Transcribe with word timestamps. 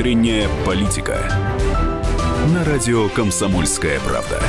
Внутренняя 0.00 0.48
политика. 0.64 1.30
На 2.54 2.64
радио 2.64 3.10
«Комсомольская 3.10 4.00
правда». 4.00 4.40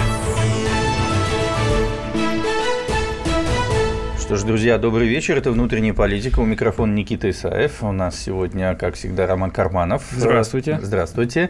Что 4.32 4.38
ж, 4.38 4.44
друзья, 4.44 4.78
добрый 4.78 5.10
вечер. 5.10 5.38
Это 5.38 5.52
«Внутренняя 5.52 5.94
политика». 5.94 6.40
У 6.40 6.46
микрофона 6.46 6.94
Никита 6.94 7.30
Исаев. 7.30 7.84
У 7.84 7.92
нас 7.92 8.18
сегодня, 8.18 8.76
как 8.76 8.96
всегда, 8.96 9.28
Роман 9.28 9.52
Карманов. 9.52 10.04
Здравствуйте. 10.16 10.80
Здравствуйте. 10.82 11.50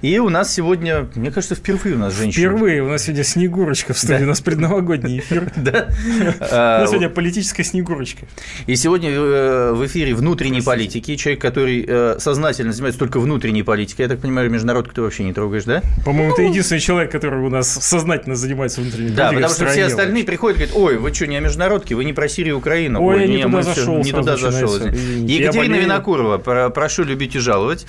И 0.00 0.16
у 0.20 0.28
нас 0.28 0.54
сегодня, 0.54 1.08
мне 1.16 1.32
кажется, 1.32 1.56
впервые 1.56 1.96
у 1.96 1.98
нас 1.98 2.14
женщина. 2.16 2.46
Впервые. 2.46 2.84
У 2.84 2.88
нас 2.88 3.02
сегодня 3.02 3.24
Снегурочка 3.24 3.94
в 3.94 3.98
студии. 3.98 4.18
Да. 4.18 4.24
У 4.26 4.28
нас 4.28 4.40
предновогодний 4.42 5.18
эфир. 5.18 5.50
Да. 5.56 5.88
У 6.38 6.54
нас 6.54 6.90
сегодня 6.90 7.08
политическая 7.08 7.64
Снегурочка. 7.64 8.26
И 8.68 8.76
сегодня 8.76 9.10
э, 9.10 9.72
в 9.72 9.84
эфире 9.86 10.14
«Внутренней 10.14 10.62
политики». 10.62 11.16
Человек, 11.16 11.42
который 11.42 11.84
э, 11.84 12.14
сознательно 12.20 12.72
занимается 12.72 13.00
только 13.00 13.18
внутренней 13.18 13.64
политикой. 13.64 14.02
Я 14.02 14.08
так 14.08 14.20
понимаю, 14.20 14.48
международку 14.50 14.94
ты 14.94 15.02
вообще 15.02 15.24
не 15.24 15.32
трогаешь, 15.32 15.64
да? 15.64 15.82
По-моему, 16.04 16.32
ты 16.36 16.42
единственный 16.42 16.80
человек, 16.80 17.10
который 17.10 17.40
у 17.40 17.50
нас 17.50 17.68
сознательно 17.68 18.36
занимается 18.36 18.82
внутренней 18.82 19.08
политикой. 19.08 19.16
Да, 19.16 19.32
потому 19.32 19.52
что 19.52 19.66
все 19.66 19.86
остальные 19.86 20.22
приходят 20.22 20.58
и 20.58 20.66
говорят, 20.66 20.76
ой, 20.76 20.96
вы 20.96 21.12
что, 21.12 21.26
не 21.26 21.36
о 21.36 21.40
международке, 21.40 21.96
вы 21.96 22.04
не 22.04 22.12
про 22.20 22.28
Сирию 22.28 22.56
и 22.56 22.58
Украину. 22.58 23.02
Ой, 23.02 23.14
Ой 23.14 23.22
я 23.22 23.26
не 23.28 23.42
туда 23.44 23.62
зашел. 23.62 23.96
Не 23.96 24.12
туда 24.12 24.36
зашел. 24.36 24.74
Екатерина 24.76 25.76
Винокурова, 25.76 26.36
прошу 26.68 27.04
любить 27.04 27.34
и 27.34 27.38
жаловать. 27.38 27.86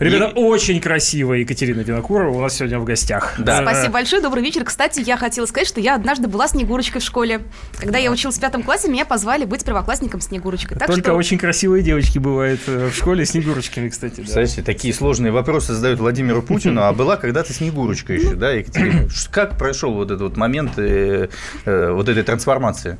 Ребята, 0.00 0.32
и... 0.34 0.38
очень 0.38 0.80
красивая 0.80 1.38
Екатерина 1.38 1.80
Винокурова 1.80 2.36
у 2.36 2.40
нас 2.40 2.56
сегодня 2.56 2.80
в 2.80 2.84
гостях. 2.84 3.34
Да. 3.38 3.62
Спасибо 3.62 3.94
большое, 3.94 4.20
добрый 4.20 4.42
вечер. 4.42 4.64
Кстати, 4.64 5.00
я 5.00 5.16
хотела 5.16 5.46
сказать, 5.46 5.68
что 5.68 5.80
я 5.80 5.94
однажды 5.94 6.26
была 6.26 6.48
Снегурочкой 6.48 7.00
в 7.00 7.04
школе. 7.04 7.42
Когда 7.78 7.98
я 7.98 8.10
училась 8.10 8.36
в 8.36 8.40
пятом 8.40 8.64
классе, 8.64 8.88
меня 8.90 9.04
позвали 9.04 9.44
быть 9.44 9.64
первоклассником 9.64 10.20
Снегурочкой. 10.20 10.76
Так 10.76 10.88
Только 10.88 11.10
что... 11.10 11.14
очень 11.14 11.38
красивые 11.38 11.84
девочки 11.84 12.18
бывают 12.18 12.60
э, 12.66 12.90
в 12.92 12.96
школе 12.96 13.24
Снегурочками, 13.24 13.88
кстати. 13.88 14.24
Да. 14.26 14.62
такие 14.62 14.92
сложные 14.92 15.30
вопросы 15.30 15.72
задают 15.72 16.00
Владимиру 16.00 16.42
Путину, 16.42 16.82
а 16.82 16.92
была 16.92 17.16
когда-то 17.16 17.52
Снегурочка 17.52 18.12
еще, 18.12 18.34
да, 18.34 18.50
Екатерина? 18.50 19.08
Как 19.30 19.56
прошел 19.56 19.94
вот 19.94 20.10
этот 20.10 20.22
вот 20.22 20.36
момент 20.36 20.78
э, 20.78 21.28
э, 21.64 21.90
вот 21.92 22.08
этой 22.08 22.22
трансформации? 22.24 22.98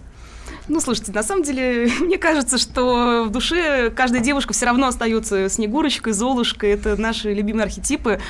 Ну, 0.68 0.80
слушайте, 0.80 1.12
на 1.12 1.22
самом 1.22 1.42
деле, 1.42 1.90
мне 2.00 2.18
кажется, 2.18 2.58
что 2.58 3.24
в 3.26 3.30
душе 3.30 3.90
каждая 3.90 4.22
девушка 4.22 4.52
все 4.52 4.66
равно 4.66 4.88
остается 4.88 5.48
Снегурочкой, 5.48 6.12
Золушкой. 6.12 6.70
Это 6.70 7.00
наши 7.00 7.32
любимые 7.32 7.64
архетипы. 7.64 8.20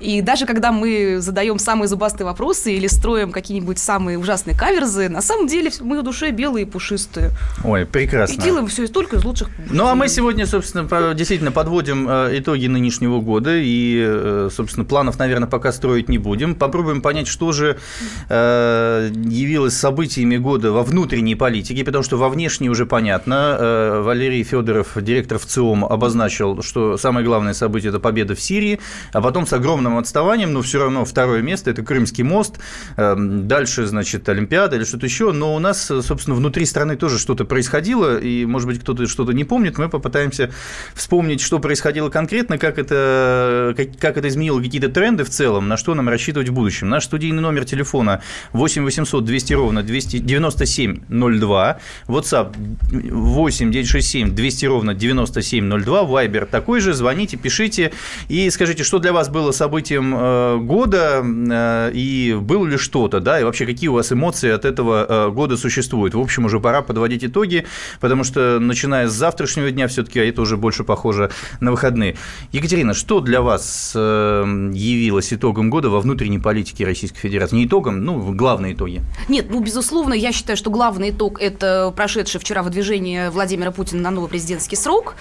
И 0.00 0.22
даже 0.22 0.46
когда 0.46 0.70
мы 0.70 1.16
задаем 1.20 1.58
самые 1.58 1.88
зубастые 1.88 2.24
вопросы 2.24 2.72
или 2.72 2.86
строим 2.86 3.32
какие-нибудь 3.32 3.78
самые 3.78 4.18
ужасные 4.18 4.56
каверзы, 4.56 5.08
на 5.08 5.20
самом 5.20 5.48
деле 5.48 5.72
мы 5.80 6.00
в 6.00 6.04
душе 6.04 6.30
белые 6.30 6.66
и 6.66 6.68
пушистые. 6.68 7.32
Ой, 7.64 7.84
прекрасно. 7.84 8.34
И 8.34 8.36
делаем 8.38 8.68
все 8.68 8.86
только 8.86 9.16
из 9.16 9.24
лучших. 9.24 9.48
Ну, 9.70 9.86
а 9.86 9.94
мы 9.94 10.08
сегодня, 10.08 10.46
собственно, 10.46 11.14
действительно 11.14 11.50
подводим 11.50 12.08
э, 12.08 12.38
итоги 12.38 12.66
нынешнего 12.68 13.20
года. 13.20 13.56
И, 13.56 14.00
э, 14.06 14.50
собственно, 14.52 14.84
планов, 14.84 15.18
наверное, 15.18 15.48
пока 15.48 15.72
строить 15.72 16.08
не 16.08 16.18
будем. 16.18 16.54
Попробуем 16.54 17.02
понять, 17.02 17.26
что 17.26 17.50
же 17.50 17.78
э, 18.28 19.10
явилось 19.12 19.74
событиями 19.74 20.36
года 20.36 20.70
во 20.70 20.84
внутренней 20.84 21.34
политике 21.34 21.87
потому 21.88 22.04
что 22.04 22.16
во 22.16 22.28
внешней 22.28 22.70
уже 22.70 22.86
понятно. 22.86 23.56
Э, 23.58 24.02
Валерий 24.02 24.42
Федоров, 24.42 24.92
директор 24.96 25.38
ВЦИОМ, 25.38 25.84
обозначил, 25.84 26.62
что 26.62 26.96
самое 26.96 27.24
главное 27.24 27.54
событие– 27.54 27.88
это 27.90 27.98
победа 27.98 28.34
в 28.34 28.40
Сирии, 28.40 28.78
а 29.12 29.20
потом 29.20 29.46
с 29.46 29.52
огромным 29.52 29.98
отставанием, 29.98 30.52
но 30.52 30.62
все 30.62 30.80
равно 30.80 31.04
второе 31.04 31.42
место– 31.42 31.70
это 31.72 31.82
Крымский 31.82 32.24
мост, 32.24 32.58
эм, 32.96 33.48
дальше, 33.48 33.86
значит, 33.86 34.28
Олимпиада 34.28 34.76
или 34.76 34.84
что-то 34.84 35.06
еще, 35.06 35.32
но 35.32 35.54
у 35.54 35.58
нас, 35.58 35.86
собственно, 35.86 36.36
внутри 36.36 36.66
страны 36.66 36.96
тоже 36.96 37.18
что-то 37.18 37.44
происходило, 37.44 38.18
и, 38.18 38.44
может 38.44 38.68
быть, 38.68 38.80
кто-то 38.80 39.06
что-то 39.06 39.32
не 39.32 39.44
помнит, 39.44 39.78
мы 39.78 39.88
попытаемся 39.88 40.50
вспомнить, 40.94 41.40
что 41.40 41.58
происходило 41.58 42.10
конкретно, 42.10 42.58
как 42.58 42.78
это, 42.78 43.74
как, 43.98 44.16
это 44.16 44.28
изменило 44.28 44.60
какие-то 44.60 44.88
тренды 44.88 45.24
в 45.24 45.30
целом, 45.30 45.68
на 45.68 45.76
что 45.76 45.94
нам 45.94 46.08
рассчитывать 46.08 46.48
в 46.48 46.52
будущем. 46.52 46.88
Наш 46.88 47.04
студийный 47.04 47.42
номер 47.42 47.64
телефона 47.64 48.22
8 48.52 48.84
800 48.84 49.24
200 49.24 49.52
ровно 49.54 49.82
297 49.82 51.00
02, 51.08 51.77
WhatsApp 52.06 52.54
8 52.90 53.70
967 53.70 54.34
200 54.34 54.66
ровно 54.66 54.94
9702, 54.94 56.02
Viber 56.02 56.46
такой 56.46 56.80
же, 56.80 56.92
звоните, 56.92 57.36
пишите 57.36 57.92
и 58.28 58.50
скажите, 58.50 58.84
что 58.84 58.98
для 58.98 59.12
вас 59.12 59.28
было 59.28 59.52
событием 59.52 60.14
э, 60.16 60.58
года 60.58 61.22
э, 61.24 61.90
и 61.94 62.36
было 62.40 62.66
ли 62.66 62.76
что-то, 62.76 63.20
да, 63.20 63.40
и 63.40 63.44
вообще 63.44 63.66
какие 63.66 63.88
у 63.88 63.94
вас 63.94 64.12
эмоции 64.12 64.50
от 64.50 64.64
этого 64.64 65.06
э, 65.08 65.30
года 65.30 65.56
существуют. 65.56 66.14
В 66.14 66.20
общем, 66.20 66.44
уже 66.44 66.60
пора 66.60 66.82
подводить 66.82 67.24
итоги, 67.24 67.66
потому 68.00 68.24
что 68.24 68.58
начиная 68.58 69.08
с 69.08 69.12
завтрашнего 69.12 69.70
дня 69.70 69.88
все-таки, 69.88 70.20
а 70.20 70.24
это 70.24 70.42
уже 70.42 70.56
больше 70.56 70.84
похоже 70.84 71.30
на 71.60 71.70
выходные. 71.70 72.16
Екатерина, 72.52 72.94
что 72.94 73.20
для 73.20 73.40
вас 73.42 73.92
явилось 73.94 75.32
итогом 75.32 75.70
года 75.70 75.90
во 75.90 76.00
внутренней 76.00 76.38
политике 76.38 76.84
Российской 76.84 77.20
Федерации? 77.20 77.56
Не 77.56 77.66
итогом, 77.66 78.04
ну, 78.04 78.32
главные 78.32 78.74
итоги. 78.74 79.02
Нет, 79.28 79.46
ну, 79.50 79.60
безусловно, 79.60 80.14
я 80.14 80.32
считаю, 80.32 80.56
что 80.56 80.70
главный 80.70 81.10
итог– 81.10 81.40
это 81.40 81.67
прошедшее 81.96 82.40
вчера 82.40 82.62
выдвижение 82.62 83.30
Владимира 83.30 83.70
Путина 83.70 84.02
на 84.02 84.10
новый 84.10 84.28
президентский 84.28 84.76
срок 84.76 85.14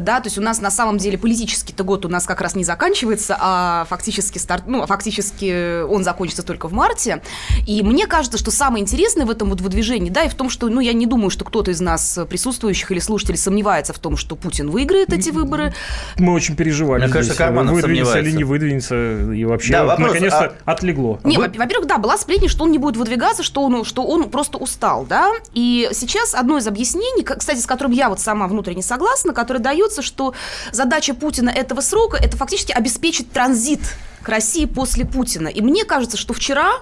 да, 0.00 0.20
то 0.20 0.26
есть 0.26 0.38
у 0.38 0.42
нас 0.42 0.60
на 0.60 0.70
самом 0.70 0.98
деле 0.98 1.18
политический-то 1.18 1.84
год 1.84 2.04
у 2.04 2.08
нас 2.08 2.24
как 2.24 2.40
раз 2.40 2.54
не 2.54 2.64
заканчивается, 2.64 3.36
а 3.38 3.86
фактически, 3.88 4.38
старт, 4.38 4.64
ну, 4.66 4.82
а 4.82 4.86
фактически 4.86 5.82
он 5.82 6.04
закончится 6.04 6.42
только 6.42 6.68
в 6.68 6.72
марте, 6.72 7.22
и 7.66 7.82
мне 7.82 8.06
кажется, 8.06 8.38
что 8.38 8.50
самое 8.50 8.82
интересное 8.82 9.26
в 9.26 9.30
этом 9.30 9.50
вот 9.50 9.60
выдвижении, 9.60 10.10
да, 10.10 10.24
и 10.24 10.28
в 10.28 10.34
том, 10.34 10.50
что, 10.50 10.68
ну, 10.68 10.80
я 10.80 10.92
не 10.92 11.06
думаю, 11.06 11.30
что 11.30 11.44
кто-то 11.44 11.70
из 11.70 11.80
нас 11.80 12.18
присутствующих 12.28 12.90
или 12.90 12.98
слушателей 12.98 13.38
сомневается 13.38 13.92
в 13.92 13.98
том, 13.98 14.16
что 14.16 14.36
Путин 14.36 14.70
выиграет 14.70 15.12
эти 15.12 15.30
выборы. 15.30 15.74
Мы 16.16 16.32
очень 16.32 16.56
переживали. 16.56 17.04
Мне 17.04 17.12
кажется, 17.12 17.36
Карманов 17.36 17.74
выдвинется 17.74 18.18
или 18.18 18.32
не 18.32 18.44
выдвинется, 18.44 19.32
и 19.32 19.44
вообще 19.44 19.72
да, 19.72 19.84
вопрос, 19.84 20.08
наконец-то 20.08 20.54
а... 20.64 20.72
отлегло. 20.72 21.20
Не, 21.24 21.38
Вы... 21.38 21.48
во-первых, 21.48 21.86
да, 21.86 21.98
была 21.98 22.16
сплетня, 22.16 22.48
что 22.48 22.64
он 22.64 22.70
не 22.70 22.78
будет 22.78 22.96
выдвигаться, 22.96 23.42
что 23.42 23.62
он, 23.62 23.84
что 23.84 24.04
он 24.04 24.28
просто 24.30 24.58
устал, 24.58 25.04
да, 25.04 25.32
и 25.52 25.88
сейчас 25.92 26.34
одно 26.34 26.58
из 26.58 26.66
объяснений, 26.66 27.22
кстати, 27.22 27.58
с 27.58 27.66
которым 27.66 27.92
я 27.92 28.08
вот 28.08 28.20
сама 28.20 28.46
внутренне 28.48 28.82
согласна, 28.82 29.32
которое 29.32 29.60
дает 29.60 29.85
остается, 29.86 30.02
что 30.02 30.34
задача 30.72 31.14
Путина 31.14 31.50
этого 31.50 31.80
срока– 31.80 32.16
это 32.22 32.36
фактически 32.36 32.72
обеспечить 32.72 33.32
транзит 33.32 33.80
к 34.22 34.28
России 34.28 34.66
после 34.66 35.04
Путина. 35.04 35.48
И 35.48 35.60
мне 35.60 35.84
кажется, 35.84 36.16
что 36.16 36.34
вчера 36.34 36.72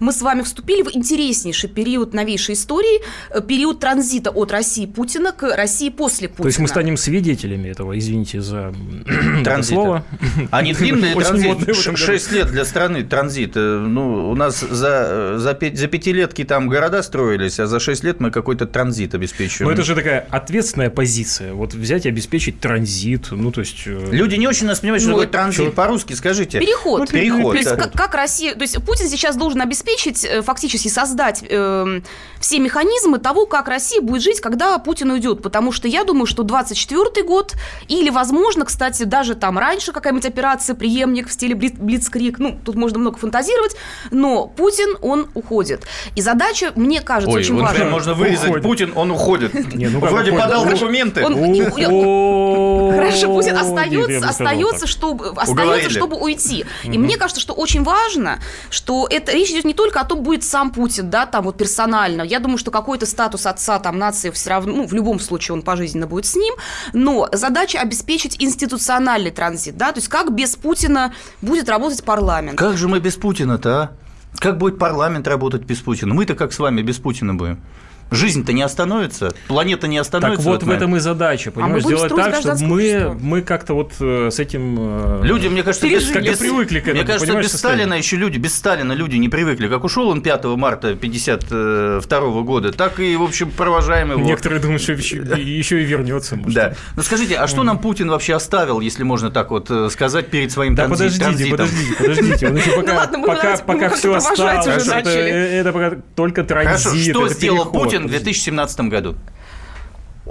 мы 0.00 0.12
с 0.12 0.22
вами 0.22 0.42
вступили 0.42 0.82
в 0.82 0.94
интереснейший 0.94 1.68
период 1.68 2.14
новейшей 2.14 2.54
истории, 2.54 3.00
э, 3.30 3.40
период 3.40 3.80
транзита 3.80 4.30
от 4.30 4.50
России 4.50 4.86
Путина 4.86 5.32
к 5.32 5.54
России 5.54 5.90
после 5.90 6.28
Путина. 6.28 6.42
То 6.42 6.48
есть 6.48 6.58
мы 6.58 6.68
станем 6.68 6.96
свидетелями 6.96 7.68
этого, 7.68 7.98
извините 7.98 8.40
за 8.40 8.72
это 9.40 9.62
слово. 9.62 10.04
А 10.50 10.62
не 10.62 10.72
длинный 10.80 11.14
транзит, 11.14 11.76
6 11.96 12.32
лет 12.32 12.48
для 12.48 12.64
страны 12.64 13.04
транзит. 13.04 13.52
Э, 13.56 13.78
ну, 13.78 14.30
у 14.30 14.34
нас 14.34 14.60
за, 14.60 15.38
за, 15.38 15.54
5, 15.54 15.78
за 15.78 15.86
пятилетки 15.86 16.44
там 16.44 16.68
города 16.68 17.02
строились, 17.02 17.60
а 17.60 17.66
за 17.66 17.78
6 17.78 18.04
лет 18.04 18.20
мы 18.20 18.30
какой-то 18.30 18.66
транзит 18.66 19.14
обеспечиваем. 19.14 19.68
Ну, 19.68 19.74
это 19.74 19.84
же 19.84 19.94
такая 19.94 20.26
ответственная 20.30 20.90
позиция. 20.90 21.52
Вот 21.52 21.74
взять 21.74 22.06
и 22.06 22.08
обеспечить 22.08 22.60
транзит, 22.60 23.30
ну, 23.30 23.52
то 23.52 23.60
есть... 23.60 23.82
Э, 23.86 24.08
Люди 24.10 24.36
не 24.36 24.48
очень 24.48 24.66
нас 24.66 24.80
понимают, 24.80 25.02
что 25.02 25.12
ну, 25.12 25.18
такое 25.18 25.30
транзит. 25.30 25.74
По-русски 25.74 26.14
скажите. 26.14 26.58
Переход. 26.58 27.00
Ну, 27.00 27.06
переход. 27.06 27.52
То 27.52 27.58
есть, 27.58 27.76
как, 27.76 27.92
как 27.92 28.14
Россия... 28.14 28.54
То 28.54 28.62
есть, 28.62 28.82
Путин 28.84 29.08
сейчас 29.08 29.36
должен 29.36 29.60
обеспечить 29.60 29.89
обеспечить, 29.90 30.24
э, 30.24 30.42
фактически 30.42 30.88
создать 30.88 31.44
э, 31.48 32.00
все 32.40 32.58
механизмы 32.58 33.18
того, 33.18 33.46
как 33.46 33.68
Россия 33.68 34.00
будет 34.00 34.22
жить, 34.22 34.40
когда 34.40 34.78
Путин 34.78 35.10
уйдет. 35.10 35.42
Потому 35.42 35.72
что 35.72 35.88
я 35.88 36.04
думаю, 36.04 36.26
что 36.26 36.42
24 36.42 37.26
год 37.26 37.54
или, 37.88 38.10
возможно, 38.10 38.64
кстати, 38.64 39.04
даже 39.04 39.34
там 39.34 39.58
раньше 39.58 39.92
какая-нибудь 39.92 40.26
операция, 40.26 40.74
преемник 40.74 41.28
в 41.28 41.32
стиле 41.32 41.54
Блицкрик, 41.54 42.38
ну, 42.38 42.58
тут 42.64 42.76
можно 42.76 42.98
много 42.98 43.18
фантазировать, 43.18 43.76
но 44.10 44.46
Путин, 44.46 44.96
он 45.02 45.28
уходит. 45.34 45.86
И 46.16 46.22
задача, 46.22 46.72
мне 46.76 47.00
кажется, 47.00 47.34
Ой, 47.34 47.40
очень 47.40 47.54
вот 47.54 47.62
важная. 47.62 47.90
можно 47.90 48.14
вырезать 48.14 48.48
уходит. 48.48 48.64
Путин, 48.64 48.92
он 48.94 49.10
уходит. 49.10 49.54
Не, 49.74 49.88
ну 49.88 50.00
Вроде 50.00 50.32
подал 50.32 50.64
документы. 50.64 51.20
Хорошо, 51.20 53.34
Путин 53.34 53.56
остается, 53.56 54.28
остается, 54.28 54.86
чтобы, 54.86 55.28
остается, 55.36 55.90
чтобы 55.90 56.16
уйти. 56.16 56.64
И 56.84 56.98
мне 56.98 57.16
кажется, 57.16 57.40
что 57.40 57.52
очень 57.52 57.82
важно, 57.82 58.40
что 58.70 59.06
это 59.10 59.32
речь 59.32 59.50
идет 59.50 59.64
не 59.64 59.74
только 59.80 60.00
о 60.00 60.04
том, 60.04 60.22
будет 60.22 60.44
сам 60.44 60.72
Путин, 60.72 61.08
да, 61.08 61.24
там 61.24 61.44
вот 61.44 61.56
персонально. 61.56 62.20
Я 62.20 62.38
думаю, 62.38 62.58
что 62.58 62.70
какой-то 62.70 63.06
статус 63.06 63.46
отца 63.46 63.78
там 63.78 63.98
нации 63.98 64.28
все 64.28 64.50
равно, 64.50 64.74
ну, 64.74 64.86
в 64.86 64.92
любом 64.92 65.18
случае 65.18 65.54
он 65.54 65.62
пожизненно 65.62 66.06
будет 66.06 66.26
с 66.26 66.36
ним, 66.36 66.54
но 66.92 67.30
задача 67.32 67.80
обеспечить 67.80 68.36
институциональный 68.42 69.30
транзит, 69.30 69.78
да, 69.78 69.92
то 69.92 69.98
есть 69.98 70.08
как 70.08 70.34
без 70.34 70.54
Путина 70.54 71.14
будет 71.40 71.70
работать 71.70 72.04
парламент. 72.04 72.58
Как 72.58 72.76
же 72.76 72.88
мы 72.88 73.00
без 73.00 73.16
Путина-то, 73.16 73.70
а? 73.70 73.90
Как 74.38 74.58
будет 74.58 74.78
парламент 74.78 75.26
работать 75.26 75.62
без 75.62 75.78
Путина? 75.78 76.12
Мы-то 76.12 76.34
как 76.34 76.52
с 76.52 76.58
вами 76.58 76.82
без 76.82 76.98
Путина 76.98 77.34
будем? 77.34 77.62
Жизнь-то 78.10 78.52
не 78.52 78.62
остановится, 78.62 79.32
планета 79.46 79.86
не 79.86 79.98
остановится. 79.98 80.44
Так 80.44 80.52
вот 80.52 80.62
в 80.64 80.70
этом 80.70 80.96
и 80.96 80.98
задача, 80.98 81.50
понимаешь, 81.50 81.84
А 81.84 81.86
сделать 81.86 82.14
так, 82.14 82.34
чтобы 82.36 82.58
мы, 82.66 83.16
мы 83.20 83.42
как-то 83.42 83.74
вот 83.74 83.92
э, 84.00 84.30
с 84.32 84.38
этим... 84.40 84.76
э, 84.78 85.20
Люди, 85.22 85.46
мне 85.48 85.62
кажется, 85.62 85.88
без. 85.88 86.06
Как-то 86.08 86.28
без- 86.30 86.38
привыкли 86.38 86.80
к 86.80 86.84
Мне 86.86 86.92
этому, 86.92 87.06
кажется, 87.06 87.26
понимаешь, 87.26 87.46
без 87.46 87.52
состоянию. 87.52 87.86
Сталина 87.86 87.98
еще 87.98 88.16
люди, 88.16 88.38
без 88.38 88.54
Сталина 88.54 88.92
люди 88.92 89.16
не 89.16 89.28
привыкли. 89.28 89.68
Как 89.68 89.84
ушел 89.84 90.08
он 90.08 90.22
5 90.22 90.44
марта 90.56 90.94
52 90.94 92.42
года, 92.42 92.72
так 92.72 92.98
и, 93.00 93.16
в 93.16 93.22
общем, 93.22 93.50
провожаем 93.50 94.10
его. 94.12 94.20
Некоторые 94.20 94.60
думают, 94.60 94.82
что 94.82 94.92
еще, 94.92 95.16
еще 95.18 95.80
и 95.82 95.84
вернется. 95.84 96.36
может. 96.36 96.54
Да. 96.54 96.74
Ну 96.96 97.02
скажите, 97.02 97.36
а 97.36 97.46
что 97.46 97.62
нам 97.62 97.78
Путин 97.78 98.08
вообще 98.10 98.34
оставил, 98.34 98.80
если 98.80 99.02
можно 99.04 99.30
так 99.30 99.50
вот 99.50 99.70
э, 99.70 99.88
сказать, 99.90 100.28
перед 100.30 100.50
своим 100.52 100.74
Да 100.74 100.84
транзи- 100.86 100.88
подождите, 100.90 101.24
транзитом? 101.24 101.50
подождите, 101.58 101.94
подождите. 101.98 102.48
Он 102.48 102.56
еще 102.56 102.70
пока, 102.72 102.92
Ну 102.92 102.98
ладно, 102.98 103.18
мы 103.18 103.26
пока, 103.26 103.56
пока 103.58 103.88
все 103.90 104.14
осталось. 104.14 104.66
уже 104.66 104.90
Это, 104.90 105.10
это 105.10 105.72
пока 105.72 105.92
только 106.14 106.44
транзит. 106.44 106.84
Хорошо, 106.84 106.96
что 107.10 107.26
это 107.26 107.34
сделал 107.34 107.64
переход. 107.64 107.82
Путин 108.02 108.08
в 108.08 108.18
Подождите. 108.18 108.40
2017 108.40 108.80
году? 108.80 109.16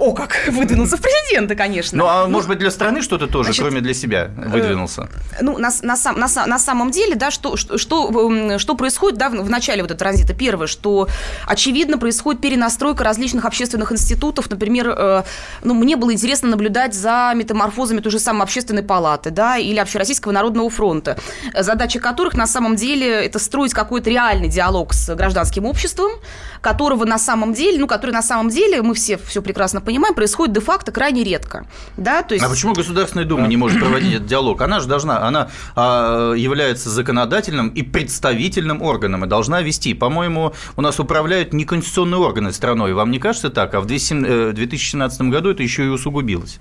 О, 0.00 0.14
как 0.14 0.44
выдвинулся 0.48 0.96
в 0.96 1.02
президенты, 1.02 1.54
конечно. 1.54 1.98
Ну, 1.98 2.06
а 2.06 2.26
может 2.26 2.48
быть, 2.48 2.58
для 2.58 2.70
страны 2.70 3.02
что-то 3.02 3.26
тоже, 3.26 3.48
значит, 3.48 3.62
кроме 3.62 3.80
для 3.82 3.92
себя, 3.92 4.30
выдвинулся? 4.34 5.08
Ну, 5.42 5.58
на, 5.58 5.70
на, 5.82 5.96
сам- 5.96 6.18
на, 6.18 6.26
на 6.46 6.58
самом 6.58 6.90
деле, 6.90 7.16
да, 7.16 7.30
что, 7.30 7.56
что, 7.56 7.76
что, 7.76 8.74
происходит 8.76 9.18
да, 9.18 9.28
в, 9.28 9.34
в 9.34 9.50
начале 9.50 9.82
вот 9.82 9.90
этого 9.90 9.98
транзита? 9.98 10.32
Первое, 10.32 10.68
что, 10.68 11.06
очевидно, 11.46 11.98
происходит 11.98 12.40
перенастройка 12.40 13.04
различных 13.04 13.44
общественных 13.44 13.92
институтов. 13.92 14.48
Например, 14.48 14.94
э, 14.96 15.22
ну, 15.64 15.74
мне 15.74 15.96
было 15.96 16.14
интересно 16.14 16.48
наблюдать 16.48 16.94
за 16.94 17.32
метаморфозами 17.34 18.00
той 18.00 18.12
же 18.12 18.18
самой 18.18 18.44
общественной 18.44 18.82
палаты, 18.82 19.30
да, 19.30 19.58
или 19.58 19.78
Общероссийского 19.78 20.32
народного 20.32 20.70
фронта, 20.70 21.18
э, 21.52 21.62
задача 21.62 22.00
которых, 22.00 22.34
на 22.34 22.46
самом 22.46 22.74
деле, 22.74 23.06
это 23.06 23.38
строить 23.38 23.74
какой-то 23.74 24.08
реальный 24.08 24.48
диалог 24.48 24.94
с 24.94 25.14
гражданским 25.14 25.66
обществом, 25.66 26.12
которого 26.60 27.04
на 27.04 27.18
самом 27.18 27.54
деле, 27.54 27.78
ну, 27.78 27.86
который 27.86 28.12
на 28.12 28.22
самом 28.22 28.50
деле, 28.50 28.82
мы 28.82 28.94
все 28.94 29.18
все 29.18 29.42
прекрасно 29.42 29.80
понимаем, 29.80 30.14
происходит 30.14 30.54
де-факто 30.54 30.92
крайне 30.92 31.24
редко, 31.24 31.66
да, 31.96 32.22
то 32.22 32.34
есть... 32.34 32.44
А 32.44 32.48
почему 32.48 32.74
Государственная 32.74 33.24
Дума 33.24 33.46
не 33.46 33.56
может 33.56 33.80
проводить 33.80 34.14
этот 34.14 34.26
диалог? 34.26 34.60
Она 34.62 34.80
же 34.80 34.86
должна, 34.86 35.26
она 35.26 35.50
а, 35.74 36.32
является 36.34 36.90
законодательным 36.90 37.68
и 37.68 37.82
представительным 37.82 38.82
органом 38.82 39.24
и 39.24 39.28
должна 39.28 39.62
вести. 39.62 39.94
По-моему, 39.94 40.52
у 40.76 40.82
нас 40.82 41.00
управляют 41.00 41.52
неконституционные 41.52 42.18
органы 42.20 42.52
страной. 42.52 42.92
Вам 42.94 43.10
не 43.10 43.18
кажется 43.18 43.50
так? 43.50 43.74
А 43.74 43.80
в 43.80 43.86
2017 43.86 44.30
э, 44.30 44.52
2017 44.52 45.22
году 45.22 45.50
это 45.50 45.62
еще 45.62 45.84
и 45.84 45.88
усугубилось. 45.88 46.58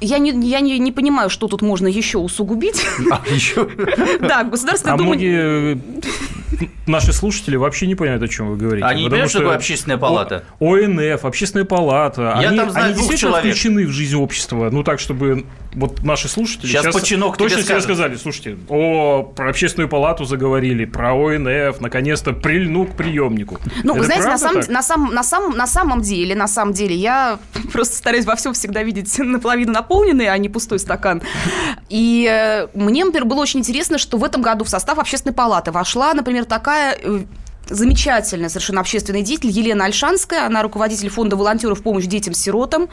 Я 0.00 0.18
не, 0.18 0.30
я 0.48 0.60
не, 0.60 0.78
не 0.78 0.92
понимаю, 0.92 1.30
что 1.30 1.48
тут 1.48 1.62
можно 1.62 1.86
еще 1.86 2.18
усугубить. 2.18 2.84
А 3.10 3.22
еще 3.28 3.68
Да, 4.20 4.44
Государственная 4.44 4.94
А 4.94 4.98
Дума... 4.98 5.10
многие 5.10 5.74
э, 5.74 5.76
наши 6.86 7.12
слушатели 7.12 7.56
вообще 7.56 7.86
не 7.86 7.94
понимают, 7.94 8.22
о 8.22 8.28
чем 8.28 8.50
вы 8.50 8.56
говорите. 8.56 8.86
Они 8.86 9.04
не 9.04 9.08
понимают, 9.08 9.30
что 9.30 9.40
такое 9.40 9.56
общественная 9.56 9.98
палата? 9.98 10.44
О- 10.58 10.74
ОНФ, 10.74 11.24
общественная 11.24 11.64
палата. 11.64 12.38
Я 12.40 12.48
они, 12.48 12.58
там 12.58 12.70
знаю 12.70 12.86
они 12.86 12.94
двух 12.94 13.08
действительно 13.08 13.32
человек. 13.32 13.54
включены 13.54 13.86
в 13.86 13.90
жизнь 13.90 14.16
общества. 14.16 14.68
Ну, 14.70 14.82
так, 14.82 15.00
чтобы 15.00 15.46
вот 15.74 16.02
наши 16.02 16.28
слушатели 16.28 16.70
Щас 16.70 16.82
сейчас 16.84 16.94
починок 16.94 17.36
тебе 17.36 17.48
точно 17.48 17.62
скажет. 17.64 17.84
сказали, 17.84 18.16
слушайте, 18.16 18.56
о, 18.68 19.22
про 19.22 19.50
общественную 19.50 19.88
палату 19.88 20.24
заговорили, 20.24 20.84
про 20.84 21.14
ОНФ, 21.14 21.80
наконец-то 21.80 22.32
прильну 22.32 22.86
к 22.86 22.96
приемнику. 22.96 23.58
Ну, 23.82 23.94
вы 23.94 24.00
Это 24.00 24.06
знаете, 24.06 24.28
на 24.28 24.38
самом, 24.38 24.60
так? 24.60 24.70
на, 24.70 24.82
самом, 24.82 25.14
на, 25.14 25.22
самом, 25.22 25.56
на 25.56 25.66
самом 25.66 26.00
деле, 26.02 26.34
на 26.34 26.48
самом 26.48 26.72
деле, 26.72 26.94
я 26.94 27.38
просто 27.72 27.96
стараюсь 27.96 28.24
во 28.24 28.36
всем 28.36 28.52
всегда 28.54 28.82
видеть 28.82 29.18
наполовину 29.18 29.72
наполненный, 29.72 30.28
а 30.28 30.38
не 30.38 30.48
пустой 30.48 30.78
стакан. 30.78 31.22
И 31.88 32.28
э, 32.30 32.68
мне, 32.74 33.04
например, 33.04 33.26
было 33.26 33.40
очень 33.40 33.60
интересно, 33.60 33.98
что 33.98 34.16
в 34.16 34.24
этом 34.24 34.42
году 34.42 34.64
в 34.64 34.68
состав 34.68 34.98
общественной 34.98 35.34
палаты 35.34 35.72
вошла, 35.72 36.14
например, 36.14 36.43
такая 36.44 36.96
э, 37.00 37.24
замечательная 37.68 38.48
совершенно 38.48 38.80
общественный 38.80 39.22
деятель 39.22 39.50
Елена 39.50 39.86
Альшанская. 39.86 40.46
Она 40.46 40.62
руководитель 40.62 41.08
фонда 41.08 41.36
волонтеров 41.36 41.82
помощь 41.82 42.04
детям-сиротам. 42.04 42.88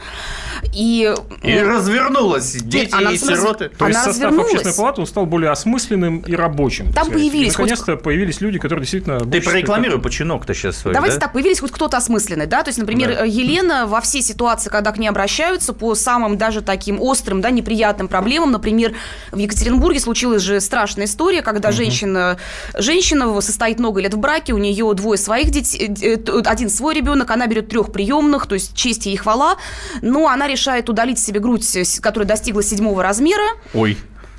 И, 0.74 1.14
и 1.42 1.58
развернулась. 1.58 2.52
Дети 2.52 2.94
она 2.94 3.12
и 3.12 3.18
сироты. 3.18 3.68
То 3.68 3.88
есть 3.88 3.98
она 3.98 4.04
состав 4.04 4.14
развернулась. 4.30 4.52
общественной 4.52 4.74
палаты 4.74 5.00
он 5.00 5.06
стал 5.06 5.26
более 5.26 5.50
осмысленным 5.50 6.20
и 6.20 6.34
рабочим. 6.34 6.92
Там 6.92 7.10
появились 7.10 7.52
Наконец-то 7.52 7.96
появились 7.96 8.40
люди, 8.40 8.58
которые 8.58 8.82
действительно... 8.82 9.20
Ты 9.20 9.40
прорекламируй 9.40 9.96
как-то- 9.96 10.08
починок-то 10.08 10.54
сейчас 10.54 10.78
свой, 10.78 10.94
Давайте 10.94 11.16
да? 11.16 11.22
так, 11.22 11.32
появились 11.32 11.60
хоть 11.60 11.70
кто-то 11.70 11.96
осмысленный, 11.96 12.46
да, 12.46 12.62
то 12.62 12.68
есть, 12.68 12.78
например, 12.78 13.14
Да. 13.14 13.24
Елена 13.24 13.86
во 13.86 14.00
все 14.00 14.22
ситуации, 14.22 14.70
когда 14.70 14.92
к 14.92 14.98
ней 14.98 15.08
обращаются 15.08 15.72
по 15.72 15.94
самым 15.94 16.38
даже 16.38 16.60
таким 16.60 17.00
острым, 17.00 17.40
да, 17.40 17.50
неприятным 17.50 18.08
проблемам, 18.08 18.52
например, 18.52 18.94
в 19.30 19.38
Екатеринбурге 19.38 20.00
случилась 20.00 20.42
же 20.42 20.60
страшная 20.60 21.06
история, 21.06 21.42
когда 21.42 21.72
женщина, 21.72 22.38
женщина 22.76 23.40
состоит 23.40 23.78
много 23.78 24.00
лет 24.00 24.14
в 24.14 24.18
браке, 24.18 24.52
у 24.52 24.58
нее 24.62 24.92
двое 24.94 25.18
своих 25.18 25.50
детей, 25.50 25.86
э, 26.02 26.16
т- 26.16 26.32
один 26.46 26.70
свой 26.70 26.94
ребенок, 26.94 27.30
она 27.30 27.46
берет 27.46 27.68
трех 27.68 27.92
приемных, 27.92 28.46
то 28.46 28.54
есть 28.54 28.74
честь 28.74 29.06
ей 29.06 29.14
и 29.14 29.16
хвала, 29.18 29.56
но 30.00 30.28
она 30.28 30.48
решает 30.48 30.88
удалить 30.88 31.18
себе 31.18 31.40
грудь, 31.40 31.68
э, 31.76 31.82
которая 32.00 32.26
достигла 32.28 32.62
седьмого 32.62 33.02
размера, 33.02 33.42
Ой. 33.74 33.98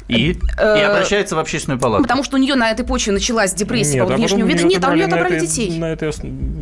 И? 0.09 0.31
И 0.31 0.39
Э, 0.57 0.83
обращается 0.83 1.35
в 1.35 1.39
общественную 1.39 1.79
палату. 1.79 2.03
потому 2.03 2.23
что 2.23 2.35
у 2.35 2.39
нее 2.39 2.55
на 2.55 2.69
этой 2.71 2.85
почве 2.85 3.13
началась 3.13 3.53
депрессия 3.53 3.99
Нет, 3.99 4.07
по 4.07 4.13
а 4.13 4.17
внешнему 4.17 4.45
виду. 4.47 4.67
Нет, 4.67 4.83
а 4.83 4.89
у 4.89 4.93
нее 4.95 5.05
отобрали 5.05 5.37
этой- 5.37 5.47
детей. 5.47 5.77
На 5.79 5.85
этой, 5.93 6.11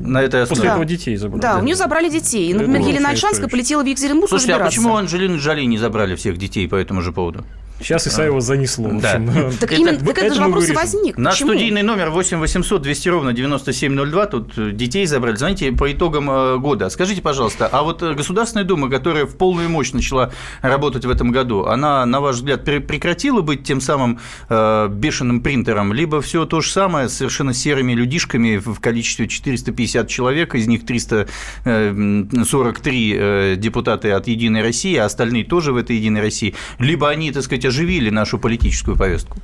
На 0.05 0.21
этой 0.21 0.41
После 0.41 0.53
основе. 0.53 0.69
этого 0.69 0.85
детей 0.85 1.15
забрали. 1.15 1.41
Да, 1.41 1.57
у 1.57 1.63
нее 1.63 1.75
забрали 1.75 2.09
детей. 2.09 2.49
И, 2.51 2.53
например, 2.53 2.81
Елена 2.81 3.09
Альшанская 3.09 3.47
полетела 3.47 3.81
в 3.81 3.85
Екатеринбург 3.87 4.29
Слушайте, 4.29 4.53
а 4.55 4.59
почему 4.65 4.95
Анджелину 4.95 5.39
Джоли 5.39 5.63
не 5.63 5.79
забрали 5.79 6.15
всех 6.15 6.37
детей 6.37 6.67
по 6.67 6.75
этому 6.75 7.01
же 7.01 7.11
поводу? 7.11 7.43
Сейчас 7.81 8.07
Исаева 8.07 8.41
занесло. 8.41 8.89
в 8.89 9.01
Да. 9.01 9.13
общем. 9.13 9.51
Так 9.59 9.63
Это- 9.71 9.75
именно, 9.81 9.97
так 9.99 10.17
это 10.17 10.25
это 10.27 10.35
же 10.35 10.41
вопрос 10.41 10.69
возник. 10.69 11.17
Наш 11.17 11.33
Почему? 11.35 11.49
студийный 11.51 11.83
номер 11.83 12.09
8 12.09 12.37
800 12.39 12.81
200 12.81 13.09
ровно 13.09 13.33
9702. 13.33 14.25
Тут 14.27 14.57
э, 14.57 14.71
детей 14.71 15.05
забрали. 15.05 15.35
Знаете, 15.35 15.71
по 15.71 15.91
итогам 15.91 16.29
э, 16.29 16.57
года. 16.57 16.89
Скажите, 16.89 17.21
пожалуйста, 17.21 17.67
а 17.71 17.83
вот 17.83 18.01
э, 18.03 18.13
Государственная 18.13 18.65
Дума, 18.65 18.89
которая 18.89 19.25
в 19.25 19.35
полную 19.37 19.69
мощь 19.69 19.91
начала 19.91 20.31
работать 20.61 21.05
в 21.05 21.09
этом 21.09 21.31
году, 21.31 21.65
она, 21.65 22.05
на 22.05 22.19
ваш 22.21 22.35
взгляд, 22.37 22.67
пре- 22.67 22.79
прекратила 22.81 23.41
быть 23.41 23.63
тем 23.63 23.81
самым 23.81 24.19
э, 24.49 24.87
бешеным 24.89 25.41
принтером, 25.41 25.93
либо 25.93 26.21
все 26.21 26.45
то 26.45 26.61
же 26.61 26.69
самое 26.71 27.09
с 27.09 27.13
совершенно 27.13 27.53
серыми 27.53 27.93
людишками 27.93 28.57
в 28.57 28.79
количестве 28.79 29.27
450 29.27 30.07
человек, 30.07 30.55
из 30.55 30.67
них 30.67 30.85
343 30.85 33.15
э, 33.17 33.55
депутаты 33.57 34.11
от 34.11 34.27
«Единой 34.27 34.61
России», 34.61 34.95
а 34.97 35.05
остальные 35.05 35.45
тоже 35.45 35.71
в 35.73 35.77
этой 35.77 35.95
«Единой 35.95 36.21
России», 36.21 36.53
либо 36.79 37.09
они, 37.09 37.31
так 37.31 37.43
сказать, 37.43 37.65
оживили 37.71 38.09
нашу 38.09 38.37
политическую 38.37 38.95
повестку? 38.97 39.37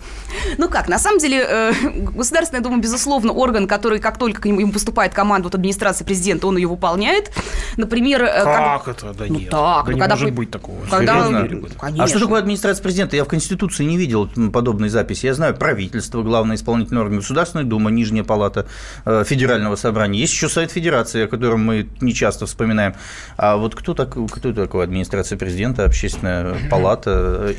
Ну 0.57 0.69
как, 0.69 0.87
на 0.87 0.99
самом 0.99 1.19
деле, 1.19 1.45
э, 1.49 1.71
Государственная 2.15 2.61
Дума, 2.63 2.77
безусловно, 2.77 3.31
орган, 3.33 3.67
который, 3.67 3.99
как 3.99 4.17
только 4.17 4.41
к 4.41 4.45
нему 4.45 4.59
ему 4.59 4.71
поступает 4.71 5.13
команда 5.13 5.47
от 5.47 5.55
администрации 5.55 6.03
президента, 6.03 6.47
он 6.47 6.57
ее 6.57 6.67
выполняет. 6.67 7.31
Например, 7.77 8.23
э, 8.23 8.43
как- 8.43 8.85
Как 8.85 8.87
это? 8.97 9.13
Да 9.13 9.25
Ну 9.27 9.39
нет. 9.39 9.49
так, 9.49 9.85
Да 9.85 9.91
ну 9.91 9.91
не 9.93 9.99
когда 9.99 10.15
может 10.15 10.29
вы- 10.29 10.35
быть 10.35 10.51
такого. 10.51 10.77
когда- 10.89 11.13
Серьезно? 11.27 11.69
Конечно. 11.79 12.03
А 12.03 12.07
что 12.07 12.19
такое 12.19 12.39
администрация 12.39 12.83
президента? 12.83 13.15
Я 13.15 13.23
в 13.23 13.27
Конституции 13.27 13.83
не 13.85 13.97
видел 13.97 14.29
подобной 14.51 14.89
записи. 14.89 15.25
Я 15.25 15.33
знаю 15.33 15.55
правительство, 15.55 16.21
главный 16.21 16.55
исполнительный 16.55 17.01
орган, 17.01 17.17
Государственная 17.19 17.65
Дума, 17.65 17.89
Нижняя 17.91 18.23
палата 18.23 18.67
э, 19.05 19.23
Федерального 19.25 19.75
собрания. 19.75 20.19
Есть 20.19 20.33
еще 20.33 20.49
Совет 20.49 20.71
Федерации, 20.71 21.23
о 21.23 21.27
котором 21.27 21.63
мы 21.65 21.87
не 22.01 22.13
часто 22.13 22.45
вспоминаем. 22.45 22.93
А 23.37 23.55
вот 23.57 23.75
кто, 23.75 23.93
так, 23.93 24.15
кто 24.31 24.53
такой 24.53 24.83
администрация 24.83 25.37
президента, 25.37 25.85
общественная 25.85 26.55
палата, 26.69 27.09
э, 27.49 27.53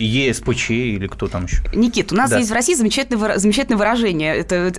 ЕСПЧ 0.59 0.71
или 0.71 1.07
кто 1.07 1.29
там 1.29 1.45
еще? 1.47 1.63
Никит, 1.75 2.13
у 2.13 2.17
нас 2.17 2.31
Да. 2.31 2.39
есть 2.39 2.51
в 2.51 2.55
России 2.55 2.75
замечательное, 2.75 3.39
замечательное 3.39 3.79
выражение. 3.79 4.37
Это, 4.37 4.71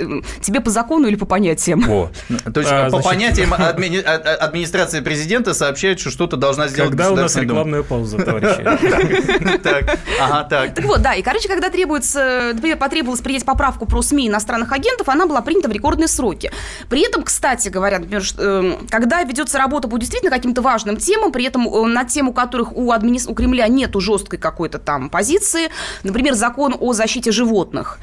тебе 0.42 0.60
по 0.62 0.70
закону 0.70 1.08
или 1.08 1.16
по 1.16 1.26
понятиям? 1.26 1.84
О, 1.90 2.10
то 2.54 2.60
есть 2.60 2.72
А, 2.72 2.84
по 2.86 2.90
значит- 2.90 3.06
понятиям 3.06 3.54
админи- 3.58 4.02
а- 4.04 4.16
а- 4.16 4.36
администрация 4.46 5.02
президента 5.02 5.54
сообщает, 5.54 6.00
что 6.00 6.10
что-то 6.12 6.38
должна 6.38 6.68
сделать 6.68 6.92
Когда 6.92 7.12
у 7.12 7.16
нас 7.16 7.36
рекламная 7.36 7.84
пауза, 7.84 8.18
товарищи? 8.18 9.60
Так, 9.64 9.98
ага, 10.22 10.44
так. 10.50 10.74
Так 10.76 10.86
вот, 10.86 11.02
да, 11.02 11.14
и, 11.14 11.22
короче, 11.22 11.48
когда 11.48 11.70
требуется, 11.70 12.52
например, 12.54 12.78
потребовалось 12.78 13.22
принять 13.22 13.46
поправку 13.46 13.86
про 13.86 14.02
СМИ 14.02 14.28
иностранных 14.30 14.72
агентов, 14.72 15.10
она 15.10 15.26
была 15.26 15.42
принята 15.42 15.70
в 15.70 15.72
рекордные 15.72 16.08
сроки. 16.08 16.52
При 16.90 17.02
этом, 17.06 17.24
кстати 17.24 17.70
говоря, 17.70 18.00
например, 18.00 18.24
ш- 18.24 18.36
э, 18.38 18.74
когда 18.90 19.24
ведется 19.24 19.58
работа 19.58 19.88
по 19.88 19.98
действительно 19.98 20.32
каким-то 20.32 20.62
важным 20.62 20.98
темам, 20.98 21.32
при 21.32 21.46
этом 21.46 21.68
э, 21.68 21.86
на 21.88 22.06
тему 22.06 22.34
которых 22.34 22.76
у, 22.76 22.92
админи- 22.92 23.28
у 23.30 23.34
Кремля 23.34 23.68
нету 23.68 24.00
жесткой 24.00 24.40
какой-то 24.40 24.78
там 24.80 25.10
позиции, 25.10 25.69
например, 26.04 26.34
закон 26.34 26.76
о 26.80 26.94
защите 26.94 27.32
животных, 27.32 28.00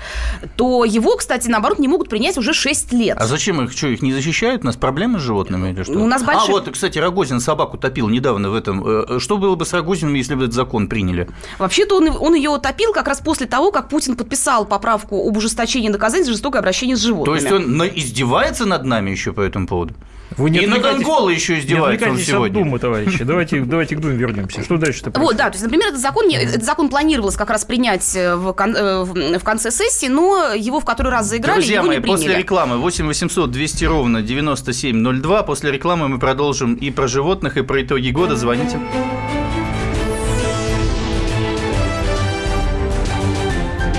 то 0.56 0.84
его, 0.84 1.16
кстати, 1.16 1.48
наоборот, 1.48 1.78
не 1.78 1.88
могут 1.88 2.08
принять 2.08 2.38
уже 2.38 2.52
6 2.52 2.92
лет. 2.92 3.16
А 3.20 3.26
зачем 3.26 3.60
их? 3.62 3.72
Что, 3.72 3.88
их 3.88 4.02
не 4.02 4.12
защищают? 4.12 4.62
У 4.62 4.66
нас 4.66 4.76
проблемы 4.76 5.18
с 5.18 5.22
животными 5.22 5.70
или 5.70 5.82
что? 5.82 5.92
Ну, 5.92 6.04
у 6.04 6.08
нас 6.08 6.22
большие- 6.22 6.48
А 6.48 6.52
вот, 6.52 6.70
кстати, 6.72 6.98
Рогозин 6.98 7.40
собаку 7.40 7.78
топил 7.78 8.08
недавно 8.08 8.50
в 8.50 8.54
этом. 8.54 8.84
Э, 8.86 9.18
Что 9.18 9.36
было 9.38 9.54
бы 9.56 9.64
с 9.64 9.72
Рогозиным, 9.72 10.14
если 10.14 10.34
бы 10.34 10.44
этот 10.44 10.54
закон 10.54 10.88
приняли? 10.88 11.28
Вообще-то 11.58 11.96
он, 11.96 12.08
он 12.08 12.34
ее 12.34 12.50
утопил 12.50 12.92
как 12.92 13.08
раз 13.08 13.20
после 13.20 13.46
того, 13.46 13.70
как 13.72 13.88
Путин 13.88 14.16
подписал 14.16 14.64
поправку 14.66 15.26
об 15.28 15.36
ужесточении 15.36 15.88
наказаний 15.88 16.24
за 16.24 16.32
жестокое 16.32 16.60
обращение 16.60 16.96
с 16.96 17.00
То 17.00 17.06
животными. 17.08 17.38
есть 17.38 17.52
он 17.52 17.82
издевается 17.94 18.66
над 18.66 18.84
нами 18.84 19.10
еще 19.10 19.32
по 19.32 19.40
этому 19.40 19.66
поводу? 19.66 19.94
Вы 20.36 20.50
не 20.50 20.58
И 20.58 20.66
над 20.66 20.84
Анголой 20.84 21.34
еще 21.34 21.54
Не 21.54 21.60
издевается 21.60 21.86
он 21.86 21.94
отвлекайтесь 21.94 22.28
от 22.28 22.34
сегодня. 22.34 22.64
Думы, 22.64 22.78
товарищи. 22.78 23.24
Давайте, 23.24 23.60
давайте 23.60 23.96
к 23.96 24.00
Думе 24.00 24.16
вернемся. 24.16 24.62
Что 24.62 24.76
дальше-то 24.76 25.18
Вот, 25.18 25.36
да, 25.36 25.44
то 25.48 25.54
есть, 25.54 25.62
например, 25.62 25.88
этот 25.88 26.00
закон, 26.00 26.28
этот 26.30 26.62
закон 26.62 26.88
планировалось 26.90 27.36
как 27.36 27.46
как 27.46 27.52
раз 27.52 27.64
принять 27.64 28.12
в, 28.12 28.52
кон, 28.54 28.74
в 28.74 29.44
конце 29.44 29.70
сессии, 29.70 30.08
но 30.08 30.52
его 30.52 30.80
в 30.80 30.84
который 30.84 31.12
раз 31.12 31.26
заиграли, 31.28 31.58
Друзья 31.58 31.76
его 31.76 31.86
мои, 31.86 31.98
не 31.98 32.02
приняли. 32.02 32.18
после 32.18 32.38
рекламы 32.38 32.78
8 32.78 33.06
800 33.06 33.50
200 33.52 33.84
ровно 33.84 34.20
9702. 34.20 35.42
После 35.44 35.70
рекламы 35.70 36.08
мы 36.08 36.18
продолжим 36.18 36.74
и 36.74 36.90
про 36.90 37.06
животных, 37.06 37.56
и 37.56 37.62
про 37.62 37.82
итоги 37.82 38.10
года. 38.10 38.34
Звоните. 38.34 38.80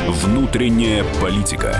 Внутренняя 0.10 1.06
политика. 1.22 1.80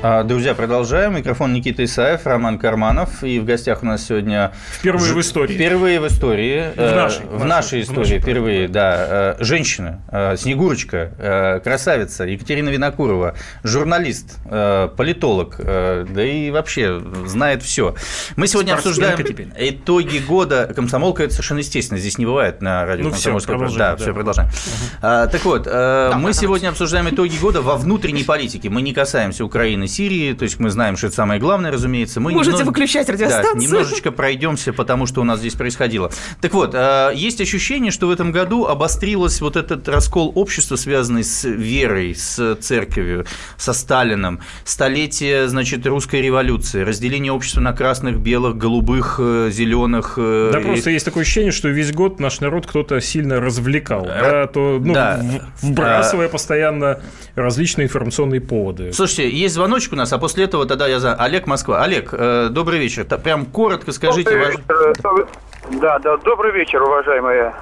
Друзья, 0.00 0.54
продолжаем. 0.54 1.16
Микрофон 1.16 1.52
Никита 1.52 1.82
Исаев, 1.82 2.24
Роман 2.24 2.60
Карманов. 2.60 3.24
И 3.24 3.40
в 3.40 3.44
гостях 3.44 3.82
у 3.82 3.86
нас 3.86 4.06
сегодня... 4.06 4.52
Впервые 4.70 5.12
в 5.12 5.20
истории. 5.20 5.54
Впервые 5.56 5.98
в 5.98 6.06
истории. 6.06 6.66
В 6.76 6.94
нашей. 6.94 7.26
В 7.26 7.44
нашей 7.44 7.80
в 7.80 7.84
истории 7.84 7.98
нашей, 7.98 8.18
впервые, 8.20 8.68
да. 8.68 9.34
э, 9.40 9.42
Женщина, 9.44 10.00
э, 10.12 10.36
Снегурочка, 10.36 11.10
э, 11.18 11.60
красавица 11.64 12.22
Екатерина 12.26 12.68
Винокурова, 12.68 13.34
журналист, 13.64 14.36
э, 14.44 14.88
политолог, 14.96 15.56
э, 15.58 16.06
да 16.08 16.24
и 16.24 16.52
вообще 16.52 17.02
знает 17.26 17.64
все. 17.64 17.96
Мы 18.36 18.46
сегодня 18.46 18.78
Спортсменка 18.78 19.14
обсуждаем 19.16 19.50
теперь. 19.52 19.70
итоги 19.74 20.18
года. 20.18 20.72
Комсомолка, 20.76 21.24
это 21.24 21.32
совершенно 21.32 21.58
естественно. 21.58 21.98
Здесь 21.98 22.18
не 22.18 22.26
бывает 22.26 22.62
на 22.62 22.86
радио 22.86 23.02
Ну 23.02 23.10
всё, 23.10 23.32
«Комсомольская 23.32 23.56
правда». 23.58 23.74
продолжаем, 23.74 23.90
Да, 23.90 23.96
да. 23.96 24.02
все, 24.04 24.14
продолжаем. 24.14 24.50
А, 25.02 25.26
Так 25.26 25.44
вот, 25.44 25.66
э, 25.66 26.12
мы 26.14 26.32
сегодня 26.34 26.68
обсуждаем 26.68 27.08
итоги 27.08 27.36
года 27.38 27.62
во 27.62 27.74
внутренней 27.74 28.22
политике. 28.22 28.70
Мы 28.70 28.80
не 28.82 28.94
касаемся 28.94 29.44
Украины, 29.44 29.87
Сирии, 29.88 30.32
то 30.34 30.44
есть 30.44 30.60
мы 30.60 30.70
знаем, 30.70 30.96
что 30.96 31.06
это 31.08 31.16
самое 31.16 31.40
главное, 31.40 31.70
разумеется. 31.72 32.20
Мы 32.20 32.30
Можете 32.32 32.50
немного- 32.58 32.68
выключать 32.68 33.08
радиостанцию. 33.08 33.54
Да, 33.54 33.60
немножечко 33.60 34.12
пройдемся, 34.12 34.72
потому 34.72 35.06
что 35.06 35.20
у 35.20 35.24
нас 35.24 35.40
здесь 35.40 35.54
происходило. 35.54 36.10
Так 36.40 36.54
вот, 36.54 36.74
э, 36.74 37.12
есть 37.14 37.40
ощущение, 37.40 37.90
что 37.90 38.06
в 38.06 38.10
этом 38.10 38.30
году 38.32 38.66
обострилось 38.66 39.40
вот 39.40 39.56
этот 39.56 39.88
раскол 39.88 40.32
общества, 40.34 40.76
связанный 40.76 41.24
с 41.24 41.44
верой, 41.48 42.14
с 42.14 42.56
церковью, 42.56 43.26
со 43.56 43.72
Сталином, 43.72 44.40
столетие, 44.64 45.48
значит, 45.48 45.86
русской 45.86 46.20
революции, 46.22 46.82
разделение 46.82 47.32
общества 47.32 47.60
на 47.60 47.72
красных, 47.72 48.18
белых, 48.18 48.56
голубых, 48.56 49.16
э, 49.18 49.50
зеленых. 49.52 50.14
э, 50.18 50.50
Да, 50.52 50.60
и- 50.60 50.64
просто 50.64 50.90
есть 50.90 51.04
такое 51.04 51.22
ощущение, 51.22 51.50
что 51.52 51.68
весь 51.68 51.92
год 51.92 52.20
наш 52.20 52.40
народ 52.40 52.66
кто-то 52.66 53.00
сильно 53.00 53.40
развлекал, 53.40 54.04
да, 54.04 54.46
то, 54.46 54.78
ну, 54.82 54.92
да. 54.94 55.22
вбрасывая 55.62 56.28
постоянно 56.28 57.00
различные 57.34 57.86
информационные 57.86 58.40
поводы. 58.40 58.92
Слушайте, 58.92 59.30
есть 59.30 59.54
звоночек 59.78 59.92
у 59.92 59.96
нас, 59.96 60.12
а 60.12 60.18
после 60.18 60.44
этого 60.44 60.66
тогда 60.66 60.86
я 60.88 60.98
за... 60.98 61.14
Олег 61.14 61.46
Москва. 61.46 61.82
Олег, 61.82 62.10
э, 62.12 62.48
добрый 62.50 62.78
вечер. 62.80 63.04
Прям 63.22 63.46
коротко 63.46 63.92
скажите. 63.92 64.30
Добрый 64.30 64.46
ваш- 64.46 64.56
вечер. 64.56 65.26
Да, 65.80 65.98
да, 65.98 66.16
добрый 66.18 66.50
вечер, 66.52 66.82
уважаемые 66.82 67.54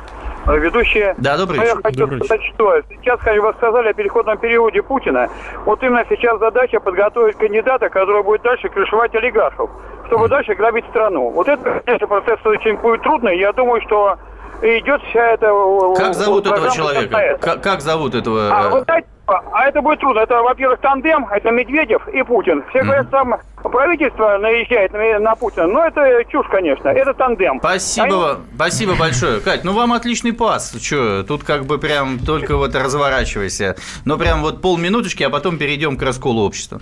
э, 0.47 0.59
ведущие. 0.59 1.15
Да, 1.19 1.37
добрый 1.37 1.59
Ну, 1.59 1.65
я 1.65 1.71
вечер. 1.71 1.83
хочу 1.83 1.99
Добрый 1.99 2.25
сказать, 2.25 2.43
что 2.55 2.73
сейчас, 2.89 3.21
как 3.21 3.37
вы 3.43 3.53
сказали 3.59 3.89
о 3.89 3.93
переходном 3.95 4.39
периоде 4.39 4.83
Путина, 4.83 5.29
вот 5.67 5.83
именно 5.83 6.05
сейчас 6.09 6.39
задача 6.39 6.81
подготовить 6.81 7.37
кандидата, 7.37 7.89
который 7.91 8.23
будет 8.23 8.43
дальше 8.43 8.69
крышевать 8.69 9.15
олигархов, 9.15 9.71
чтобы 10.07 10.29
дальше 10.29 10.55
грабить 10.55 10.85
страну. 10.91 11.31
Вот 11.31 11.49
это, 11.49 11.83
конечно, 11.85 12.07
процесс 12.07 12.39
очень 12.45 12.77
будет 12.77 13.03
трудный. 13.03 13.39
Я 13.39 13.53
думаю, 13.53 13.83
что 13.83 14.17
идет 14.63 15.03
вся 15.11 15.33
эта... 15.33 15.47
э, 15.47 15.95
Как 15.99 16.15
зовут 16.15 16.47
этого 16.47 16.71
человека? 16.71 17.39
Как, 17.41 17.63
как 17.63 17.81
зовут 17.81 18.15
этого? 18.15 18.49
А, 18.53 18.69
э, 18.69 18.71
вы 18.71 18.81
знаете, 18.85 19.09
а 19.26 19.68
это 19.68 19.83
будет 19.83 20.00
трудно. 20.00 20.21
Это, 20.21 20.40
во-первых, 20.42 20.80
тандем, 20.80 21.26
это 21.30 21.50
Медведев 21.50 22.06
и 22.09 22.23
Путин. 22.23 22.62
Все 22.71 22.83
говорят, 22.83 23.11
там 23.11 23.35
правительство 23.62 24.38
наезжает 24.38 24.92
на, 24.92 25.18
на 25.18 25.35
Путина. 25.35 25.66
Но 25.66 25.85
это 25.85 26.25
чушь, 26.30 26.47
конечно. 26.50 26.88
Это 26.88 27.12
тандем. 27.14 27.59
Спасибо, 27.59 28.04
Они- 28.06 28.14
вам- 28.14 28.45
спасибо 28.54 28.95
большое. 28.95 29.40
Кать, 29.40 29.64
ну 29.64 29.73
вам 29.73 29.92
отличный 29.92 30.33
пас. 30.33 30.73
Че, 30.80 31.25
тут 31.26 31.42
как 31.42 31.66
бы 31.66 31.78
прям 31.78 32.18
только 32.21 32.56
вот 32.56 32.75
разворачивайся. 32.75 33.76
Но 34.04 34.16
прям 34.18 34.42
вот 34.42 34.62
полминуточки, 34.62 35.23
а 35.25 35.30
потом 35.30 35.59
перейдем 35.59 35.97
к 35.97 36.02
расколу 36.02 36.45
общества. 36.45 36.80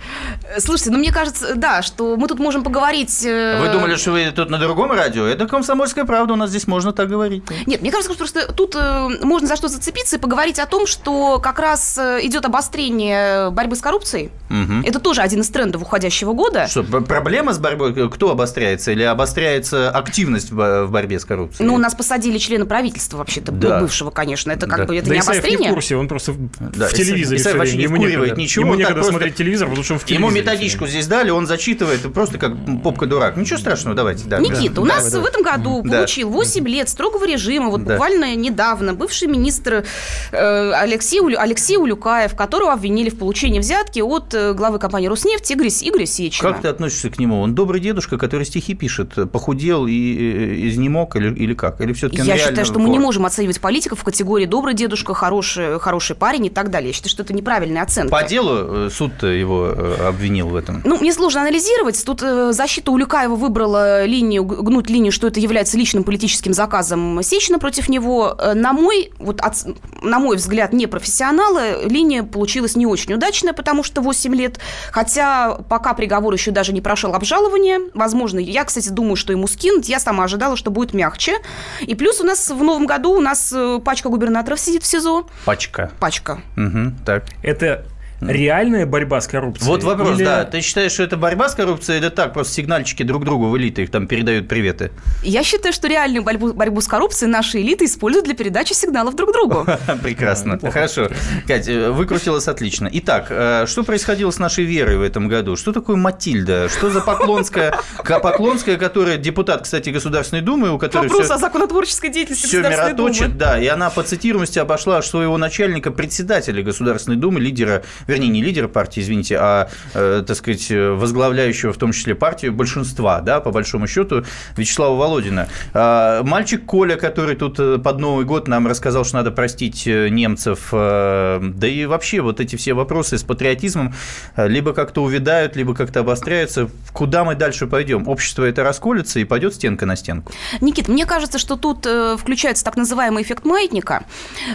Слушайте, 0.59 0.91
ну 0.91 0.99
мне 0.99 1.11
кажется, 1.11 1.55
да, 1.55 1.81
что 1.81 2.15
мы 2.17 2.27
тут 2.27 2.39
можем 2.39 2.63
поговорить... 2.63 3.25
э, 3.25 3.59
Вы 3.59 3.69
думали, 3.69 3.95
что 3.95 4.11
вы 4.11 4.31
тут 4.31 4.49
на 4.49 4.57
другом 4.59 4.91
радио? 4.91 5.25
Это 5.25 5.47
комсомольская 5.47 6.05
правда, 6.05 6.33
у 6.33 6.37
нас 6.37 6.49
здесь 6.51 6.67
можно 6.67 6.93
так 6.93 7.07
говорить. 7.09 7.43
Нет, 7.65 7.81
мне 7.81 7.91
кажется, 7.91 8.13
что 8.13 8.19
просто 8.19 8.53
тут 8.53 8.75
э, 8.75 9.07
можно 9.23 9.47
за 9.47 9.55
что 9.55 9.67
зацепиться 9.67 10.17
и 10.17 10.19
поговорить 10.19 10.59
о 10.59 10.65
том, 10.67 10.85
что 10.85 11.39
как 11.39 11.57
раз 11.59 11.97
э, 11.97 12.19
идет 12.35 12.45
обострение 12.45 13.49
борьбы 13.51 13.75
с 13.75 13.81
коррупцией. 13.81 14.29
Мгм. 14.49 14.83
Это 14.85 14.99
тоже 14.99 15.21
один 15.21 15.41
из 15.41 15.49
трендов 15.49 15.81
уходящего 15.81 16.33
года. 16.33 16.67
Что, 16.67 16.83
пр- 16.83 17.01
проблема 17.03 17.53
с 17.53 17.59
борьбой, 17.59 18.09
кто 18.09 18.29
обостряется? 18.31 18.91
Или 18.91 19.03
обостряется 19.03 19.89
активность 19.89 20.51
в 20.51 20.55
бо- 20.55 20.85
в 20.85 20.91
борьбе 20.91 21.19
с 21.19 21.25
коррупцией? 21.25 21.65
Ну, 21.67 21.75
у 21.75 21.77
нас 21.77 21.95
посадили 21.95 22.37
члена 22.37 22.65
правительства, 22.65 23.17
вообще-то, 23.17 23.51
Да. 23.51 23.79
бывшего, 23.79 24.09
конечно. 24.11 24.51
Это 24.51 24.67
как 24.67 24.79
Да. 24.79 24.85
бы 24.85 24.97
это 24.97 25.07
да 25.07 25.15
не 25.15 25.21
Исаев 25.21 25.35
не 25.37 25.41
в 25.41 25.45
обострение. 25.45 25.73
курсе, 25.73 25.95
он 25.95 26.07
просто 26.07 26.31
в- 26.33 26.37
Да, 26.77 26.87
в 26.89 26.93
телевизоре 26.93 27.39
Исаев 27.39 27.57
вообще 27.57 27.77
не 27.77 27.83
Ему 27.83 27.95
вкуривает 27.95 28.19
некогда. 28.21 28.41
ничего, 28.41 28.65
Ему 28.65 28.75
некогда 28.75 28.93
просто- 28.95 29.11
смотреть 29.13 29.35
телевизор, 29.35 29.67
потому 29.69 29.83
что 29.83 29.93
он 29.93 29.99
в 29.99 30.07
Ему 30.09 30.29
телевизоре 30.29 30.41
методичку 30.53 30.85
всё 30.85 30.91
здесь 30.91 31.07
дали, 31.07 31.29
он 31.29 31.47
зачитывает, 31.47 32.13
просто 32.13 32.37
как 32.37 32.51
попка-дурак. 32.83 33.37
Ничего 33.37 33.57
страшного, 33.57 33.95
давайте. 33.95 34.25
Да, 34.25 34.39
Никита, 34.39 34.75
да. 34.75 34.81
у 34.81 34.85
нас 34.85 35.09
Давай, 35.11 35.25
в 35.25 35.29
этом 35.29 35.43
году 35.43 35.81
Да. 35.83 35.97
получил 35.97 36.29
8 36.29 36.67
лет 36.67 36.89
строгого 36.89 37.25
режима. 37.25 37.69
Вот 37.69 37.83
Да. 37.83 37.93
буквально 37.93 38.35
недавно 38.35 38.93
бывший 38.93 39.27
министр 39.27 39.85
э, 40.31 40.71
Алексей, 40.73 41.19
Улю- 41.19 41.37
Алексей 41.39 41.77
Улюкаев, 41.77 42.24
которого 42.33 42.73
обвинили 42.73 43.09
в 43.09 43.17
получении 43.17 43.59
взятки 43.59 43.99
от 43.99 44.33
э, 44.33 44.53
главы 44.53 44.79
компании 44.79 45.07
«Роснефть» 45.07 45.51
Игоря, 45.51 45.69
Игоря 45.81 46.05
Сечина. 46.05 46.51
Как 46.53 46.61
ты 46.61 46.67
относишься 46.69 47.09
к 47.09 47.19
нему? 47.19 47.41
Он 47.41 47.53
добрый 47.53 47.79
дедушка, 47.81 48.17
который 48.17 48.45
стихи 48.45 48.73
пишет. 48.73 49.13
Похудел 49.31 49.85
и 49.85 49.91
э, 49.91 50.67
изнемог 50.69 51.15
или, 51.17 51.33
или 51.35 51.53
как? 51.53 51.81
Или 51.81 51.93
все-таки 51.93 52.21
Я 52.23 52.37
считаю, 52.37 52.65
что 52.65 52.79
мы 52.79 52.89
не 52.89 52.99
можем 52.99 53.25
оценивать 53.25 53.59
политиков 53.61 53.99
в 53.99 54.03
категории 54.03 54.45
«добрый 54.45 54.73
дедушка», 54.73 55.13
«хороший, 55.13 55.79
хороший 55.79 56.15
парень» 56.15 56.45
и 56.45 56.49
так 56.49 56.71
далее. 56.71 56.87
Я 56.89 56.93
считаю, 56.93 57.09
что 57.11 57.23
это 57.23 57.33
неправильная 57.33 57.83
оценка. 57.83 58.09
По 58.11 58.23
делу 58.23 58.85
э, 58.87 58.89
суд-то 58.91 59.27
его 59.27 59.67
э, 59.75 60.07
обвинил 60.07 60.47
в 60.47 60.55
этом. 60.55 60.81
Ну, 60.85 60.97
мне 60.97 61.11
сложно 61.13 61.41
анализировать. 61.41 62.01
Тут 62.05 62.23
э, 62.23 62.53
защита 62.53 62.91
Улюкаева 62.91 63.35
выбрала 63.35 64.05
линию, 64.05 64.43
гнуть 64.45 64.89
линию, 64.89 65.11
что 65.11 65.27
это 65.27 65.39
является 65.39 65.77
личным 65.77 66.03
политическим 66.03 66.53
заказом 66.53 67.21
Сечина 67.21 67.59
против 67.59 67.89
него. 67.89 68.35
Э, 68.39 68.53
На 68.53 68.71
мой, 68.73 69.11
вот, 69.19 69.41
от- 69.41 69.65
на 70.01 70.19
мой 70.19 70.37
взгляд, 70.37 70.71
не 70.73 70.87
профессионалы, 70.87 71.85
линия 71.85 72.14
получилась 72.23 72.75
не 72.75 72.85
очень 72.85 73.13
удачная, 73.13 73.53
потому 73.53 73.83
что 73.83 74.01
8 74.01 74.35
лет. 74.35 74.59
Хотя 74.91 75.55
пока 75.69 75.93
приговор 75.93 76.33
еще 76.33 76.51
даже 76.51 76.73
не 76.73 76.81
прошел 76.81 77.13
обжалование. 77.13 77.79
Возможно, 77.93 78.39
я, 78.39 78.63
кстати, 78.63 78.89
думаю, 78.89 79.15
что 79.15 79.31
ему 79.31 79.47
скинут. 79.47 79.85
Я 79.85 79.99
сама 79.99 80.25
ожидала, 80.25 80.57
что 80.57 80.71
будет 80.71 80.93
мягче. 80.93 81.37
И 81.81 81.95
плюс 81.95 82.21
у 82.21 82.23
нас 82.23 82.49
в 82.49 82.63
новом 82.63 82.85
году 82.85 83.11
у 83.11 83.21
нас 83.21 83.51
э, 83.53 83.79
пачка 83.83 84.09
губернаторов 84.09 84.59
сидит 84.59 84.83
в 84.83 84.87
СИЗО. 84.87 85.27
Пачка. 85.45 85.91
Пачка. 85.99 86.41
Мгм, 86.55 86.97
так. 87.05 87.25
Это 87.43 87.85
реальная 88.21 88.85
борьба 88.85 89.21
с 89.21 89.27
коррупцией? 89.27 89.67
Вот 89.67 89.83
вопрос, 89.83 90.17
Или- 90.17 90.25
да. 90.25 90.43
Ты 90.45 90.61
считаешь, 90.61 90.91
что 90.91 91.03
это 91.03 91.17
борьба 91.17 91.49
с 91.49 91.55
коррупцией 91.55 91.99
или 91.99 92.09
так, 92.09 92.33
просто 92.33 92.53
сигнальчики 92.53 93.03
друг 93.03 93.25
другу 93.25 93.47
в 93.49 93.57
элиты, 93.57 93.83
их 93.83 93.91
там 93.91 94.07
передают 94.07 94.47
приветы? 94.47 94.91
Я 95.23 95.43
считаю, 95.43 95.73
что 95.73 95.87
реальную 95.87 96.23
борьбу, 96.23 96.53
борьбу 96.53 96.81
с 96.81 96.87
коррупцией 96.87 97.29
наши 97.29 97.59
элиты 97.61 97.85
используют 97.85 98.25
для 98.25 98.35
передачи 98.35 98.73
сигналов 98.73 99.15
друг 99.15 99.31
другу. 99.33 99.65
Прекрасно. 100.03 100.59
Хорошо. 100.71 101.09
Кать, 101.47 101.67
э, 101.67 101.91
выкрутилась 101.91 102.47
отлично. 102.47 102.89
Итак, 102.91 103.27
э, 103.29 103.65
что 103.67 103.83
происходило 103.83 104.31
с 104.31 104.39
нашей 104.39 104.63
верой 104.65 104.97
в 104.97 105.01
этом 105.01 105.27
году? 105.27 105.55
Что 105.55 105.71
такое 105.73 105.95
Матильда? 105.95 106.69
Что 106.69 106.89
за 106.89 107.01
Поклонская? 107.01 107.77
Ка- 107.97 108.19
Поклонская, 108.19 108.77
которая 108.77 109.17
депутат, 109.17 109.63
кстати, 109.63 109.89
Государственной 109.89 110.41
Думы, 110.41 110.71
у 110.71 110.77
которой 110.79 111.03
Вопрос 111.07 111.25
всё- 111.25 111.33
о 111.35 111.37
законотворческой 111.37 112.09
деятельности 112.09 112.47
все 112.47 112.57
Государственной 112.57 112.93
Думы. 112.97 113.09
мироточит, 113.09 113.37
да, 113.37 113.59
и 113.59 113.67
она 113.67 113.89
по 113.89 114.03
цитируемости 114.03 114.59
обошла 114.59 115.01
своего 115.01 115.37
начальника, 115.37 115.91
председателя 115.91 116.63
Государственной 116.63 117.17
Думы, 117.17 117.39
лидера 117.39 117.83
вернее, 118.07 118.29
не 118.29 118.41
лидера 118.41 118.67
партии, 118.67 119.01
извините, 119.01 119.37
а, 119.39 119.69
э, 119.93 120.23
так 120.25 120.35
сказать, 120.35 120.67
возглавляющего 120.69 121.73
в 121.73 121.77
том 121.77 121.91
числе 121.91 122.15
партию 122.15 122.53
большинства, 122.53 123.21
да, 123.21 123.39
по 123.39 123.51
большому 123.51 123.87
счету, 123.87 124.23
Вячеслава 124.57 124.95
Володина. 124.95 125.47
А, 125.73 126.23
мальчик 126.23 126.65
Коля, 126.65 126.95
который 126.95 127.35
тут 127.35 127.57
под 127.83 127.99
Новый 127.99 128.25
год 128.25 128.47
нам 128.47 128.67
рассказал, 128.67 129.05
что 129.05 129.17
надо 129.17 129.31
простить 129.31 129.85
немцев, 129.85 130.69
да 130.71 131.67
и 131.67 131.85
вообще 131.85 132.21
вот 132.21 132.39
эти 132.39 132.55
все 132.55 132.73
вопросы 132.73 133.17
с 133.17 133.23
патриотизмом 133.23 133.93
либо 134.37 134.73
как-то 134.73 135.03
увядают, 135.03 135.55
либо 135.55 135.73
как-то 135.73 136.01
обостряются. 136.01 136.69
Куда 136.93 137.23
мы 137.23 137.35
дальше 137.35 137.67
пойдем? 137.67 138.07
Общество 138.07 138.43
это 138.43 138.63
расколется 138.63 139.19
и 139.19 139.25
пойдет 139.25 139.55
стенка 139.55 139.85
на 139.85 139.95
стенку. 139.95 140.31
Никит, 140.61 140.87
мне 140.87 141.05
кажется, 141.05 141.39
что 141.39 141.55
тут 141.55 141.85
э, 141.85 142.17
включается 142.17 142.63
так 142.63 142.77
называемый 142.77 143.23
эффект 143.23 143.45
маятника, 143.45 144.05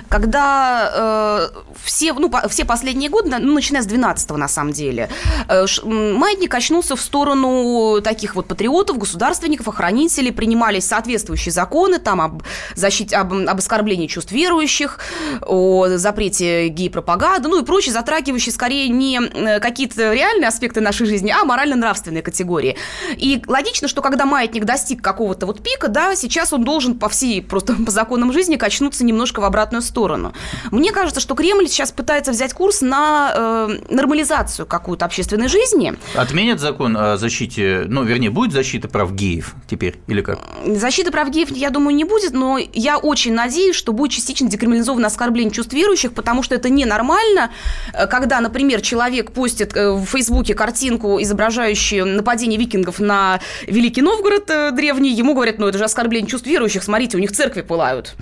когда 0.08 1.50
э, 1.52 1.60
все, 1.82 2.12
ну, 2.12 2.30
по, 2.30 2.48
все 2.48 2.64
последние 2.64 3.10
годы, 3.10 3.30
ну, 3.40 3.54
начиная 3.54 3.82
с 3.82 3.86
12 3.86 4.30
на 4.30 4.48
самом 4.48 4.72
деле, 4.72 5.08
э, 5.48 5.66
маятник 5.84 6.54
очнулся 6.54 6.96
в 6.96 7.00
сторону 7.00 8.00
таких 8.02 8.34
вот 8.34 8.46
патриотов, 8.46 8.98
государственников, 8.98 9.68
охранителей, 9.68 10.32
принимались 10.32 10.86
соответствующие 10.86 11.52
законы 11.52 11.98
там 11.98 12.20
об 12.20 12.42
защите, 12.74 13.16
об, 13.16 13.32
об 13.32 13.58
оскорблении 13.58 14.06
чувств 14.06 14.32
верующих, 14.32 14.98
о 15.42 15.88
запрете 15.88 16.68
гей-пропаганды, 16.68 17.48
ну 17.48 17.60
и 17.60 17.64
прочие, 17.64 17.92
затрагивающие 17.92 18.52
скорее 18.52 18.88
не 18.88 19.20
э, 19.20 19.60
какие-то 19.60 20.12
реальные 20.12 20.48
аспекты 20.48 20.80
нашей 20.80 21.06
жизни, 21.06 21.30
а 21.30 21.44
морально-нравственные 21.44 22.22
категории. 22.22 22.76
И 23.16 23.42
логично, 23.46 23.88
что 23.88 24.02
когда 24.02 24.26
маятник 24.26 24.64
достиг 24.64 25.02
какого-то 25.02 25.46
вот 25.46 25.62
пика, 25.62 25.88
да, 25.88 26.14
сейчас 26.14 26.52
он 26.52 26.64
должен 26.64 26.98
по 26.98 27.08
всей, 27.08 27.42
просто 27.42 27.74
по 27.74 27.90
законам 27.90 28.32
жизни 28.32 28.56
качнуться 28.56 29.04
немножко 29.04 29.40
в 29.40 29.44
обратную 29.44 29.82
сторону. 29.82 30.32
Мне 30.70 30.92
кажется, 30.92 31.20
что 31.20 31.34
Кремль 31.34 31.68
сейчас 31.68 31.92
пытается 31.92 32.32
взять 32.32 32.52
курс 32.52 32.80
на 32.80 33.29
э, 33.34 33.78
нормализацию 33.88 34.66
какую-то 34.66 35.04
общественной 35.04 35.48
жизни. 35.48 35.94
Отменят 36.14 36.60
закон 36.60 36.96
о 36.96 37.16
защите, 37.16 37.84
ну, 37.86 38.04
вернее, 38.04 38.30
будет 38.30 38.52
защита 38.52 38.88
прав 38.88 39.12
геев 39.14 39.54
теперь 39.68 39.98
или 40.06 40.22
как? 40.22 40.38
Защиты 40.66 41.10
прав 41.10 41.30
геев, 41.30 41.50
я 41.50 41.70
думаю, 41.70 41.94
не 41.96 42.04
будет, 42.04 42.32
но 42.32 42.58
я 42.58 42.98
очень 42.98 43.34
надеюсь, 43.34 43.76
что 43.76 43.92
будет 43.92 44.12
частично 44.12 44.48
декриминализовано 44.48 45.06
оскорбление 45.06 45.52
чувств 45.52 45.72
верующих, 45.72 46.12
потому 46.12 46.42
что 46.42 46.54
это 46.54 46.68
ненормально, 46.68 47.50
э, 47.92 48.06
когда, 48.06 48.40
например, 48.40 48.80
человек 48.80 49.32
постит 49.32 49.76
э, 49.76 49.92
в 49.92 50.04
Фейсбуке 50.04 50.54
картинку, 50.54 51.20
изображающую 51.20 52.06
нападение 52.06 52.58
викингов 52.58 53.00
на 53.00 53.40
Великий 53.66 54.02
Новгород 54.02 54.50
э, 54.50 54.70
древний, 54.72 55.12
ему 55.12 55.34
говорят, 55.34 55.58
ну, 55.58 55.66
это 55.66 55.78
же 55.78 55.84
оскорбление 55.84 56.28
чувств 56.28 56.46
верующих, 56.46 56.82
смотрите, 56.82 57.16
у 57.16 57.20
них 57.20 57.32
церкви 57.32 57.62
пылают. 57.62 58.14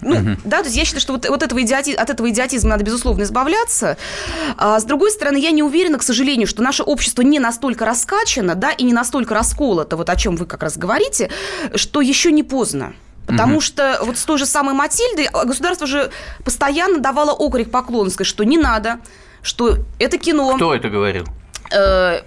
Ну, 0.00 0.16
угу. 0.16 0.40
да, 0.44 0.58
то 0.58 0.64
есть 0.64 0.76
я 0.76 0.84
считаю, 0.84 1.00
что 1.00 1.12
вот, 1.12 1.28
вот 1.28 1.42
этого 1.42 1.62
идиоти... 1.62 1.92
от 1.92 2.10
этого 2.10 2.30
идиотизма 2.30 2.70
надо, 2.70 2.84
безусловно, 2.84 3.22
избавляться. 3.22 3.96
А, 4.56 4.78
с 4.78 4.84
другой 4.84 5.10
стороны, 5.10 5.38
я 5.38 5.50
не 5.50 5.62
уверена, 5.62 5.98
к 5.98 6.02
сожалению, 6.02 6.46
что 6.46 6.62
наше 6.62 6.82
общество 6.82 7.22
не 7.22 7.38
настолько 7.38 7.84
раскачано, 7.84 8.54
да, 8.54 8.70
и 8.70 8.84
не 8.84 8.92
настолько 8.92 9.34
расколото, 9.34 9.96
вот 9.96 10.10
о 10.10 10.16
чем 10.16 10.36
вы 10.36 10.46
как 10.46 10.62
раз 10.62 10.76
говорите, 10.76 11.30
что 11.74 12.00
еще 12.00 12.32
не 12.32 12.42
поздно. 12.42 12.94
Потому 13.26 13.54
угу. 13.54 13.60
что 13.62 13.98
вот 14.02 14.18
с 14.18 14.24
той 14.24 14.38
же 14.38 14.46
самой 14.46 14.74
Матильдой 14.74 15.28
государство 15.44 15.86
же 15.86 16.10
постоянно 16.44 16.98
давало 16.98 17.32
окрик 17.32 17.70
Поклонской, 17.70 18.26
что 18.26 18.44
не 18.44 18.58
надо, 18.58 19.00
что 19.42 19.78
это 19.98 20.18
кино. 20.18 20.56
Кто 20.56 20.74
это 20.74 20.90
говорил? 20.90 21.24
Э, 21.72 22.20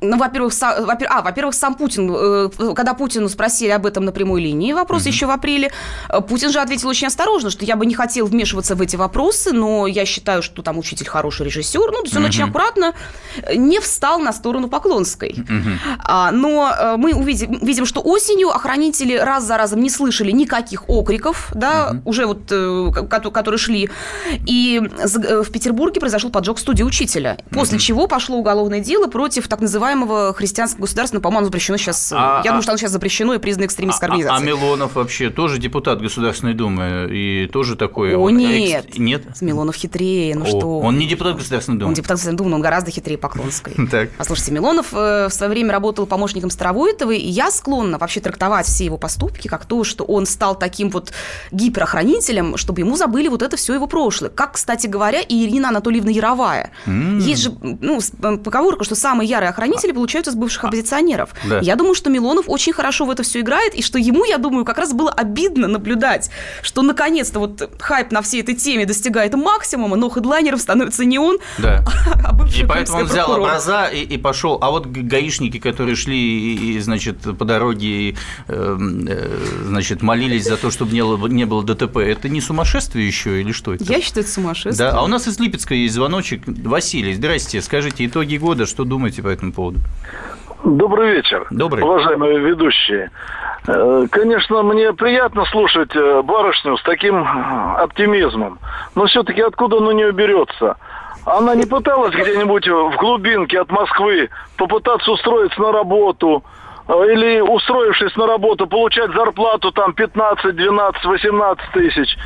ну, 0.00 0.16
во-первых, 0.16 0.52
са, 0.52 0.84
во 0.86 0.96
а, 1.08 1.22
во-первых, 1.22 1.54
сам 1.54 1.74
Путин, 1.74 2.10
э, 2.14 2.48
когда 2.74 2.94
Путину 2.94 3.28
спросили 3.28 3.70
об 3.70 3.84
этом 3.84 4.04
на 4.04 4.12
прямой 4.12 4.40
линии, 4.40 4.72
вопрос 4.72 5.02
mm-hmm. 5.02 5.08
еще 5.08 5.26
в 5.26 5.30
апреле, 5.30 5.72
э, 6.08 6.20
Путин 6.20 6.50
же 6.50 6.60
ответил 6.60 6.88
очень 6.88 7.08
осторожно, 7.08 7.50
что 7.50 7.64
я 7.64 7.76
бы 7.76 7.84
не 7.84 7.94
хотел 7.94 8.26
вмешиваться 8.26 8.76
в 8.76 8.82
эти 8.82 8.96
вопросы, 8.96 9.52
но 9.52 9.86
я 9.86 10.04
считаю, 10.04 10.42
что 10.42 10.62
там 10.62 10.78
учитель 10.78 11.06
хороший 11.06 11.46
режиссер, 11.46 11.80
ну, 11.80 11.98
то 11.98 12.04
есть 12.04 12.16
он 12.16 12.22
mm-hmm. 12.22 12.28
очень 12.28 12.44
аккуратно 12.44 12.94
э, 13.42 13.56
не 13.56 13.80
встал 13.80 14.20
на 14.20 14.32
сторону 14.32 14.68
Поклонской. 14.68 15.30
Mm-hmm. 15.30 15.78
А, 15.98 16.30
но 16.30 16.96
мы 16.96 17.12
увидим, 17.14 17.58
видим, 17.60 17.86
что 17.86 18.00
осенью 18.00 18.50
охранители 18.50 19.16
раз 19.16 19.44
за 19.44 19.56
разом 19.56 19.82
не 19.82 19.90
слышали 19.90 20.30
никаких 20.30 20.88
окриков, 20.88 21.50
да, 21.54 21.90
mm-hmm. 21.90 22.02
уже 22.04 22.26
вот, 22.26 23.08
которые 23.10 23.58
шли, 23.58 23.90
и 24.46 24.80
в 24.80 25.50
Петербурге 25.50 26.00
произошел 26.00 26.30
поджог 26.30 26.58
студии 26.58 26.84
учителя, 26.84 27.38
после 27.50 27.78
mm-hmm. 27.78 27.80
чего 27.80 28.06
пошло 28.06 28.36
уголовное 28.36 28.80
дело 28.80 29.08
против 29.08 29.48
так 29.48 29.60
называемого 29.60 29.87
называемого 29.88 30.34
христианского 30.34 30.82
государства, 30.82 31.16
но, 31.16 31.20
по-моему, 31.20 31.46
запрещено 31.46 31.78
сейчас. 31.78 32.12
А, 32.12 32.16
я 32.16 32.40
а, 32.40 32.42
думаю, 32.44 32.62
что 32.62 32.72
оно 32.72 32.78
сейчас 32.78 32.92
запрещено 32.92 33.34
и 33.34 33.38
признано 33.38 33.66
экстремистской 33.66 34.08
организацией. 34.08 34.38
А, 34.38 34.42
а 34.42 34.44
Милонов 34.44 34.94
вообще 34.94 35.30
тоже 35.30 35.58
депутат 35.58 36.00
Государственной 36.00 36.54
Думы 36.54 37.08
и 37.10 37.48
тоже 37.52 37.76
такой. 37.76 38.14
О, 38.14 38.28
нет. 38.30 38.86
Экс... 38.86 38.98
Нет? 38.98 39.40
Милонов 39.40 39.76
хитрее, 39.76 40.34
ну 40.34 40.44
О, 40.44 40.46
что. 40.46 40.78
Он 40.80 40.98
не 40.98 41.06
депутат 41.06 41.36
Государственной 41.36 41.78
Думы. 41.78 41.90
Он 41.90 41.94
депутат 41.94 42.16
Государственной 42.16 42.38
Думы, 42.38 42.50
но 42.50 42.56
он 42.56 42.62
гораздо 42.62 42.90
хитрее 42.90 43.18
Поклонской. 43.18 43.74
Так. 43.88 44.10
Послушайте, 44.18 44.52
Милонов 44.52 44.92
э, 44.92 45.28
в 45.28 45.32
свое 45.32 45.50
время 45.50 45.72
работал 45.72 46.04
помощником 46.04 46.50
Старовойтовой, 46.50 47.18
и 47.18 47.28
я 47.28 47.50
склонна 47.50 47.96
вообще 47.96 48.20
трактовать 48.20 48.66
все 48.66 48.84
его 48.84 48.98
поступки 48.98 49.48
как 49.48 49.64
то, 49.64 49.82
что 49.82 50.04
он 50.04 50.26
стал 50.26 50.58
таким 50.58 50.90
вот 50.90 51.12
гиперохранителем, 51.50 52.58
чтобы 52.58 52.80
ему 52.80 52.96
забыли 52.96 53.28
вот 53.28 53.40
это 53.40 53.56
все 53.56 53.72
его 53.72 53.86
прошлое. 53.86 54.30
Как, 54.30 54.52
кстати 54.52 54.86
говоря, 54.86 55.20
и 55.20 55.46
Ирина 55.46 55.68
Анатольевна 55.68 56.10
Яровая. 56.10 56.70
Mm. 56.86 57.20
Есть 57.20 57.42
же 57.42 57.52
ну, 57.62 57.98
поговорка, 58.38 58.84
что 58.84 58.94
самые 58.94 59.28
ярые 59.28 59.48
охранители 59.78 59.92
получаются 59.92 60.32
с 60.32 60.34
бывших 60.34 60.48
бывших 60.48 60.64
оппозиционеров. 60.64 61.30
Да. 61.44 61.60
Я 61.60 61.76
думаю, 61.76 61.94
что 61.94 62.10
Милонов 62.10 62.46
очень 62.48 62.72
хорошо 62.72 63.04
в 63.04 63.10
это 63.10 63.22
все 63.22 63.40
играет, 63.40 63.74
и 63.74 63.82
что 63.82 63.98
ему, 63.98 64.24
я 64.24 64.38
думаю, 64.38 64.64
как 64.64 64.78
раз 64.78 64.92
было 64.92 65.10
обидно 65.10 65.68
наблюдать, 65.68 66.30
что 66.62 66.82
наконец-то 66.82 67.38
вот 67.38 67.70
хайп 67.78 68.12
на 68.12 68.22
всей 68.22 68.40
этой 68.40 68.54
теме 68.54 68.86
достигает 68.86 69.34
максимума, 69.34 69.96
но 69.96 70.08
хедлайнером 70.08 70.58
становится 70.58 71.04
не 71.04 71.18
он, 71.18 71.38
да. 71.58 71.84
а, 72.24 72.30
а 72.30 72.48
И 72.48 72.64
поэтому 72.64 72.98
он 72.98 73.04
взял 73.04 73.26
прокурор. 73.26 73.48
образа 73.48 73.84
и, 73.86 74.00
и 74.02 74.18
пошел. 74.18 74.58
А 74.60 74.70
вот 74.70 74.86
гаишники, 74.86 75.58
которые 75.58 75.96
шли, 75.96 76.16
и, 76.16 76.76
и, 76.76 76.80
значит, 76.80 77.18
по 77.38 77.44
дороге, 77.44 78.10
э, 78.10 78.14
э, 78.48 79.64
значит, 79.66 80.02
молились 80.02 80.44
за 80.44 80.56
то, 80.56 80.70
чтобы 80.70 80.92
не 80.92 81.02
было, 81.02 81.26
не 81.28 81.44
было 81.44 81.62
ДТП, 81.62 81.98
это 81.98 82.28
не 82.28 82.40
сумасшествие 82.40 83.06
еще 83.06 83.40
или 83.40 83.52
что 83.52 83.74
это? 83.74 83.84
Я 83.84 84.00
считаю, 84.00 84.24
это 84.24 84.32
сумасшествие. 84.32 84.90
Да, 84.90 84.98
а 84.98 85.04
у 85.04 85.06
нас 85.06 85.28
из 85.28 85.38
Липецка 85.38 85.74
есть 85.74 85.94
звоночек. 85.94 86.42
Василий, 86.46 87.14
здрасте, 87.14 87.60
скажите 87.60 88.06
итоги 88.06 88.36
года, 88.36 88.66
что 88.66 88.84
думаете 88.84 89.22
по 89.22 89.28
этому 89.28 89.52
поводу? 89.52 89.67
Добрый 90.64 91.12
вечер, 91.12 91.46
Добрый. 91.50 91.84
уважаемые 91.84 92.38
ведущие. 92.40 93.10
Э, 93.66 94.06
конечно, 94.10 94.62
мне 94.62 94.92
приятно 94.92 95.44
слушать 95.46 95.94
э, 95.94 96.22
барышню 96.22 96.76
с 96.76 96.82
таким 96.82 97.22
э, 97.22 97.82
оптимизмом, 97.82 98.58
но 98.94 99.06
все-таки 99.06 99.40
откуда 99.40 99.76
оно 99.76 99.92
не 99.92 100.04
уберется? 100.04 100.76
Она 101.24 101.54
не 101.54 101.64
пыталась 101.64 102.14
где-нибудь 102.14 102.66
в 102.66 102.96
глубинке 102.96 103.60
от 103.60 103.70
Москвы 103.70 104.30
попытаться 104.56 105.10
устроиться 105.12 105.60
на 105.60 105.72
работу, 105.72 106.42
или 106.88 107.40
устроившись 107.40 108.16
на 108.16 108.26
работу, 108.26 108.66
получать 108.66 109.12
зарплату 109.12 109.70
там 109.72 109.92
15, 109.92 110.56
12, 110.56 111.04
18 111.04 111.72
тысяч, 111.72 112.16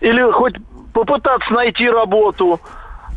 или 0.00 0.28
хоть 0.32 0.54
попытаться 0.92 1.52
найти 1.52 1.88
работу– 1.88 2.60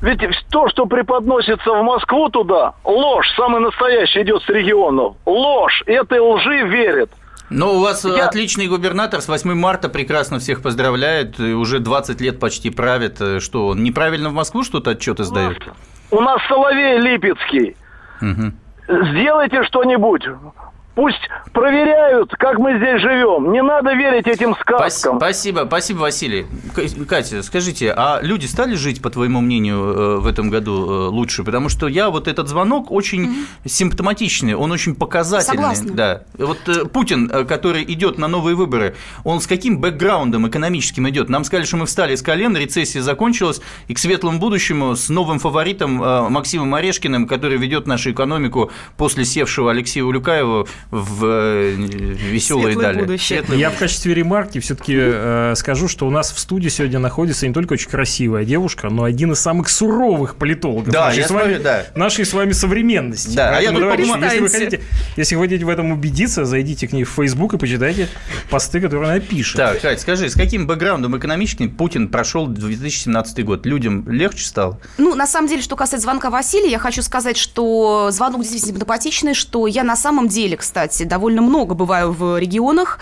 ведь 0.03 0.19
то, 0.49 0.67
что 0.67 0.85
преподносится 0.85 1.71
в 1.71 1.81
Москву 1.81 2.27
туда, 2.27 2.73
ложь, 2.83 3.27
самый 3.37 3.61
настоящий 3.61 4.21
идет 4.23 4.43
с 4.43 4.49
регионов. 4.49 5.15
Ложь. 5.25 5.81
Этой 5.85 6.19
лжи 6.19 6.67
верят. 6.67 7.09
Но 7.49 7.75
у 7.75 7.79
вас 7.79 8.03
Я... 8.03 8.25
отличный 8.25 8.67
губернатор, 8.67 9.21
с 9.21 9.29
8 9.29 9.53
марта 9.53 9.87
прекрасно 9.87 10.39
всех 10.39 10.61
поздравляет, 10.61 11.39
уже 11.39 11.79
20 11.79 12.19
лет 12.19 12.39
почти 12.39 12.69
правит. 12.69 13.21
Что, 13.41 13.67
он 13.67 13.83
неправильно 13.83 14.29
в 14.29 14.33
Москву 14.33 14.63
что-то 14.63 14.91
отчеты 14.91 15.23
сдает? 15.23 15.57
У 16.11 16.19
нас 16.19 16.41
Соловей 16.49 16.99
Липецкий. 16.99 17.77
Угу. 18.21 19.05
Сделайте 19.09 19.63
что-нибудь. 19.63 20.23
Пусть 20.95 21.27
проверяют, 21.53 22.31
как 22.37 22.59
мы 22.59 22.77
здесь 22.77 23.01
живем. 23.01 23.51
Не 23.51 23.63
надо 23.63 23.93
верить 23.93 24.27
этим 24.27 24.55
сказкам. 24.55 25.17
Спасибо, 25.17 25.63
спасибо, 25.65 25.99
Василий. 25.99 26.45
Катя, 27.07 27.41
скажите, 27.41 27.91
а 27.95 28.19
люди 28.21 28.45
стали 28.45 28.75
жить, 28.75 29.01
по 29.01 29.09
твоему 29.09 29.41
мнению, 29.41 29.77
э, 29.77 30.17
в 30.17 30.27
этом 30.27 30.49
году 30.49 31.07
э, 31.07 31.07
лучше? 31.07 31.43
Потому 31.43 31.69
что 31.69 31.87
я 31.87 32.11
вот 32.11 32.27
этот 32.27 32.47
звонок 32.47 32.91
очень 32.91 33.25
mm 33.25 33.33
симптоматичный, 33.65 34.53
он 34.55 34.71
очень 34.71 34.93
показательный. 34.93 35.75
Согласна. 35.75 35.93
Да. 35.93 36.23
Вот 36.37 36.59
э, 36.67 36.85
Путин, 36.85 37.27
который 37.47 37.83
идет 37.83 38.17
на 38.17 38.27
новые 38.27 38.55
выборы, 38.55 38.95
он 39.23 39.41
с 39.41 39.47
каким 39.47 39.79
бэкграундом 39.79 40.47
экономическим 40.47 41.07
идет? 41.09 41.29
Нам 41.29 41.43
сказали, 41.43 41.65
что 41.65 41.77
мы 41.77 41.85
встали 41.85 42.15
с 42.15 42.21
колен, 42.21 42.55
рецессия 42.55 43.01
закончилась, 43.01 43.61
и 43.87 43.93
к 43.93 43.99
светлому 43.99 44.39
будущему 44.39 44.95
с 44.95 45.09
новым 45.09 45.39
фаворитом 45.39 45.95
Максимом 46.31 46.73
Орешкиным, 46.75 47.27
который 47.27 47.57
ведет 47.57 47.87
нашу 47.87 48.11
экономику 48.11 48.71
после 48.97 49.25
севшего 49.25 49.71
Алексея 49.71 50.03
Улюкаева 50.03 50.67
в 50.91 51.25
э, 51.25 51.71
веселые 51.75 52.77
дали. 52.77 52.99
будущее. 53.01 53.39
Светлое 53.39 53.57
Я 53.57 53.69
в 53.69 53.71
будущее. 53.73 53.87
качестве 53.87 54.13
ремарки 54.13 54.59
все-таки 54.59 54.95
э, 54.97 55.53
скажу, 55.55 55.87
что 55.87 56.07
у 56.07 56.09
нас 56.09 56.31
в 56.31 56.39
студии 56.39 56.69
сегодня 56.69 56.99
находится 56.99 57.47
не 57.47 57.53
только 57.53 57.73
очень 57.73 57.89
красивая 57.89 58.45
девушка, 58.45 58.89
но 58.89 59.03
один 59.03 59.31
из 59.31 59.39
самых 59.39 59.69
суровых 59.69 60.35
политологов 60.35 60.91
Да, 60.93 61.05
нашей, 61.07 61.19
я 61.19 61.27
с 61.27 61.31
вами, 61.31 61.43
смотрю, 61.53 61.63
да. 61.63 61.85
нашей 61.95 62.25
с 62.25 62.33
вами 62.33 62.51
современности. 62.51 63.35
Да, 63.35 63.57
а 63.57 63.61
я 63.61 63.71
Поэтому, 63.71 63.79
тут 63.79 63.81
товарищи, 63.89 64.11
понимаю- 64.11 64.31
если 64.31 64.39
вы, 64.41 64.49
хотите, 64.49 64.83
если 65.17 65.35
вы 65.35 65.43
хотите 65.43 65.65
в 65.65 65.69
этом 65.69 65.91
убедиться, 65.91 66.45
зайдите 66.45 66.87
к 66.87 66.93
ней 66.93 67.03
в 67.03 67.09
Facebook 67.09 67.53
и 67.53 67.57
почитайте 67.57 68.07
посты, 68.49 68.79
которые 68.81 69.09
она 69.11 69.19
пишет. 69.19 69.57
Так, 69.57 69.81
Кать, 69.81 70.01
скажи, 70.01 70.29
с 70.29 70.33
каким 70.35 70.67
бэкграундом 70.67 71.17
экономическим 71.17 71.71
Путин 71.71 72.07
прошел 72.09 72.47
2017 72.47 73.43
год? 73.45 73.65
Людям 73.65 74.07
легче 74.09 74.45
стало? 74.45 74.79
Ну, 74.97 75.15
на 75.15 75.27
самом 75.27 75.47
деле, 75.47 75.61
что 75.61 75.75
касается 75.75 76.03
звонка 76.03 76.29
Василия, 76.29 76.71
я 76.71 76.79
хочу 76.79 77.01
сказать, 77.01 77.37
что 77.37 78.09
звонок 78.11 78.41
действительно 78.41 78.79
симпатичный, 78.79 79.33
что 79.33 79.67
я 79.67 79.83
на 79.83 79.95
самом 79.95 80.27
деле, 80.27 80.57
кстати, 80.57 80.72
довольно 81.05 81.41
много 81.41 81.75
бываю 81.75 82.11
в 82.11 82.39
регионах, 82.39 82.99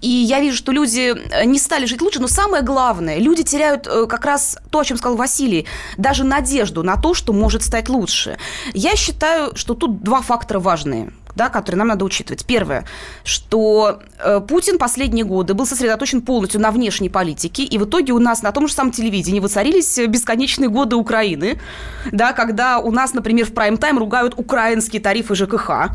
и 0.00 0.08
я 0.08 0.40
вижу, 0.40 0.56
что 0.56 0.72
люди 0.72 1.14
э, 1.14 1.44
не 1.44 1.58
стали 1.58 1.86
жить 1.86 2.02
лучше, 2.02 2.20
но 2.20 2.28
самое 2.28 2.62
главное, 2.62 3.18
люди 3.18 3.42
теряют 3.42 3.86
э, 3.86 4.06
как 4.06 4.24
раз 4.24 4.58
то, 4.70 4.80
о 4.80 4.84
чем 4.84 4.96
сказал 4.96 5.16
Василий, 5.16 5.66
даже 5.96 6.24
надежду 6.24 6.82
на 6.82 6.96
то, 6.96 7.14
что 7.14 7.32
может 7.32 7.62
стать 7.62 7.88
лучше. 7.88 8.36
Я 8.74 8.96
считаю, 8.96 9.56
что 9.56 9.74
тут 9.74 10.02
два 10.02 10.20
фактора 10.20 10.60
важные 10.60 11.12
да, 11.34 11.48
которые 11.48 11.78
нам 11.78 11.88
надо 11.88 12.04
учитывать. 12.04 12.44
Первое, 12.44 12.84
что 13.24 14.00
э, 14.18 14.40
Путин 14.40 14.78
последние 14.78 15.24
годы 15.24 15.54
был 15.54 15.66
сосредоточен 15.66 16.22
полностью 16.22 16.60
на 16.60 16.70
внешней 16.70 17.08
политике, 17.08 17.64
и 17.64 17.78
в 17.78 17.84
итоге 17.84 18.12
у 18.12 18.18
нас 18.18 18.42
на 18.42 18.52
том 18.52 18.68
же 18.68 18.74
самом 18.74 18.92
телевидении 18.92 19.40
воцарились 19.40 19.98
бесконечные 19.98 20.68
годы 20.68 20.96
Украины, 20.96 21.58
да, 22.10 22.32
когда 22.32 22.78
у 22.78 22.90
нас, 22.90 23.14
например, 23.14 23.46
в 23.46 23.52
прайм-тайм 23.52 23.98
ругают 23.98 24.34
украинские 24.36 25.00
тарифы 25.00 25.34
ЖКХ. 25.34 25.90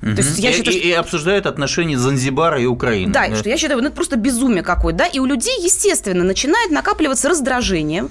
То 0.00 0.08
есть 0.08 0.38
я 0.38 0.50
и, 0.50 0.52
считаю, 0.54 0.76
и- 0.76 0.80
и 0.80 0.92
обсуждают 0.92 1.46
отношения 1.46 1.98
Занзибара 1.98 2.58
и 2.60 2.66
Украины. 2.66 3.12
да, 3.12 3.26
и 3.26 3.34
что 3.34 3.48
я 3.50 3.56
считаю, 3.58 3.80
ну, 3.80 3.86
это 3.88 3.94
просто 3.94 4.16
безумие 4.16 4.62
какое-то, 4.62 5.00
да, 5.00 5.06
и 5.06 5.18
у 5.18 5.26
людей, 5.26 5.54
естественно, 5.62 6.24
начинает 6.24 6.70
накапливаться 6.70 7.28
раздражение, 7.28 8.06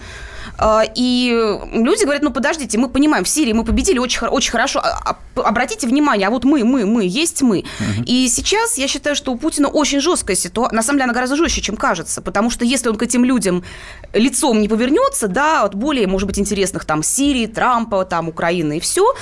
И 0.95 1.57
люди 1.73 2.03
говорят, 2.03 2.23
ну 2.23 2.31
подождите, 2.31 2.77
мы 2.77 2.89
понимаем, 2.89 3.23
в 3.23 3.29
Сирии 3.29 3.53
мы 3.53 3.63
победили 3.63 3.99
очень, 3.99 4.27
очень 4.27 4.51
хорошо. 4.51 4.79
А- 4.83 4.99
а- 5.11 5.17
Обратите 5.41 5.87
внимание, 5.87 6.27
а 6.27 6.31
вот 6.31 6.43
мы, 6.43 6.65
мы, 6.65 6.85
мы, 6.85 7.05
есть 7.05 7.41
мы. 7.41 7.63
И 8.05 8.27
сейчас 8.29 8.77
я 8.77 8.87
считаю, 8.87 9.15
что 9.15 9.31
у 9.31 9.37
Путина 9.37 9.69
очень 9.69 10.01
жесткая 10.01 10.35
ситуация. 10.35 10.75
На 10.75 10.81
самом 10.83 10.97
деле 10.97 11.05
она 11.05 11.13
гораздо 11.13 11.37
жестче, 11.37 11.61
чем 11.61 11.77
кажется. 11.77 12.21
Потому 12.21 12.49
что 12.49 12.65
если 12.65 12.89
он 12.89 12.97
к 12.97 13.03
этим 13.03 13.23
людям 13.23 13.63
лицом 14.13 14.59
не 14.61 14.67
повернется, 14.67 15.27
да, 15.29 15.63
от 15.63 15.75
более, 15.75 16.07
может 16.07 16.27
быть, 16.27 16.39
интересных 16.39 16.83
там 16.85 17.03
Сирии, 17.03 17.45
Трампа, 17.45 18.03
там 18.03 18.27
Украины 18.27 18.77
и 18.77 18.79
все, 18.81 19.13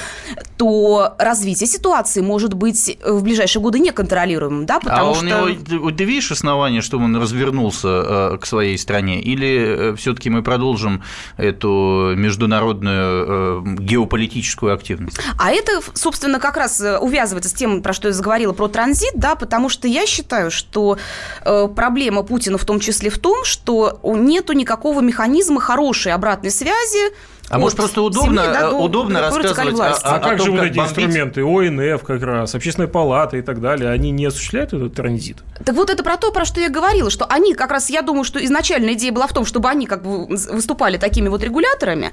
то 0.57 1.15
развитие 1.19 1.67
ситуации 1.67 2.21
может 2.21 2.53
быть 2.53 2.97
в 3.05 3.21
ближайшие 3.23 3.61
годы 3.61 3.79
неконтролируемым, 3.79 4.65
да, 4.65 4.77
А 4.77 4.79
потому 4.79 5.11
у 5.11 5.15
что... 5.15 5.25
него, 5.25 5.91
ты- 5.91 6.03
видишь 6.03 6.31
основания, 6.31 6.81
что 6.81 6.97
он 6.97 7.15
развернулся 7.15 7.87
э, 8.33 8.37
к 8.39 8.45
своей 8.45 8.77
стране? 8.77 9.21
Или 9.21 9.95
все-таки 9.97 10.29
мы 10.29 10.41
продолжим 10.41 11.03
эту 11.37 12.13
международную 12.15 13.25
э, 13.27 13.75
геополитическую 13.79 14.73
активность? 14.73 15.19
А 15.37 15.51
это, 15.51 15.81
собственно, 15.93 16.39
как 16.39 16.57
раз 16.57 16.81
э, 16.81 16.97
увязывается 16.97 17.49
с 17.49 17.53
тем, 17.53 17.81
про 17.81 17.93
что 17.93 18.07
я 18.07 18.13
заговорила, 18.13 18.53
про 18.53 18.67
транзит, 18.67 19.13
да, 19.15 19.35
потому 19.35 19.69
что 19.69 19.87
я 19.87 20.05
считаю, 20.05 20.51
что 20.51 20.97
э, 21.43 21.67
проблема 21.75 22.23
Путина 22.23 22.57
в 22.57 22.65
том 22.65 22.79
числе 22.79 23.09
в 23.09 23.19
том, 23.19 23.43
что 23.43 23.99
нету 24.03 24.53
никакого 24.53 25.01
механизма 25.01 25.59
хорошей 25.61 26.11
обратной 26.13 26.51
связи. 26.51 27.13
А 27.49 27.59
может, 27.59 27.77
просто 27.77 28.01
удобно, 28.01 28.41
земли, 28.43 28.53
да, 28.53 28.67
э, 28.67 28.71
до- 28.71 28.77
удобно 28.77 29.21
рассказывать. 29.21 29.79
А, 29.79 30.15
о 30.15 30.19
как 30.19 30.37
том, 30.37 30.45
же 30.45 30.51
вот 30.51 30.59
как 30.59 30.69
эти 30.69 30.77
бомбить? 30.77 30.91
инструменты, 30.97 31.41
ОНФ 31.43 32.03
как 32.03 32.21
раз, 32.21 32.53
Общественная 32.55 32.89
палата 32.89 33.37
и 33.37 33.41
так 33.41 33.61
далее, 33.61 33.89
они 33.89 34.11
не 34.11 34.25
осуществляют 34.25 34.73
этот 34.73 34.93
транзит? 34.95 35.37
Так 35.63 35.73
вот 35.75 35.89
это 35.89 36.03
про 36.03 36.17
то, 36.17 36.31
про 36.31 36.43
что 36.43 36.59
я 36.59 36.69
говорила, 36.69 37.09
что 37.09 37.25
они 37.25 37.53
как 37.53 37.71
раз, 37.71 37.89
я 37.89 38.01
думаю, 38.01 38.25
что 38.25 38.43
изначально 38.43 38.93
идея 38.93 39.13
была 39.13 39.27
в 39.27 39.33
том, 39.33 39.45
чтобы 39.45 39.69
они 39.69 39.85
как 39.87 40.03
бы 40.03 40.25
выступали 40.27 40.97
такими 40.97 41.29
вот 41.29 41.41
регуляторами, 41.41 42.11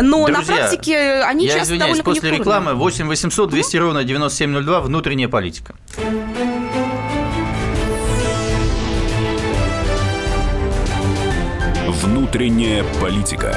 но 0.00 0.26
на 0.26 0.34
Друзья, 0.38 0.56
практике 0.56 1.22
они 1.22 1.46
Я 1.46 1.52
часто 1.58 1.74
извиняюсь, 1.74 1.98
довольно 1.98 2.04
после 2.04 2.30
рекламы 2.30 2.74
8 2.74 3.06
800 3.06 3.50
200 3.50 3.76
ровно 3.76 4.02
9702 4.04 4.80
внутренняя 4.80 5.28
политика. 5.28 5.74
Внутренняя 11.88 12.84
политика. 13.00 13.56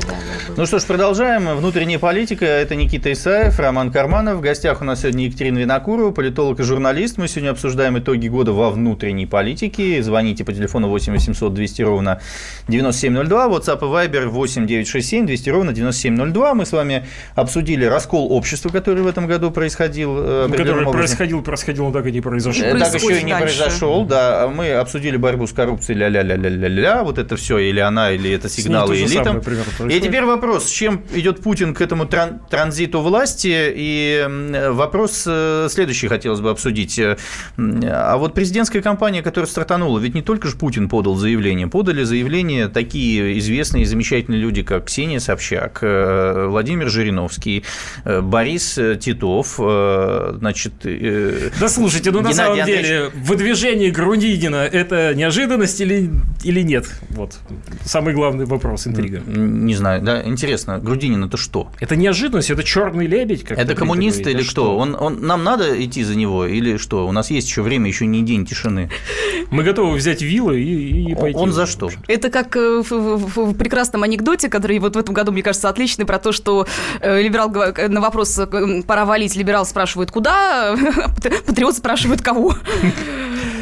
Да, 0.00 0.06
да, 0.06 0.22
да. 0.22 0.37
Ну 0.56 0.66
что 0.66 0.78
ж, 0.80 0.84
продолжаем. 0.84 1.56
Внутренняя 1.56 1.98
политика. 2.00 2.44
Это 2.44 2.74
Никита 2.74 3.12
Исаев, 3.12 3.58
Роман 3.60 3.92
Карманов. 3.92 4.38
В 4.38 4.40
гостях 4.40 4.80
у 4.80 4.84
нас 4.84 5.02
сегодня 5.02 5.26
Екатерина 5.26 5.58
Винокурова, 5.58 6.10
политолог 6.10 6.58
и 6.58 6.62
журналист. 6.64 7.16
Мы 7.16 7.28
сегодня 7.28 7.50
обсуждаем 7.50 7.98
итоги 7.98 8.26
года 8.28 8.52
во 8.52 8.70
внутренней 8.70 9.26
политике. 9.26 10.02
Звоните 10.02 10.44
по 10.44 10.52
телефону 10.52 10.88
8 10.88 11.12
800 11.12 11.54
200 11.54 11.82
ровно 11.82 12.20
9702. 12.66 13.46
WhatsApp 13.48 13.78
и 13.78 14.08
Viber 14.08 14.26
8 14.26 14.66
967 14.66 15.26
200 15.26 15.50
ровно 15.50 15.72
9702. 15.72 16.54
Мы 16.54 16.66
с 16.66 16.72
вами 16.72 17.06
обсудили 17.36 17.84
раскол 17.84 18.32
общества, 18.32 18.70
который 18.70 19.02
в 19.04 19.06
этом 19.06 19.28
году 19.28 19.52
происходил. 19.52 20.16
э, 20.18 20.48
Который 20.50 20.72
образом. 20.72 20.92
происходил, 20.92 21.42
происходил, 21.42 21.84
он 21.86 21.92
так 21.92 22.06
и 22.06 22.10
не 22.12 22.20
произошел. 22.20 22.64
Э, 22.64 22.78
Так 22.78 22.94
еще 22.94 23.20
и 23.20 23.22
не 23.22 23.30
дальше. 23.32 23.58
произошел, 23.58 24.04
да. 24.04 24.48
Мы 24.52 24.72
обсудили 24.72 25.16
борьбу 25.16 25.46
с 25.46 25.52
коррупцией, 25.52 25.98
ля-ля-ля-ля-ля-ля, 25.98 27.04
вот 27.04 27.18
это 27.18 27.36
все, 27.36 27.58
или 27.58 27.78
она, 27.78 28.10
или 28.10 28.32
это 28.32 28.48
сигналы 28.48 28.96
элитам. 28.98 29.38
И 29.88 30.00
теперь 30.00 30.24
вопрос, 30.24 30.37
с 30.60 30.68
чем 30.68 31.02
идет 31.14 31.40
Путин 31.42 31.74
к 31.74 31.80
этому 31.80 32.04
тран- 32.04 32.38
транзиту 32.50 33.00
власти? 33.00 33.72
И 33.74 34.26
вопрос 34.70 35.24
э, 35.26 35.68
следующий 35.70 36.08
хотелось 36.08 36.40
бы 36.40 36.50
обсудить. 36.50 36.98
Э, 36.98 37.16
А 37.56 38.16
вот 38.16 38.34
президентская 38.34 38.82
кампания, 38.82 39.22
которая 39.22 39.48
стартанула, 39.48 39.98
ведь 39.98 40.14
не 40.14 40.22
только 40.22 40.48
же 40.48 40.56
Путин 40.56 40.88
подал 40.88 41.16
заявление, 41.16 41.66
подали 41.68 42.02
заявление 42.04 42.68
такие 42.68 43.38
известные 43.38 43.82
и 43.82 43.86
замечательные 43.86 44.40
люди, 44.40 44.62
как 44.62 44.86
Ксения 44.86 45.18
Собчак, 45.20 45.78
э, 45.82 46.46
Владимир 46.48 46.88
Жириновский, 46.88 47.64
Борис 48.04 48.78
Титов, 49.00 49.54
значит... 49.56 50.72
Да 51.60 51.68
слушайте, 51.68 52.10
ну 52.10 52.20
на 52.20 52.30
Геннадий 52.30 52.34
самом 52.36 52.60
Андреевич. 52.60 52.86
деле 52.86 53.10
выдвижение 53.14 53.90
Грудинина 53.90 54.56
это 54.56 55.14
неожиданность 55.14 55.80
или, 55.80 56.10
или 56.44 56.60
нет? 56.62 56.86
Вот 57.10 57.38
самый 57.84 58.14
главный 58.14 58.44
вопрос, 58.46 58.86
интрига. 58.86 59.20
Не 59.26 59.74
знаю, 59.74 60.02
да, 60.02 60.22
интересно, 60.28 60.78
Грудинин 60.78 61.24
это 61.24 61.36
что? 61.36 61.70
Это 61.80 61.96
неожиданность, 61.96 62.50
это 62.50 62.62
черный 62.62 63.06
лебедь. 63.06 63.44
как 63.44 63.58
Это 63.58 63.74
коммунист 63.74 64.20
или 64.26 64.42
Да 64.42 64.48
кто? 64.48 64.76
Он, 64.76 64.96
он, 64.98 65.20
нам 65.22 65.44
надо 65.44 65.82
идти 65.84 66.04
за 66.04 66.16
него 66.16 66.46
или 66.46 66.76
что? 66.76 67.06
У 67.06 67.12
нас 67.12 67.30
есть 67.30 67.48
еще 67.48 67.62
время, 67.62 67.88
еще 67.88 68.06
не 68.06 68.22
день 68.22 68.46
тишины. 68.46 68.90
Мы 69.50 69.62
готовы 69.62 69.96
взять 69.96 70.22
вилы 70.22 70.60
и, 70.60 71.10
и 71.12 71.14
пойти. 71.14 71.38
он 71.38 71.52
за 71.52 71.66
что? 71.66 71.90
Это 72.06 72.30
как 72.30 72.56
э, 72.56 72.82
в, 72.82 72.90
в- 72.90 73.52
в 73.52 73.54
прекрасном 73.54 74.02
анекдоте, 74.02 74.48
который 74.48 74.78
вот 74.78 74.94
в 74.96 74.98
этом 74.98 75.14
году, 75.14 75.32
мне 75.32 75.42
кажется, 75.42 75.68
отличный, 75.68 76.04
про 76.04 76.18
то, 76.18 76.32
что 76.32 76.66
э, 77.00 77.22
либерал 77.22 77.54
э, 77.54 77.88
на 77.88 78.00
вопрос 78.00 78.38
«пора 78.86 79.04
валить», 79.04 79.36
либерал 79.36 79.64
спрашивает 79.66 80.10
«куда?», 80.10 80.76
патриот 81.46 81.76
спрашивает 81.76 82.22
«кого?». 82.22 82.54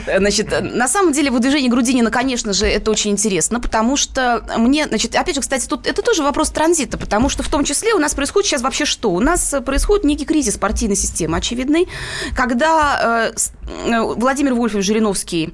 Значит, 0.06 0.52
э, 0.52 0.60
на 0.60 0.88
самом 0.88 1.12
деле 1.12 1.30
выдвижение 1.30 1.70
Грудинина, 1.70 2.10
конечно 2.10 2.52
же, 2.52 2.66
это 2.66 2.90
очень 2.90 3.10
интересно, 3.10 3.60
потому 3.60 3.96
что 3.96 4.44
мне, 4.56 4.86
значит, 4.86 5.14
опять 5.14 5.34
же, 5.34 5.40
кстати, 5.40 5.66
тут 5.66 5.86
это 5.86 6.02
тоже 6.02 6.22
вопрос 6.22 6.50
транзита, 6.50 6.98
потому 6.98 7.28
что 7.28 7.42
в 7.42 7.48
том 7.48 7.64
числе 7.64 7.94
у 7.94 7.98
нас 7.98 8.14
происходит 8.14 8.48
сейчас 8.48 8.62
вообще 8.62 8.84
что? 8.84 9.10
У 9.10 9.20
нас 9.20 9.52
э, 9.54 9.60
происходит 9.60 10.04
некий 10.04 10.24
кризис 10.24 10.56
партийной 10.56 10.96
системы, 10.96 11.36
очевидный, 11.38 11.88
когда 12.34 13.32
э, 13.32 13.90
э, 13.90 14.00
Владимир 14.00 14.54
Вольфович 14.54 14.84
Жириновский, 14.84 15.52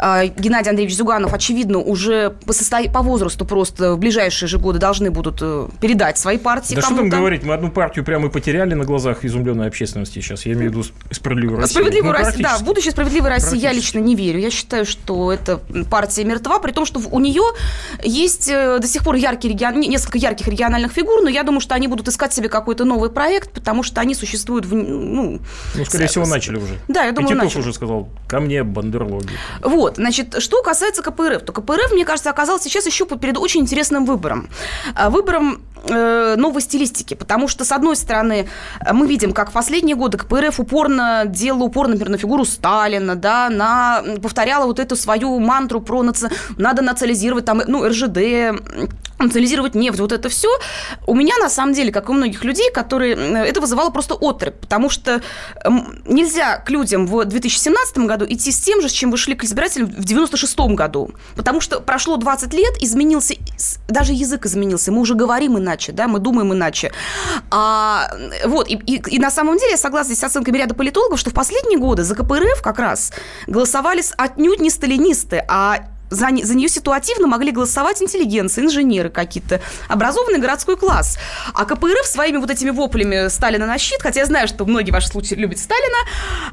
э, 0.00 0.28
Геннадий 0.28 0.70
Андреевич 0.70 0.96
Зюганов, 0.96 1.32
очевидно, 1.34 1.78
уже 1.78 2.30
по, 2.46 2.52
состо- 2.52 2.90
по 2.90 3.02
возрасту 3.02 3.44
просто 3.44 3.94
в 3.94 3.98
ближайшие 3.98 4.48
же 4.48 4.58
годы 4.58 4.78
должны 4.78 5.10
будут 5.10 5.38
э, 5.42 5.68
передать 5.80 6.18
свои 6.18 6.38
партии 6.38 6.74
Да 6.74 6.82
что 6.82 6.96
там 6.96 7.08
говорить, 7.08 7.42
мы 7.44 7.54
одну 7.54 7.70
партию 7.70 8.04
прямо 8.04 8.28
и 8.28 8.30
потеряли 8.30 8.74
на 8.74 8.84
глазах 8.84 9.24
изумленной 9.24 9.66
общественности 9.66 10.20
сейчас. 10.20 10.46
Я 10.46 10.52
имею 10.54 10.70
в 10.70 10.74
виду 10.74 10.84
справедливую 11.10 11.60
Россию. 11.60 11.82
Справедливую 11.82 12.12
Ну, 12.12 12.18
Россию, 12.24 12.42
да, 12.44 12.58
будущее 12.64 12.92
справедливой 12.92 13.30
России 13.30 13.58
я. 13.58 13.72
Лично 13.82 13.98
не 13.98 14.14
верю. 14.14 14.38
Я 14.38 14.50
считаю, 14.50 14.86
что 14.86 15.32
эта 15.32 15.58
партия 15.90 16.24
мертва, 16.24 16.60
при 16.60 16.70
том, 16.70 16.86
что 16.86 17.00
у 17.10 17.20
нее 17.20 17.42
есть 18.02 18.48
э, 18.48 18.78
до 18.78 18.86
сих 18.86 19.02
пор 19.02 19.16
яркие 19.16 19.54
регион... 19.54 19.80
несколько 19.80 20.18
ярких 20.18 20.46
региональных 20.46 20.92
фигур, 20.92 21.20
но 21.22 21.28
я 21.28 21.42
думаю, 21.42 21.60
что 21.60 21.74
они 21.74 21.88
будут 21.88 22.08
искать 22.08 22.32
себе 22.32 22.48
какой-то 22.48 22.84
новый 22.84 23.10
проект, 23.10 23.50
потому 23.50 23.82
что 23.82 24.00
они 24.00 24.14
существуют 24.14 24.66
в... 24.66 24.74
Ну, 24.74 25.40
ну 25.74 25.84
скорее 25.84 26.06
всего, 26.06 26.26
начали 26.26 26.56
уже. 26.56 26.78
Да, 26.88 27.04
я 27.04 27.12
думаю, 27.12 27.32
и 27.32 27.38
начали. 27.38 27.60
уже 27.60 27.72
сказал, 27.72 28.08
ко 28.28 28.40
мне 28.40 28.62
бандерлоги. 28.62 29.30
Вот, 29.62 29.96
значит, 29.96 30.40
что 30.40 30.62
касается 30.62 31.02
КПРФ, 31.02 31.42
то 31.42 31.52
КПРФ, 31.52 31.92
мне 31.92 32.04
кажется, 32.04 32.30
оказался 32.30 32.68
сейчас 32.68 32.86
еще 32.86 33.04
перед 33.06 33.36
очень 33.36 33.62
интересным 33.62 34.06
выбором. 34.06 34.48
А, 34.94 35.10
выбором 35.10 35.60
новой 35.88 36.60
стилистики, 36.60 37.14
потому 37.14 37.48
что, 37.48 37.64
с 37.64 37.72
одной 37.72 37.96
стороны, 37.96 38.48
мы 38.92 39.06
видим, 39.06 39.32
как 39.32 39.50
в 39.50 39.52
последние 39.52 39.96
годы 39.96 40.18
КПРФ 40.18 40.60
упорно 40.60 41.24
делала 41.26 41.64
упор, 41.64 41.88
например, 41.88 42.10
на 42.10 42.18
фигуру 42.18 42.44
Сталина, 42.44 43.16
да, 43.16 43.50
на, 43.50 44.02
повторяла 44.22 44.66
вот 44.66 44.78
эту 44.78 44.96
свою 44.96 45.38
мантру 45.40 45.80
про 45.80 46.02
наци... 46.02 46.30
надо 46.56 46.82
национализировать 46.82 47.44
там, 47.44 47.62
ну, 47.66 47.86
РЖД, 47.86 48.18
национализировать 49.22 49.74
нефть, 49.74 50.00
вот 50.00 50.12
это 50.12 50.28
все. 50.28 50.48
У 51.06 51.14
меня, 51.14 51.36
на 51.38 51.48
самом 51.48 51.74
деле, 51.74 51.92
как 51.92 52.08
и 52.08 52.12
у 52.12 52.14
многих 52.14 52.44
людей, 52.44 52.70
которые... 52.72 53.14
Это 53.14 53.60
вызывало 53.60 53.90
просто 53.90 54.14
отрыв, 54.14 54.54
потому 54.54 54.90
что 54.90 55.22
нельзя 56.06 56.58
к 56.58 56.70
людям 56.70 57.06
в 57.06 57.24
2017 57.24 57.98
году 57.98 58.26
идти 58.28 58.50
с 58.50 58.60
тем 58.60 58.80
же, 58.80 58.88
с 58.88 58.92
чем 58.92 59.10
вы 59.10 59.16
шли 59.16 59.34
к 59.34 59.44
избирателям 59.44 59.88
в 59.88 60.04
96 60.04 60.58
году, 60.58 61.10
потому 61.36 61.60
что 61.60 61.80
прошло 61.80 62.16
20 62.16 62.52
лет, 62.54 62.74
изменился, 62.80 63.34
даже 63.88 64.12
язык 64.12 64.46
изменился, 64.46 64.92
мы 64.92 65.00
уже 65.00 65.14
говорим 65.14 65.58
иначе, 65.58 65.92
да, 65.92 66.08
мы 66.08 66.18
думаем 66.18 66.52
иначе. 66.52 66.92
А, 67.50 68.10
вот, 68.44 68.68
и, 68.68 68.74
и, 68.74 69.02
и 69.16 69.18
на 69.18 69.30
самом 69.30 69.58
деле 69.58 69.72
я 69.72 69.76
согласна 69.76 70.14
с 70.14 70.24
оценками 70.24 70.58
ряда 70.58 70.74
политологов, 70.74 71.18
что 71.18 71.30
в 71.30 71.34
последние 71.34 71.78
годы 71.78 72.02
за 72.02 72.14
КПРФ 72.14 72.62
как 72.62 72.78
раз 72.78 73.12
голосовали 73.46 74.02
отнюдь 74.16 74.60
не 74.60 74.70
сталинисты, 74.70 75.44
а 75.48 75.86
за, 76.12 76.28
за 76.42 76.54
нее 76.54 76.68
ситуативно 76.68 77.26
могли 77.26 77.52
голосовать 77.52 78.02
интеллигенция, 78.02 78.64
инженеры 78.64 79.10
какие-то, 79.10 79.60
образованный 79.88 80.38
городской 80.38 80.76
класс. 80.76 81.18
А 81.54 81.64
КПРФ 81.64 82.06
своими 82.06 82.36
вот 82.36 82.50
этими 82.50 82.70
воплями 82.70 83.28
Сталина 83.28 83.66
на 83.66 83.78
щит, 83.78 84.00
хотя 84.02 84.20
я 84.20 84.26
знаю, 84.26 84.48
что 84.48 84.64
многие 84.64 84.90
ваши 84.90 85.08
случаи 85.08 85.34
любят 85.34 85.58
Сталина, 85.58 85.98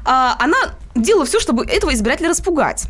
а, 0.04 0.36
она 0.38 0.56
делала 0.94 1.24
все, 1.24 1.40
чтобы 1.40 1.64
этого 1.64 1.92
избирателя 1.94 2.28
распугать. 2.28 2.86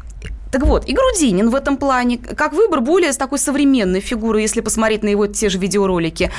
Так 0.51 0.63
вот, 0.65 0.89
и 0.89 0.93
Грудинин 0.93 1.51
в 1.51 1.55
этом 1.55 1.77
плане, 1.77 2.19
как 2.19 2.53
выбор 2.53 2.81
более 2.81 3.13
с 3.13 3.17
такой 3.17 3.39
современной 3.39 4.01
фигуры, 4.01 4.41
если 4.41 4.61
посмотреть 4.61 5.03
на 5.03 5.09
его 5.09 5.27
те 5.27 5.49
же 5.49 5.59
видеоролики, 5.59 6.31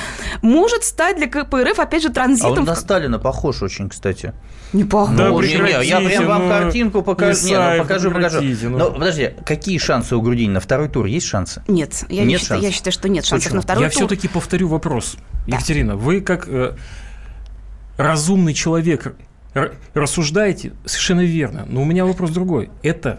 может 0.42 0.84
стать 0.84 1.16
для 1.16 1.28
КПРФ, 1.28 1.78
опять 1.78 2.02
же, 2.02 2.10
транзитом. 2.10 2.52
А 2.52 2.60
он 2.60 2.64
на 2.64 2.74
Сталина 2.74 3.18
похож 3.18 3.62
очень, 3.62 3.88
кстати. 3.88 4.34
Не 4.74 4.84
похож. 4.84 5.16
Да, 5.16 5.30
не, 5.30 5.54
не, 5.54 5.86
я 5.86 6.00
прям 6.00 6.26
вам 6.26 6.42
ну, 6.42 6.48
картинку 6.48 7.02
покажу. 7.02 7.46
Не, 7.46 7.58
ну, 7.58 7.82
покажу, 7.82 8.10
покажу. 8.10 8.40
Ну. 8.42 8.78
Но 8.78 8.90
подожди, 8.90 9.30
какие 9.44 9.78
шансы 9.78 10.14
у 10.16 10.20
Грудинина? 10.20 10.54
На 10.54 10.60
второй 10.60 10.88
тур 10.88 11.06
есть 11.06 11.26
шансы? 11.26 11.62
Нет, 11.68 12.04
я, 12.08 12.24
нет 12.24 12.28
не 12.28 12.38
считаю, 12.38 12.60
я 12.60 12.70
считаю, 12.70 12.92
что 12.92 13.08
нет 13.08 13.24
шансов 13.24 13.44
Почему? 13.44 13.56
на 13.56 13.62
второй 13.62 13.84
я 13.84 13.90
тур. 13.90 14.02
Я 14.02 14.06
все-таки 14.06 14.28
повторю 14.28 14.68
вопрос. 14.68 15.16
Да. 15.46 15.56
Екатерина, 15.56 15.96
вы 15.96 16.20
как 16.20 16.48
э, 16.48 16.74
разумный 17.96 18.54
человек 18.54 19.14
рассуждаете 19.94 20.72
совершенно 20.84 21.24
верно. 21.24 21.66
Но 21.68 21.82
у 21.82 21.84
меня 21.84 22.04
вопрос 22.04 22.30
другой. 22.30 22.70
Это 22.82 23.18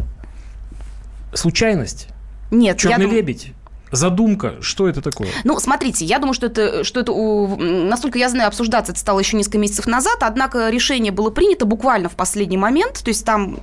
случайность? 1.34 2.08
Нет. 2.52 2.78
Черный 2.78 3.06
я 3.06 3.12
лебедь? 3.12 3.54
задумка, 3.94 4.56
что 4.62 4.90
это 4.90 5.02
такое? 5.02 5.30
Ну, 5.44 5.60
смотрите, 5.60 6.04
я 6.04 6.20
думаю, 6.20 6.34
что 6.34 6.48
это, 6.48 6.84
что 6.84 7.00
это, 7.00 7.12
насколько 7.14 8.18
я 8.18 8.28
знаю, 8.28 8.48
обсуждаться 8.48 8.92
это 8.92 9.00
стало 9.00 9.20
еще 9.20 9.38
несколько 9.38 9.60
месяцев 9.60 9.86
назад, 9.86 10.18
однако 10.22 10.70
решение 10.70 11.12
было 11.12 11.30
принято 11.30 11.66
буквально 11.66 12.10
в 12.10 12.16
последний 12.16 12.58
момент, 12.58 13.02
то 13.04 13.10
есть 13.10 13.26
там 13.26 13.60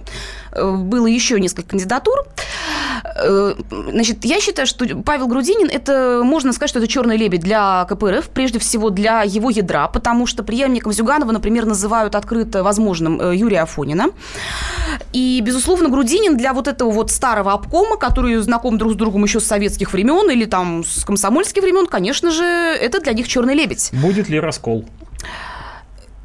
было 0.53 1.07
еще 1.07 1.39
несколько 1.41 1.71
кандидатур. 1.71 2.27
Э, 3.05 3.55
значит, 3.91 4.25
я 4.25 4.41
считаю, 4.41 4.67
что 4.67 4.87
Павел 5.05 5.27
Грудинин, 5.27 5.69
это, 5.71 6.23
можно 6.25 6.53
сказать, 6.53 6.71
что 6.71 6.79
это 6.79 6.89
черный 6.89 7.17
лебедь 7.17 7.41
для 7.41 7.85
КПРФ, 7.89 8.29
прежде 8.29 8.59
всего 8.59 8.91
для 8.91 9.23
его 9.23 9.51
ядра, 9.51 9.89
потому 9.89 10.27
что 10.27 10.43
преемником 10.43 10.93
Зюганова, 10.93 11.33
например, 11.33 11.67
называют 11.67 12.15
открыто 12.15 12.63
возможным 12.63 13.21
э, 13.21 13.37
Юрия 13.37 13.63
Афонина. 13.63 14.07
И, 15.13 15.41
безусловно, 15.43 15.89
Грудинин 15.89 16.37
для 16.37 16.53
вот 16.53 16.69
этого 16.69 16.91
вот 16.91 17.11
старого 17.11 17.53
обкома, 17.53 17.97
который 17.97 18.37
знаком 18.39 18.79
друг 18.79 18.93
с 18.93 18.97
другом 18.97 19.25
еще 19.25 19.41
с 19.41 19.45
советских 19.45 19.93
времен, 19.93 20.31
или 20.31 20.45
там 20.45 20.85
с 20.85 21.05
комсомольских 21.05 21.63
времен, 21.63 21.87
конечно 21.87 22.31
же, 22.31 22.45
это 22.45 23.01
для 23.01 23.13
них 23.13 23.29
черный 23.29 23.55
лебедь. 23.55 23.91
Будет 23.93 24.29
ли 24.29 24.39
раскол? 24.41 24.85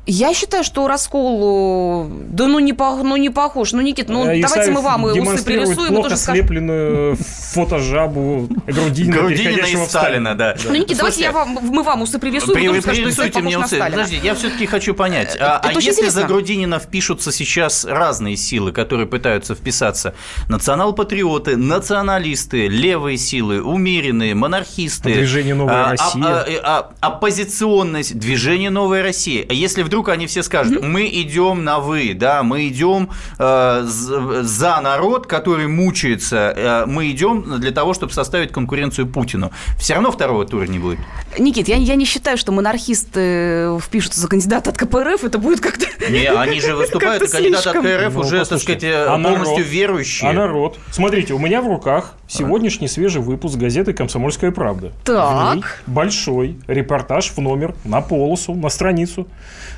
Я 0.07 0.33
считаю, 0.35 0.63
что 0.63 0.87
раскол, 0.87 2.07
да 2.29 2.47
ну 2.47 2.59
не, 2.59 2.73
по, 2.73 2.95
ну 2.97 3.15
не 3.17 3.31
похож. 3.31 3.71
Ну, 3.71 3.81
Никит, 3.81 4.07
ну 4.07 4.23
Исаев 4.23 4.41
давайте 4.49 4.71
мы 4.71 4.81
вам 4.81 5.07
и 5.07 5.19
усы 5.19 5.43
пририсуем. 5.43 5.93
плохо 5.93 6.09
тоже 6.09 6.21
слепленную 6.21 7.17
фотожабу 7.17 8.47
Грудинина, 8.67 9.17
Грудинина 9.17 9.65
и 9.65 9.85
Сталина, 9.87 10.35
да. 10.35 10.55
Ну, 10.63 10.75
Никит, 10.75 10.97
давайте 10.97 11.23
я 11.23 11.31
вам, 11.31 11.57
мы 11.61 11.81
вам 11.81 12.03
усы 12.03 12.19
пририсуем, 12.19 12.53
При, 12.53 12.67
вы 12.67 12.79
Исаев 12.79 13.35
мне 13.41 13.57
усы. 13.57 13.79
Подожди, 13.79 14.19
я 14.21 14.35
все-таки 14.35 14.67
хочу 14.67 14.93
понять. 14.93 15.37
А, 15.39 15.59
а 15.63 15.71
если 15.73 15.91
интересно. 15.91 16.21
за 16.21 16.27
Грудинина 16.27 16.79
впишутся 16.79 17.31
сейчас 17.31 17.83
разные 17.85 18.37
силы, 18.37 18.71
которые 18.71 19.07
пытаются 19.07 19.55
вписаться, 19.55 20.13
национал-патриоты, 20.49 21.57
националисты, 21.57 22.67
левые 22.67 23.17
силы, 23.17 23.63
умеренные, 23.63 24.35
монархисты. 24.35 25.13
Движение 25.13 25.55
«Новая 25.55 25.85
а, 25.85 25.91
Россия». 25.91 26.23
А, 26.23 26.45
а, 26.63 26.91
а, 27.01 27.07
оппозиционность, 27.07 28.17
движение 28.19 28.69
«Новая 28.69 29.01
Россия». 29.01 29.45
А 29.49 29.53
если 29.53 29.81
вдруг 29.81 29.94
вдруг 29.95 30.09
они 30.09 30.27
все 30.27 30.43
скажут, 30.43 30.83
мы 30.83 31.07
идем 31.07 31.63
на 31.63 31.79
вы, 31.79 32.13
да, 32.13 32.43
мы 32.43 32.67
идем 32.67 33.11
э, 33.39 33.83
за 33.85 34.81
народ, 34.81 35.25
который 35.25 35.67
мучается, 35.67 36.53
э, 36.53 36.85
мы 36.85 37.09
идем 37.11 37.61
для 37.61 37.71
того, 37.71 37.93
чтобы 37.93 38.11
составить 38.11 38.51
конкуренцию 38.51 39.07
Путину. 39.07 39.53
Все 39.79 39.93
равно 39.93 40.11
второго 40.11 40.45
тура 40.45 40.65
не 40.65 40.79
будет. 40.79 40.99
Никит, 41.39 41.69
я, 41.69 41.77
я 41.77 41.95
не 41.95 42.03
считаю, 42.03 42.37
что 42.37 42.51
монархисты 42.51 43.79
впишутся 43.79 44.19
за 44.19 44.27
кандидата 44.27 44.71
от 44.71 44.77
КПРФ, 44.77 45.23
это 45.23 45.37
будет 45.37 45.61
как-то... 45.61 45.85
Не, 46.11 46.29
они 46.29 46.59
же 46.59 46.75
выступают, 46.75 47.23
и 47.23 47.27
кандидат 47.27 47.65
от 47.65 47.81
КРФ 47.81 48.13
ну, 48.15 48.19
уже, 48.19 48.45
так 48.45 48.59
сказать, 48.59 48.83
э, 48.83 49.05
а 49.05 49.17
полностью 49.17 49.59
народ, 49.59 49.65
верующие. 49.65 50.29
А 50.29 50.33
народ? 50.33 50.77
Смотрите, 50.91 51.33
у 51.33 51.39
меня 51.39 51.61
в 51.61 51.67
руках 51.67 52.15
сегодняшний 52.27 52.89
свежий 52.89 53.21
выпуск 53.21 53.55
газеты 53.55 53.93
«Комсомольская 53.93 54.51
правда». 54.51 54.91
Так. 55.05 55.45
В 55.51 55.55
ней 55.55 55.63
большой 55.87 56.57
репортаж 56.67 57.31
в 57.31 57.37
номер, 57.39 57.75
на 57.85 58.01
полосу, 58.01 58.53
на 58.55 58.67
страницу 58.67 59.25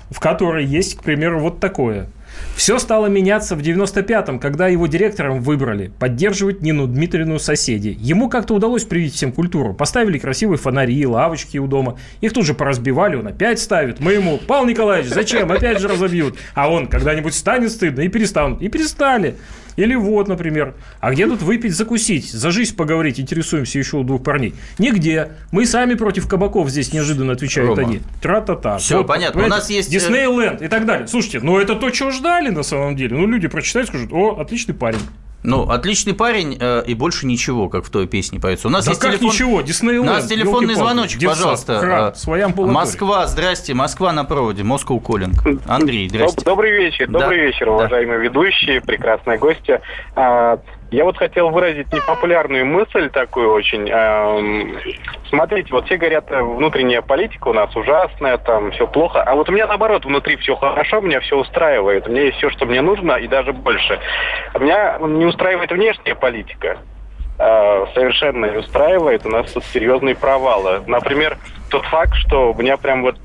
в 0.09 0.19
которой 0.19 0.65
есть, 0.65 0.97
к 0.97 1.03
примеру, 1.03 1.39
вот 1.39 1.59
такое. 1.59 2.07
Все 2.55 2.79
стало 2.79 3.07
меняться 3.07 3.55
в 3.55 3.59
95-м, 3.59 4.39
когда 4.39 4.67
его 4.67 4.87
директором 4.87 5.41
выбрали 5.41 5.91
поддерживать 5.99 6.61
Нину 6.61 6.87
Дмитриевну 6.87 7.39
соседи. 7.39 7.95
Ему 7.99 8.29
как-то 8.29 8.55
удалось 8.55 8.83
привить 8.83 9.13
всем 9.13 9.31
культуру. 9.31 9.73
Поставили 9.73 10.17
красивые 10.17 10.57
фонари, 10.57 11.05
лавочки 11.05 11.57
у 11.57 11.67
дома. 11.67 11.97
Их 12.21 12.33
тут 12.33 12.45
же 12.45 12.53
поразбивали, 12.53 13.15
он 13.15 13.27
опять 13.27 13.59
ставит. 13.59 13.99
Мы 13.99 14.13
ему, 14.13 14.39
Павел 14.47 14.65
Николаевич, 14.65 15.11
зачем? 15.11 15.51
Опять 15.51 15.79
же 15.79 15.87
разобьют. 15.87 16.37
А 16.53 16.69
он 16.69 16.87
когда-нибудь 16.87 17.33
станет 17.33 17.71
стыдно 17.71 18.01
и 18.01 18.07
перестанут. 18.07 18.61
И 18.61 18.69
перестали. 18.69 19.35
Или 19.77 19.95
вот, 19.95 20.27
например, 20.27 20.73
а 20.99 21.11
где 21.11 21.27
тут 21.27 21.41
выпить, 21.41 21.73
закусить, 21.73 22.31
за 22.31 22.51
жизнь 22.51 22.75
поговорить, 22.75 23.19
интересуемся 23.19 23.79
еще 23.79 23.97
у 23.97 24.03
двух 24.03 24.23
парней? 24.23 24.55
Нигде. 24.79 25.29
Мы 25.51 25.65
сами 25.65 25.93
против 25.93 26.27
кабаков 26.27 26.69
здесь 26.69 26.91
неожиданно 26.91 27.33
отвечают 27.33 27.77
Рома. 27.77 27.87
они. 27.87 28.01
Тра-та-та. 28.21 28.79
Все, 28.79 28.97
вот, 28.97 29.07
понятно. 29.07 29.45
У 29.45 29.47
нас 29.47 29.69
есть... 29.69 29.89
Э, 29.89 29.91
Диснейленд 29.91 30.61
и 30.63 30.67
так 30.67 30.85
далее. 30.85 31.07
Слушайте, 31.07 31.39
ну 31.41 31.59
это 31.59 31.75
то, 31.75 31.89
чего 31.91 32.11
ждали 32.11 32.49
на 32.49 32.63
самом 32.63 32.95
деле. 32.95 33.15
Ну 33.15 33.27
люди 33.27 33.47
прочитают, 33.47 33.87
скажут, 33.89 34.11
о, 34.11 34.39
отличный 34.39 34.73
парень. 34.73 34.99
Ну, 35.43 35.69
отличный 35.69 36.13
парень 36.13 36.57
э, 36.59 36.83
и 36.85 36.93
больше 36.93 37.25
ничего, 37.25 37.69
как 37.69 37.85
в 37.85 37.89
той 37.89 38.07
песне 38.07 38.39
поется. 38.39 38.67
У 38.67 38.71
нас 38.71 38.85
да 38.85 38.91
есть 38.91 39.01
как 39.01 39.11
телефон... 39.11 39.27
ничего, 39.29 39.61
Диснейленд. 39.61 40.09
У 40.09 40.11
нас 40.11 40.27
телефонный 40.27 40.73
звоночек, 40.73 41.19
Детсад, 41.19 41.37
пожалуйста. 41.37 41.79
Храм, 41.79 42.15
своя 42.15 42.47
Москва, 42.49 43.27
здрасте, 43.27 43.73
Москва 43.73 44.11
на 44.11 44.25
проводе, 44.25 44.63
Москва 44.63 44.99
Коллинг. 44.99 45.35
Андрей, 45.65 46.09
здрасте. 46.09 46.43
Добрый 46.43 46.71
вечер, 46.71 47.07
да. 47.07 47.19
добрый 47.19 47.39
вечер, 47.39 47.69
уважаемые 47.69 48.17
да. 48.17 48.23
ведущие, 48.23 48.81
прекрасные 48.81 49.37
гости. 49.37 49.79
Я 50.89 51.03
вот 51.03 51.17
хотел 51.17 51.49
выразить 51.49 51.91
непопулярную 51.91 52.65
мысль 52.65 53.09
такую 53.09 53.51
очень. 53.51 53.89
Эм, 53.89 54.77
смотрите, 55.29 55.69
вот 55.71 55.85
все 55.85 55.97
говорят, 55.97 56.31
э, 56.31 56.41
внутренняя 56.41 57.01
политика 57.01 57.49
у 57.49 57.53
нас 57.53 57.75
ужасная, 57.75 58.37
там 58.37 58.71
все 58.71 58.87
плохо. 58.87 59.21
А 59.21 59.35
вот 59.35 59.49
у 59.49 59.51
меня 59.51 59.67
наоборот, 59.67 60.05
внутри 60.05 60.37
все 60.37 60.55
хорошо, 60.55 61.01
меня 61.01 61.19
все 61.19 61.37
устраивает. 61.37 62.07
У 62.07 62.11
меня 62.11 62.23
есть 62.23 62.37
все, 62.37 62.49
что 62.51 62.65
мне 62.65 62.81
нужно, 62.81 63.13
и 63.13 63.27
даже 63.27 63.51
больше. 63.51 63.99
А 64.53 64.59
меня 64.59 64.97
не 65.01 65.25
устраивает 65.25 65.71
внешняя 65.71 66.15
политика. 66.15 66.77
Э, 67.37 67.85
совершенно 67.93 68.45
не 68.45 68.57
устраивает. 68.57 69.25
У 69.25 69.29
нас 69.29 69.51
тут 69.51 69.65
серьезные 69.65 70.15
провалы. 70.15 70.83
Например, 70.87 71.37
тот 71.69 71.85
факт, 71.85 72.13
что 72.15 72.53
меня 72.57 72.77
прям 72.77 73.01
вот 73.03 73.17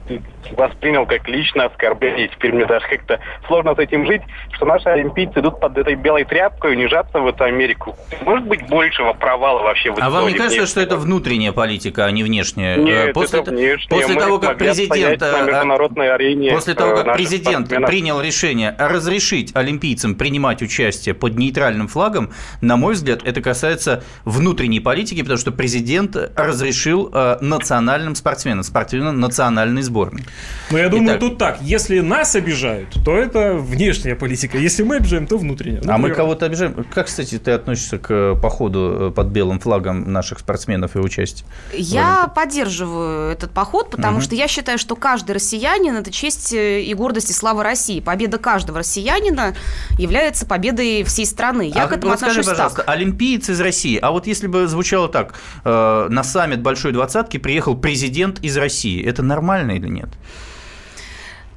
воспринял 0.57 1.07
как 1.07 1.29
личное 1.29 1.67
оскорбление. 1.67 2.29
Теперь 2.29 2.53
мне 2.53 2.67
даже 2.67 2.87
как-то 2.89 3.21
сложно 3.47 3.75
с 3.75 3.79
этим 3.79 4.07
жить, 4.07 4.23
что 4.53 4.67
наши 4.67 4.89
олимпийцы 4.89 5.41
идут 5.41 5.61
под 5.61 5.79
этой 5.79 5.95
белой 5.95 6.25
тряпкой 6.25 6.73
унижаться 6.73 7.21
в 7.21 7.27
эту 7.27 7.45
Америку. 7.45 7.97
Может 8.23 8.47
быть, 8.47 8.69
большего 8.69 9.13
провала 9.13 9.63
вообще 9.63 9.93
в 9.93 9.99
А 10.01 10.11
вам 10.11 10.27
не 10.27 10.35
кажется, 10.35 10.61
нет? 10.61 10.69
что 10.69 10.81
это 10.81 10.97
внутренняя 10.97 11.53
политика, 11.53 12.05
а 12.07 12.11
не 12.11 12.23
внешняя? 12.23 12.77
Нет, 12.77 13.11
Э, 13.11 13.13
после 13.13 13.41
это 13.41 13.51
внешняя. 13.51 13.89
после 13.89 14.15
Мы 14.15 14.21
того, 14.21 14.39
как 14.39 14.59
президент, 14.59 15.21
на 15.21 15.25
э, 15.27 15.47
международной 15.47 16.13
арене, 16.13 16.51
после 16.53 16.75
того, 16.75 16.93
э, 16.93 16.97
как 16.97 17.07
наших 17.07 17.17
президент 17.19 17.67
спортсменов. 17.67 17.91
принял 17.91 18.21
решение 18.21 18.75
разрешить 18.79 19.55
олимпийцам 19.55 20.17
принимать 20.17 20.61
участие 20.61 21.15
под 21.15 21.39
нейтральным 21.39 21.89
флагом, 21.89 22.31
на 22.61 22.77
мой 22.77 22.95
взгляд, 22.95 23.21
это 23.25 23.41
касается 23.41 24.03
внутренней 24.25 24.81
политики, 24.81 25.21
потому 25.21 25.39
что 25.39 25.53
президент 25.53 26.17
разрешил 26.37 27.11
национальным 27.41 28.15
спортсменам, 28.15 28.32
спортсменам 28.63 29.21
национальной 29.21 29.83
сборной. 29.83 30.25
Но 30.71 30.79
я 30.79 30.89
думаю, 30.89 31.09
Итак. 31.11 31.21
тут 31.21 31.39
так. 31.39 31.59
Если 31.63 32.01
нас 32.01 32.35
обижают, 32.35 32.89
то 33.05 33.17
это 33.17 33.55
внешняя 33.55 34.15
политика. 34.15 34.59
Если 34.59 34.83
мы 34.83 34.97
обижаем, 34.97 35.27
то 35.27 35.39
внутренняя. 35.39 35.83
Ну, 35.85 35.93
а 35.93 35.99
мы 35.99 36.11
кого-то 36.11 36.47
обижаем. 36.47 36.85
Как, 36.93 37.07
кстати, 37.07 37.39
ты 37.39 37.51
относишься 37.53 37.99
к 37.99 38.11
э, 38.11 38.35
походу 38.41 39.09
э, 39.09 39.11
под 39.11 39.29
белым 39.29 39.61
флагом 39.61 40.13
наших 40.13 40.41
спортсменов 40.41 40.97
и 40.97 40.99
участия? 40.99 41.45
Я 41.73 42.31
поддерживаю 42.35 43.33
этот 43.33 43.51
поход, 43.51 43.91
потому 43.91 44.21
что 44.21 44.35
я 44.35 44.49
считаю, 44.49 44.79
что 44.79 44.97
каждый 44.97 45.33
россиянин– 45.33 45.97
это 45.97 46.11
честь 46.11 46.53
э, 46.53 46.83
и 46.83 46.95
гордость 46.95 47.31
и 47.31 47.33
слава 47.33 47.63
России. 47.63 48.01
Победа 48.01 48.39
каждого 48.39 48.79
россиянина 48.79 49.55
является 49.99 50.47
победой 50.47 51.05
всей 51.05 51.27
страны. 51.27 51.73
Я 51.75 51.85
а 51.85 51.89
к 51.89 51.93
этому 51.93 52.13
вот 52.13 52.21
скажи, 52.21 52.41
отношусь 52.41 52.51
пожалуйста, 52.53 52.83
так. 52.83 52.89
олимпиец 52.89 53.49
из 53.49 53.61
России. 53.61 53.99
А 54.01 54.11
вот 54.11 54.27
если 54.27 54.47
бы 54.47 54.67
звучало 54.67 55.09
так, 55.09 55.35
э, 55.65 56.07
на 56.09 56.23
саммит 56.23 56.63
Большой 56.63 56.93
Двадцатки 56.93 57.37
приехал 57.39 57.77
президент 57.77 58.22
из 58.43 58.57
России, 58.57 59.03
это 59.05 59.23
нормально 59.23 59.73
или 59.73 59.89
нет? 59.89 60.09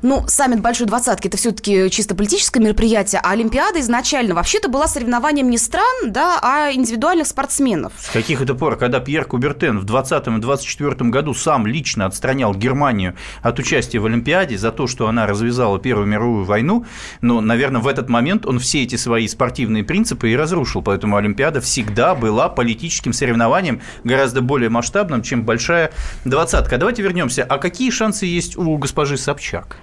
Ну, 0.07 0.23
саммит 0.27 0.61
Большой 0.61 0.85
Двадцатки– 0.85 1.27
это 1.29 1.35
все-таки 1.35 1.89
чисто 1.89 2.13
политическое 2.13 2.59
мероприятие, 2.59 3.19
а 3.23 3.31
Олимпиада 3.31 3.79
изначально 3.79 4.35
вообще-то 4.35 4.69
была 4.69 4.87
соревнованием 4.87 5.49
не 5.49 5.57
стран, 5.57 6.11
да, 6.11 6.37
а 6.43 6.71
индивидуальных 6.71 7.25
спортсменов. 7.25 7.91
С 7.97 8.11
каких 8.11 8.39
это 8.39 8.53
пор, 8.53 8.75
когда 8.75 8.99
Пьер 8.99 9.25
Кубертен 9.25 9.79
в 9.79 9.83
20 9.83 10.27
и 10.27 10.39
24 10.39 11.09
году 11.09 11.33
сам 11.33 11.65
лично 11.65 12.05
отстранял 12.05 12.53
Германию 12.53 13.15
от 13.41 13.57
участия 13.57 13.97
в 13.97 14.05
Олимпиаде 14.05 14.59
за 14.59 14.71
то, 14.71 14.85
что 14.85 15.07
она 15.07 15.25
развязала 15.25 15.79
Первую 15.79 16.05
мировую 16.05 16.45
войну, 16.45 16.85
но, 17.21 17.41
наверное, 17.41 17.81
в 17.81 17.87
этот 17.87 18.07
момент 18.07 18.45
он 18.45 18.59
все 18.59 18.83
эти 18.83 18.97
свои 18.97 19.27
спортивные 19.27 19.83
принципы 19.83 20.29
и 20.29 20.35
разрушил. 20.35 20.83
Поэтому 20.83 21.15
Олимпиада 21.15 21.61
всегда 21.61 22.13
была 22.13 22.47
политическим 22.47 23.11
соревнованием 23.11 23.81
гораздо 24.03 24.41
более 24.41 24.69
масштабным, 24.69 25.23
чем 25.23 25.41
большая 25.41 25.89
двадцатка. 26.25 26.77
Давайте 26.77 27.01
вернемся. 27.01 27.43
А 27.43 27.57
какие 27.57 27.89
шансы 27.89 28.27
есть 28.27 28.55
у 28.55 28.77
госпожи 28.77 29.17
Собчак? 29.17 29.77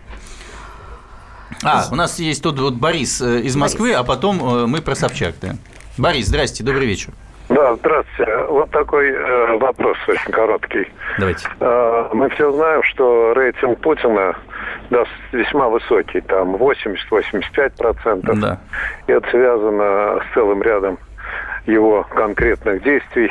А, 1.64 1.85
у 1.90 1.94
нас 1.94 2.18
есть 2.18 2.42
тут 2.42 2.59
вот 2.59 2.75
Борис 2.75 3.20
э, 3.20 3.40
из 3.40 3.57
Москвы, 3.57 3.92
а 3.92 4.03
потом 4.03 4.38
э, 4.40 4.66
мы 4.66 4.83
про 4.83 4.94
Собчак. 4.94 5.35
Да. 5.40 5.53
Борис, 5.96 6.27
здрасте, 6.27 6.64
добрый 6.64 6.87
вечер. 6.87 7.12
Да, 7.48 7.75
здравствуйте. 7.77 8.37
Вот 8.48 8.70
такой 8.70 9.11
э, 9.11 9.59
вопрос 9.59 9.96
очень 10.09 10.33
короткий. 10.33 10.90
Давайте. 11.18 11.46
Э, 11.61 12.09
мы 12.12 12.31
все 12.31 12.51
знаем, 12.53 12.83
что 12.85 13.33
рейтинг 13.35 13.79
Путина 13.81 14.35
да, 14.90 15.05
весьма 15.33 15.68
высокий, 15.68 16.20
там 16.22 16.57
80-85%. 16.57 18.40
Да. 18.40 18.59
И 19.07 19.12
это 19.12 19.29
связано 19.31 20.20
с 20.20 20.35
целым 20.35 20.62
рядом 20.62 20.98
его 21.66 22.05
конкретных 22.14 22.83
действий. 22.83 23.31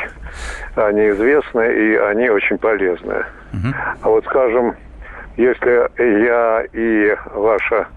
Они 0.75 1.09
известны 1.09 1.73
и 1.73 1.95
они 1.95 2.29
очень 2.29 2.57
полезны. 2.57 3.25
А 4.01 4.07
вот, 4.07 4.23
скажем, 4.25 4.75
если 5.35 5.89
я 6.23 6.63
и 6.71 7.17
ваша 7.33 7.87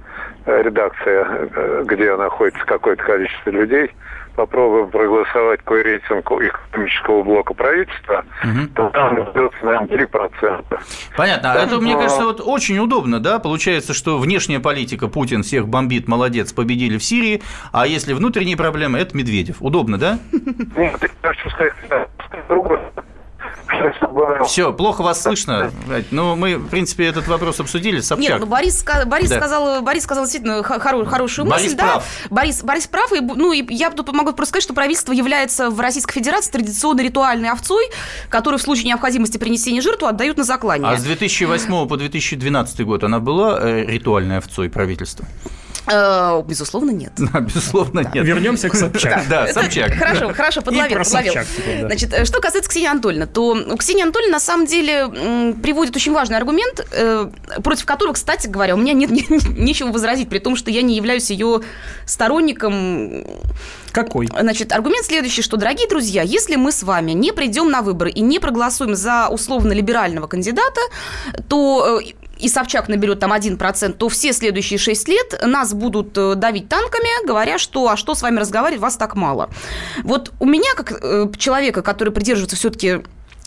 редакция, 0.46 1.48
э, 1.54 1.82
где 1.86 2.16
находится 2.16 2.64
какое-то 2.64 3.02
количество 3.02 3.50
людей, 3.50 3.90
попробуем 4.34 4.90
проголосовать 4.90 5.60
какой 5.60 5.82
рейтинг 5.82 6.30
экономического 6.30 7.22
блока 7.22 7.54
правительства, 7.54 8.24
то 8.74 8.88
там 8.90 9.14
наберется, 9.14 9.64
наверное, 9.64 9.88
3%. 9.88 10.64
Понятно. 11.16 11.54
Да, 11.54 11.62
это, 11.62 11.80
мне 11.80 11.94
но- 11.94 12.00
кажется, 12.00 12.24
вот 12.24 12.40
очень 12.44 12.78
удобно, 12.78 13.20
да? 13.20 13.38
Получается, 13.38 13.94
что 13.94 14.18
внешняя 14.18 14.60
политика 14.60 15.08
Путин 15.08 15.42
всех 15.42 15.68
бомбит, 15.68 16.08
молодец, 16.08 16.52
победили 16.52 16.98
в 16.98 17.04
Сирии, 17.04 17.42
а 17.72 17.86
если 17.86 18.12
внутренние 18.12 18.56
проблемы, 18.56 18.98
это 18.98 19.16
Медведев. 19.16 19.56
Удобно, 19.60 19.98
да? 19.98 20.18
Нет, 20.76 21.00
я 21.00 21.28
хочу 21.28 21.50
сказать, 21.50 21.74
да, 21.88 22.06
другое. 22.48 22.80
Все, 24.46 24.72
плохо 24.72 25.02
вас 25.02 25.22
слышно. 25.22 25.70
Ну, 26.10 26.36
мы, 26.36 26.56
в 26.56 26.68
принципе, 26.68 27.06
этот 27.06 27.26
вопрос 27.28 27.60
обсудили. 27.60 28.00
Собчак. 28.00 28.28
Нет, 28.30 28.40
ну 28.40 28.46
Борис, 28.46 28.84
Борис, 29.06 29.30
Да. 29.30 29.36
сказал, 29.38 29.82
Борис 29.82 30.02
сказал 30.04 30.24
действительно 30.24 30.62
хо- 30.62 30.74
хоро- 30.74 31.04
хорошую 31.06 31.46
Борис 31.48 31.64
мысль. 31.64 31.76
Да. 31.76 31.84
прав. 31.84 32.04
Борис, 32.30 32.62
Борис 32.62 32.86
прав. 32.86 33.12
И, 33.12 33.20
ну, 33.20 33.52
и 33.52 33.64
я 33.74 33.90
тут 33.90 34.12
могу 34.12 34.32
просто 34.32 34.50
сказать, 34.50 34.64
что 34.64 34.74
правительство 34.74 35.12
является 35.12 35.70
в 35.70 35.80
Российской 35.80 36.14
Федерации 36.14 36.50
традиционной 36.50 37.04
ритуальной 37.04 37.50
овцой, 37.50 37.84
которую 38.28 38.58
в 38.58 38.62
случае 38.62 38.86
необходимости 38.86 39.38
принесения 39.38 39.80
жертвы 39.80 40.08
отдают 40.08 40.36
на 40.36 40.44
заклание. 40.44 40.88
А 40.90 40.96
с 40.96 41.02
2008 41.02 41.86
по 41.86 41.96
2012 41.96 42.80
год 42.84 43.04
она 43.04 43.20
была 43.20 43.58
э, 43.60 43.84
ритуальной 43.86 44.38
овцой 44.38 44.68
правительства? 44.70 45.26
Э, 45.86 46.42
безусловно, 46.46 46.90
нет. 46.90 47.12
Да, 47.16 47.40
безусловно, 47.40 48.00
нет. 48.00 48.24
Вернемся 48.24 48.68
к 48.68 48.74
Собчак. 48.74 49.24
Да, 49.28 49.52
Собчак. 49.52 49.92
Хорошо, 49.94 50.32
хорошо, 50.32 50.62
подловил. 50.62 50.98
подловил. 50.98 51.32
Теперь, 51.56 51.80
да. 51.82 51.86
Значит, 51.88 52.12
э, 52.12 52.24
что 52.24 52.40
касается 52.40 52.70
Ксении 52.70 52.88
Анатольевны, 52.88 53.26
то 53.26 53.52
у 53.52 53.76
Ксении 53.76 54.02
Анатольевны 54.02 54.32
на 54.32 54.40
самом 54.40 54.66
деле 54.66 55.54
приводит 55.62 55.94
очень 55.96 56.12
важный 56.12 56.36
аргумент, 56.36 56.86
э, 56.92 57.30
против 57.62 57.84
которого, 57.84 58.14
кстати 58.14 58.46
говоря, 58.46 58.74
у 58.74 58.78
меня 58.78 58.92
нет 58.92 59.10
не- 59.10 59.26
нечего 59.58 59.88
возразить, 59.92 60.28
при 60.28 60.38
том, 60.38 60.56
что 60.56 60.70
я 60.70 60.82
не 60.82 60.96
являюсь 60.96 61.30
ее 61.30 61.60
сторонником. 62.06 63.24
Какой? 63.92 64.26
Значит, 64.26 64.72
аргумент 64.72 65.06
следующий, 65.06 65.42
что, 65.42 65.56
дорогие 65.56 65.88
друзья, 65.88 66.22
если 66.22 66.56
мы 66.56 66.72
с 66.72 66.82
вами 66.82 67.12
не 67.12 67.32
придем 67.32 67.70
на 67.70 67.82
выборы 67.82 68.10
и 68.10 68.20
не 68.20 68.38
проголосуем 68.38 68.94
за 68.96 69.28
условно-либерального 69.28 70.26
кандидата, 70.26 70.80
то 71.48 72.00
и 72.38 72.48
Собчак 72.48 72.88
наберет 72.88 73.20
там 73.20 73.32
1%, 73.32 73.92
то 73.92 74.08
все 74.08 74.32
следующие 74.32 74.78
6 74.78 75.08
лет 75.08 75.40
нас 75.44 75.72
будут 75.74 76.16
э, 76.16 76.34
давить 76.34 76.68
танками, 76.68 77.26
говоря, 77.26 77.58
что 77.58 77.88
а 77.88 77.96
что 77.96 78.14
с 78.14 78.22
вами 78.22 78.38
разговаривать, 78.38 78.80
вас 78.80 78.96
так 78.96 79.14
мало. 79.14 79.50
Вот 80.02 80.32
у 80.40 80.46
меня, 80.46 80.74
как 80.74 80.92
э, 81.02 81.28
человека, 81.38 81.82
который 81.82 82.12
придерживается 82.12 82.56
все-таки 82.56 83.02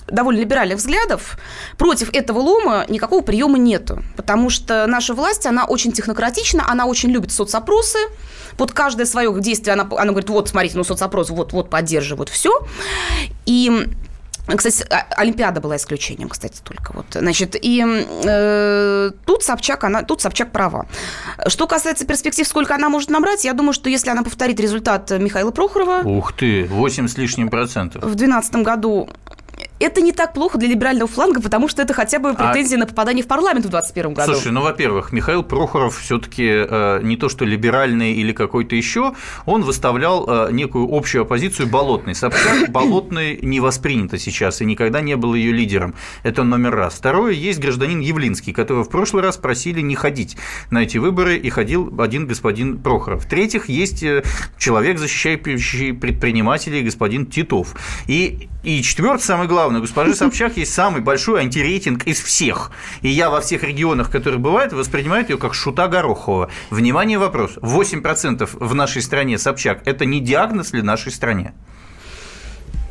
довольно 0.08 0.40
либеральных 0.40 0.78
взглядов, 0.78 1.38
против 1.78 2.14
этого 2.14 2.40
лома 2.40 2.86
никакого 2.88 3.22
приема 3.22 3.58
нету. 3.58 4.04
Потому 4.16 4.50
что 4.50 4.86
наша 4.88 5.14
власть, 5.14 5.46
она 5.46 5.66
очень 5.66 5.92
технократична, 5.92 6.70
она 6.70 6.86
очень 6.86 7.10
любит 7.10 7.32
соцопросы. 7.32 8.00
Вот 8.58 8.72
каждое 8.72 9.06
свое 9.06 9.34
действие, 9.40 9.74
она, 9.74 9.84
она 9.84 10.12
говорит, 10.12 10.30
вот, 10.30 10.50
смотрите, 10.50 10.78
ну, 10.78 10.84
соцопрос, 10.84 11.30
вот, 11.30 11.54
вот, 11.54 11.70
поддерживают, 11.70 12.30
все. 12.30 12.66
И 13.46 13.88
кстати, 14.56 14.86
а- 14.90 15.06
Олимпиада 15.18 15.60
была 15.60 15.76
исключением, 15.76 16.30
кстати, 16.30 16.62
только 16.64 16.94
вот. 16.94 17.06
Значит, 17.12 17.56
и 17.62 17.84
э, 18.24 19.12
тут 19.26 19.44
Собчак, 19.44 19.84
она, 19.84 20.04
тут 20.04 20.22
Собчак 20.22 20.52
права. 20.52 20.86
Что 21.48 21.68
касается 21.68 22.06
перспектив, 22.06 22.48
сколько 22.48 22.74
она 22.76 22.88
может 22.90 23.10
набрать, 23.10 23.44
я 23.44 23.54
думаю, 23.54 23.74
что 23.74 23.90
если 23.90 24.10
она 24.10 24.24
повторит 24.24 24.60
результат 24.60 25.10
Михаила 25.12 25.52
Прохорова 25.52 26.02
Ух 26.04 26.32
ты, 26.34 26.66
8 26.66 27.08
с 27.08 27.18
лишним 27.18 27.50
процентов. 27.50 28.04
в 28.04 28.16
2012 28.16 28.56
году, 28.64 29.10
это 29.80 30.02
не 30.02 30.12
так 30.12 30.34
плохо 30.34 30.58
для 30.58 30.70
либерального 30.70 31.08
фланга, 31.08 31.42
потому 31.42 31.68
что 31.68 31.82
это 31.82 31.94
хотя 31.94 32.20
бы 32.20 32.34
претензии 32.34 32.76
на 32.76 32.86
попадание 32.86 33.24
в 33.24 33.28
парламент 33.28 33.66
в 33.66 33.70
2021 33.70 34.14
году. 34.14 34.34
Слушай, 34.34 34.52
ну, 34.52 34.62
во-первых, 34.62 35.12
Михаил 35.12 35.44
Прохоров 35.44 35.98
все-таки 35.98 37.04
не 37.04 37.18
то 37.18 37.30
что 37.30 37.46
либеральный 37.46 38.14
или 38.14 38.32
какой-то 38.32 38.76
еще, 38.76 39.14
он 39.46 39.64
выставлял 39.64 40.26
э, 40.28 40.52
некую 40.52 40.88
общую 40.92 41.24
оппозицию 41.24 41.68
болотной. 41.68 42.16
Собчак 42.16 42.70
болотной 42.70 43.40
не 43.42 43.60
воспринято 43.60 44.18
сейчас 44.18 44.62
и 44.62 44.66
никогда 44.66 45.02
не 45.02 45.16
был 45.16 45.34
ее 45.34 45.52
лидером. 45.52 45.96
Это 46.24 46.44
номер 46.44 46.76
раз. 46.76 46.96
Второе, 46.96 47.34
есть 47.34 47.60
гражданин 47.60 48.00
Явлинский, 48.00 48.54
которого 48.54 48.84
в 48.84 48.90
прошлый 48.90 49.24
раз 49.24 49.38
просили 49.38 49.82
не 49.82 49.96
ходить 49.96 50.38
на 50.72 50.84
эти 50.84 50.98
выборы, 50.98 51.38
и 51.38 51.50
ходил 51.50 51.94
один 52.00 52.28
господин 52.28 52.78
Прохоров. 52.78 53.26
В-третьих, 53.26 53.70
есть 53.70 54.04
э, 54.04 54.24
человек, 54.58 55.00
защищающий 55.00 55.94
предпринимателей, 55.94 56.84
господин 56.84 57.26
Титов. 57.26 57.76
И, 58.08 58.50
и 58.64 58.82
четвертое, 58.82 59.24
самое 59.24 59.50
главное, 59.50 59.67
у 59.76 59.82
госпожи 59.82 60.16
Собчак 60.16 60.58
есть 60.58 60.74
самый 60.74 61.02
большой 61.02 61.42
антирейтинг 61.42 62.06
из 62.06 62.22
всех. 62.22 62.72
И 63.02 63.10
я 63.10 63.30
во 63.30 63.42
всех 63.42 63.64
регионах, 63.64 64.10
которые 64.10 64.40
бывают, 64.40 64.74
воспринимаю 64.74 65.26
ее 65.28 65.38
как 65.38 65.54
шута 65.54 65.88
Горохова. 65.88 66.50
Внимание, 66.70 67.18
вопрос. 67.18 67.58
8% 67.58 68.50
в 68.52 68.76
нашей 68.76 69.02
стране 69.02 69.38
Собчак– 69.38 69.82
это 69.86 70.06
не 70.06 70.20
диагноз 70.20 70.74
ли 70.74 70.82
нашей 70.82 71.12
стране? 71.12 71.54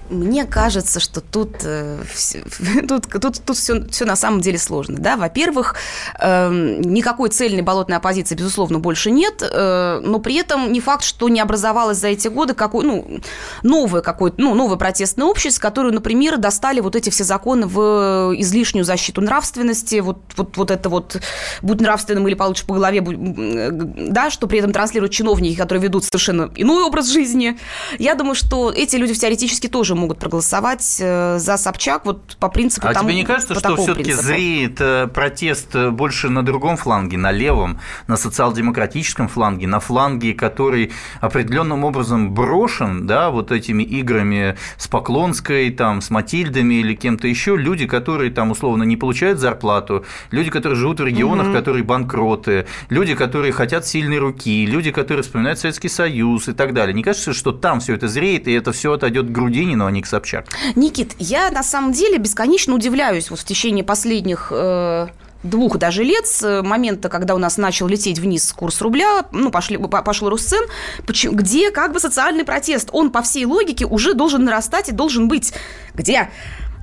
Мне 0.09 0.45
кажется, 0.45 1.01
что 1.01 1.21
тут, 1.21 1.57
э, 1.65 1.99
тут, 2.89 3.07
тут, 3.11 3.41
тут 3.45 3.57
все, 3.57 3.87
все 3.89 4.05
на 4.05 4.17
самом 4.17 4.41
деле 4.41 4.59
сложно. 4.59 4.99
Да? 4.99 5.17
Во-первых, 5.17 5.75
э, 6.21 6.79
никакой 6.85 7.31
цельной 7.31 7.63
болотной 7.63 7.97
оппозиции, 7.97 8.35
безусловно, 8.35 8.79
больше 8.79 9.11
нет, 9.11 9.43
э, 9.43 10.01
но 10.03 10.19
при 10.21 10.37
этом 10.37 10.73
не 10.73 10.81
факт, 10.81 11.03
что 11.03 11.29
не 11.29 11.41
образовалось 11.41 11.99
за 11.99 12.09
эти 12.09 12.29
годы 12.29 12.55
какой, 12.55 12.85
ну, 12.85 13.21
новое, 13.63 14.01
какое-то, 14.01 14.41
ну, 14.41 14.55
новое 14.55 14.77
протестное 14.77 15.27
общество, 15.27 15.61
которое, 15.61 15.93
например, 15.93 16.39
достали 16.39 16.81
вот 16.81 16.95
эти 16.95 17.11
все 17.11 17.25
законы 17.25 17.67
в 17.67 18.35
излишнюю 18.37 18.85
защиту 18.85 19.21
нравственности, 19.21 19.99
вот, 20.01 20.19
вот, 20.37 20.57
вот 20.57 20.71
это 20.71 20.89
вот 20.89 21.21
«будь 21.63 21.81
нравственным 21.81 22.29
или 22.29 22.35
получишь 22.35 22.65
по 22.65 22.75
голове», 22.75 23.01
да, 23.01 24.31
что 24.31 24.47
при 24.47 24.61
этом 24.61 24.73
транслируют 24.73 25.13
чиновники, 25.13 25.57
которые 25.57 25.83
ведут 25.83 26.05
совершенно 26.05 26.51
иной 26.55 26.85
образ 26.85 27.09
жизни. 27.09 27.59
Я 27.99 28.15
думаю, 28.15 28.37
что 28.37 28.71
эти 28.71 28.97
люди 28.97 29.15
теоретически 29.15 29.67
тоже 29.67 29.96
могут 29.97 30.19
проголосовать 30.19 30.99
э, 31.01 31.39
за 31.39 31.57
Собчак 31.57 32.07
вот 32.07 32.37
по 32.39 32.49
принципу 32.49 32.87
А 32.89 32.93
тому- 32.95 33.09
тебе 33.09 33.19
не 33.19 33.25
кажется, 33.25 33.55
что 33.55 33.77
все-таки 33.77 34.13
зреет 34.13 34.81
э, 34.81 35.07
протест 35.09 35.75
э, 35.75 35.91
больше 35.91 36.29
на 36.29 36.45
другом 36.45 36.77
фланге, 36.77 37.19
на 37.19 37.33
левом, 37.33 37.81
на 38.07 38.17
социал-демократическом 38.17 39.29
фланге, 39.29 39.67
на 39.67 39.81
фланге, 39.81 40.35
который 40.35 40.93
определенным 41.21 41.85
образом 41.85 42.33
брошен, 42.33 43.07
да, 43.07 43.31
вот 43.31 43.53
этими 43.53 43.83
играми 43.83 44.57
с 44.77 44.89
Поклонской, 44.89 45.71
там, 45.71 46.01
с 46.01 46.11
Матильдами 46.11 46.75
или 46.75 46.95
кем-то 46.95 47.29
еще, 47.29 47.57
люди, 47.57 47.87
которые 47.87 48.31
там 48.31 48.51
условно 48.51 48.83
не 48.83 48.97
получают 48.97 49.39
зарплату, 49.39 50.05
люди, 50.31 50.51
которые 50.51 50.79
живут 50.79 51.01
в 51.01 51.05
регионах, 51.05 51.53
которые 51.53 51.85
банкроты, 51.85 52.67
люди, 52.89 53.15
которые 53.15 53.53
хотят 53.53 53.87
сильной 53.87 54.19
руки, 54.19 54.67
люди, 54.67 54.91
которые 54.91 55.23
вспоминают 55.23 55.59
Советский 55.59 55.89
Союз 55.89 56.49
и 56.49 56.53
так 56.53 56.75
далее. 56.75 56.95
Не 56.95 57.03
кажется, 57.03 57.33
что 57.33 57.53
там 57.53 57.81
все 57.81 57.95
это 57.95 58.09
зреет, 58.09 58.49
и 58.49 58.53
это 58.53 58.73
все 58.73 58.93
отойдет 58.93 59.27
к 59.27 59.31
Грудинину, 59.31 59.86
а 59.87 59.91
не 59.91 60.03
к 60.03 60.07
Собчак? 60.07 60.47
Никит, 60.75 61.15
я 61.19 61.51
на 61.51 61.63
самом 61.63 61.93
деле 61.93 62.19
бесконечно 62.19 62.75
удивляюсь 62.75 63.31
вот 63.31 63.41
в 63.41 63.45
течение 63.45 63.85
последних 63.85 64.49
э, 64.51 65.09
двух 65.43 65.79
даже 65.79 66.03
лет 66.03 66.27
с 66.27 66.63
момента, 66.63 67.09
когда 67.09 67.35
у 67.35 67.39
нас 67.39 67.57
начал 67.57 67.87
лететь 67.87 68.19
вниз 68.19 68.53
курс 68.53 68.81
рубля, 68.81 69.25
ну, 69.33 69.51
пошли, 69.51 69.77
по- 69.77 70.03
пошел 70.03 70.29
Русцен, 70.29 70.65
почему- 71.07 71.35
где 71.35 71.71
как 71.71 71.93
бы 71.93 72.01
социальный 72.01 72.45
протест, 72.45 72.89
он 72.93 73.11
по 73.11 73.23
всей 73.23 73.45
логике 73.45 73.85
уже 73.87 74.15
должен 74.15 74.45
нарастать 74.45 74.89
и 74.89 74.93
должен 74.93 75.29
быть. 75.29 75.53
Где? 75.95 76.31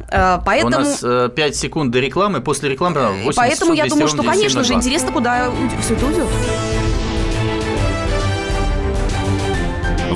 Э, 0.10 0.40
Поэтому... 0.46 0.78
У 0.78 0.80
нас 0.80 1.32
5 1.32 1.56
секунд 1.56 1.92
до 1.92 2.00
рекламы, 2.00 2.42
после 2.42 2.70
рекламы 2.70 3.00
И 3.00 3.26
80 3.26 3.36
Поэтому 3.36 3.74
я 3.74 3.84
200 3.84 3.90
думаю, 3.96 4.08
что, 4.08 4.24
конечно 4.24 4.64
же, 4.64 4.70
9702. 4.74 4.78
интересно, 4.80 5.12
куда 5.12 5.52
все 5.82 5.94
это 5.96 6.06
уйдет. 6.06 6.28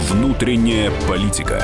Внутренняя 0.10 0.92
политика. 1.08 1.64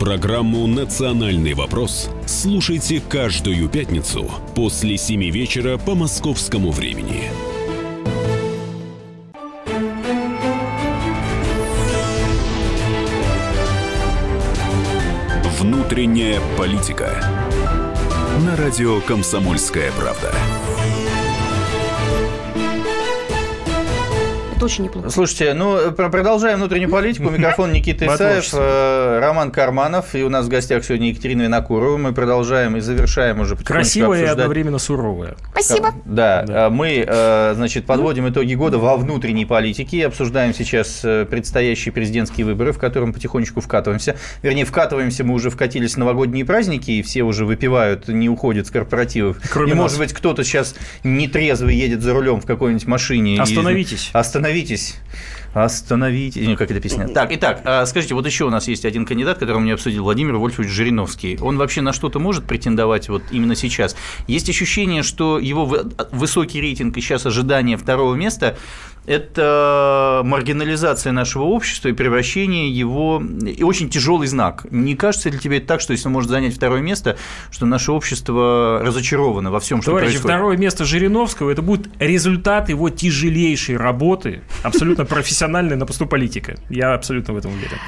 Программу 0.00 0.66
«Национальный 0.66 1.52
вопрос» 1.52 2.08
слушайте 2.24 3.02
каждую 3.06 3.68
пятницу 3.68 4.30
после 4.56 4.96
7 4.96 5.30
вечера 5.30 5.76
по 5.76 5.94
московскому 5.94 6.70
времени. 6.70 7.24
Внутренняя 15.58 16.40
политика. 16.56 17.22
На 18.46 18.56
радио 18.56 19.02
«Комсомольская 19.02 19.92
правда». 19.92 20.32
Это 24.60 24.66
очень 24.66 24.84
неплохо. 24.84 25.08
Слушайте, 25.08 25.54
ну, 25.54 25.90
про- 25.92 26.10
продолжаем 26.10 26.58
внутреннюю 26.58 26.90
политику. 26.90 27.30
Микрофон 27.30 27.72
Никита 27.72 28.04
Исаев, 28.06 28.50
э, 28.52 29.18
Роман 29.18 29.50
Карманов. 29.52 30.14
И 30.14 30.22
у 30.22 30.28
нас 30.28 30.44
в 30.44 30.48
гостях 30.50 30.84
сегодня 30.84 31.08
Екатерина 31.08 31.42
Винокурова. 31.42 31.96
Мы 31.96 32.12
продолжаем 32.12 32.76
и 32.76 32.80
завершаем 32.80 33.40
уже 33.40 33.56
Красивая 33.56 34.22
и 34.22 34.26
одновременно 34.26 34.78
суровая. 34.78 35.36
Спасибо. 35.52 35.94
Да, 36.04 36.42
Да. 36.42 36.66
э, 36.66 36.68
мы, 36.68 37.02
э, 37.06 37.52
значит, 37.54 37.86
подводим 37.86 38.28
итоги 38.28 38.52
года 38.52 38.76
во 38.76 38.98
внутренней 38.98 39.46
политике 39.46 39.96
и 39.96 40.02
обсуждаем 40.02 40.52
сейчас 40.52 41.00
э, 41.04 41.24
предстоящие 41.24 41.92
президентские 41.94 42.44
выборы, 42.44 42.72
в 42.72 42.78
котором 42.78 43.14
потихонечку 43.14 43.62
вкатываемся. 43.62 44.16
Вернее, 44.42 44.66
вкатываемся 44.66 45.24
мы 45.24 45.32
уже 45.32 45.48
вкатились 45.48 45.94
в 45.94 45.96
новогодние 45.96 46.44
праздники, 46.44 46.90
и 46.90 47.00
все 47.02 47.22
уже 47.22 47.46
выпивают, 47.46 48.08
не 48.08 48.28
уходят 48.28 48.66
с 48.66 48.70
корпоративов. 48.70 49.38
Кроме 49.50 49.70
и, 49.70 49.74
нас. 49.74 49.82
может 49.84 49.98
быть, 49.98 50.12
кто-то 50.12 50.44
сейчас 50.44 50.74
нетрезвый 51.02 51.74
едет 51.74 52.02
за 52.02 52.12
рулем 52.12 52.42
в 52.42 52.44
какой-нибудь 52.46 52.86
машине. 52.86 53.36
и- 53.36 53.38
Остановитесь. 53.38 54.10
Остановитесь. 54.50 54.96
Остановитесь. 55.54 56.46
Не, 56.46 56.56
как 56.56 56.70
это 56.70 56.80
песня. 56.80 57.08
Так, 57.08 57.32
итак, 57.32 57.62
а, 57.64 57.84
скажите, 57.86 58.14
вот 58.14 58.24
еще 58.24 58.44
у 58.44 58.50
нас 58.50 58.68
есть 58.68 58.84
один 58.84 59.04
кандидат, 59.04 59.38
которого 59.38 59.60
мне 59.60 59.74
обсудил 59.74 60.04
Владимир 60.04 60.36
Вольфович 60.36 60.70
Жириновский. 60.70 61.38
Он 61.40 61.56
вообще 61.56 61.80
на 61.80 61.92
что-то 61.92 62.20
может 62.20 62.44
претендовать 62.44 63.08
вот 63.08 63.22
именно 63.32 63.56
сейчас? 63.56 63.96
Есть 64.28 64.48
ощущение, 64.48 65.02
что 65.02 65.38
его 65.38 65.66
вы- 65.66 65.90
высокий 66.12 66.60
рейтинг 66.60 66.96
и 66.96 67.00
сейчас 67.00 67.26
ожидание 67.26 67.76
второго 67.76 68.14
места– 68.14 68.56
это 69.06 70.22
маргинализация 70.24 71.12
нашего 71.12 71.44
общества 71.44 71.88
и 71.88 71.92
превращение 71.92 72.70
его 72.70 73.22
и 73.44 73.62
очень 73.62 73.88
тяжелый 73.90 74.26
знак. 74.26 74.66
Не 74.70 74.94
кажется 74.94 75.30
ли 75.30 75.38
тебе 75.38 75.58
это 75.58 75.66
так, 75.66 75.80
что 75.80 75.92
если 75.92 76.06
он 76.06 76.12
может 76.12 76.30
занять 76.30 76.54
второе 76.54 76.80
место, 76.80 77.16
что 77.50 77.66
наше 77.66 77.92
общество 77.92 78.80
разочаровано 78.82 79.50
во 79.50 79.60
всем, 79.60 79.82
что 79.82 79.92
Товарищи, 79.92 80.12
происходит? 80.12 80.36
второе 80.36 80.56
место 80.56 80.84
Жириновского– 80.84 81.50
это 81.52 81.62
будет 81.62 81.88
результат 81.98 82.68
его 82.68 82.90
тяжелейшей 82.90 83.76
работы, 83.76 84.42
абсолютно 84.62 85.04
профессиональной 85.04 85.76
на 85.76 85.86
посту 85.86 86.06
политика. 86.06 86.56
Я 86.68 86.94
абсолютно 86.94 87.34
в 87.34 87.36
этом 87.36 87.52
уверен. 87.52 87.78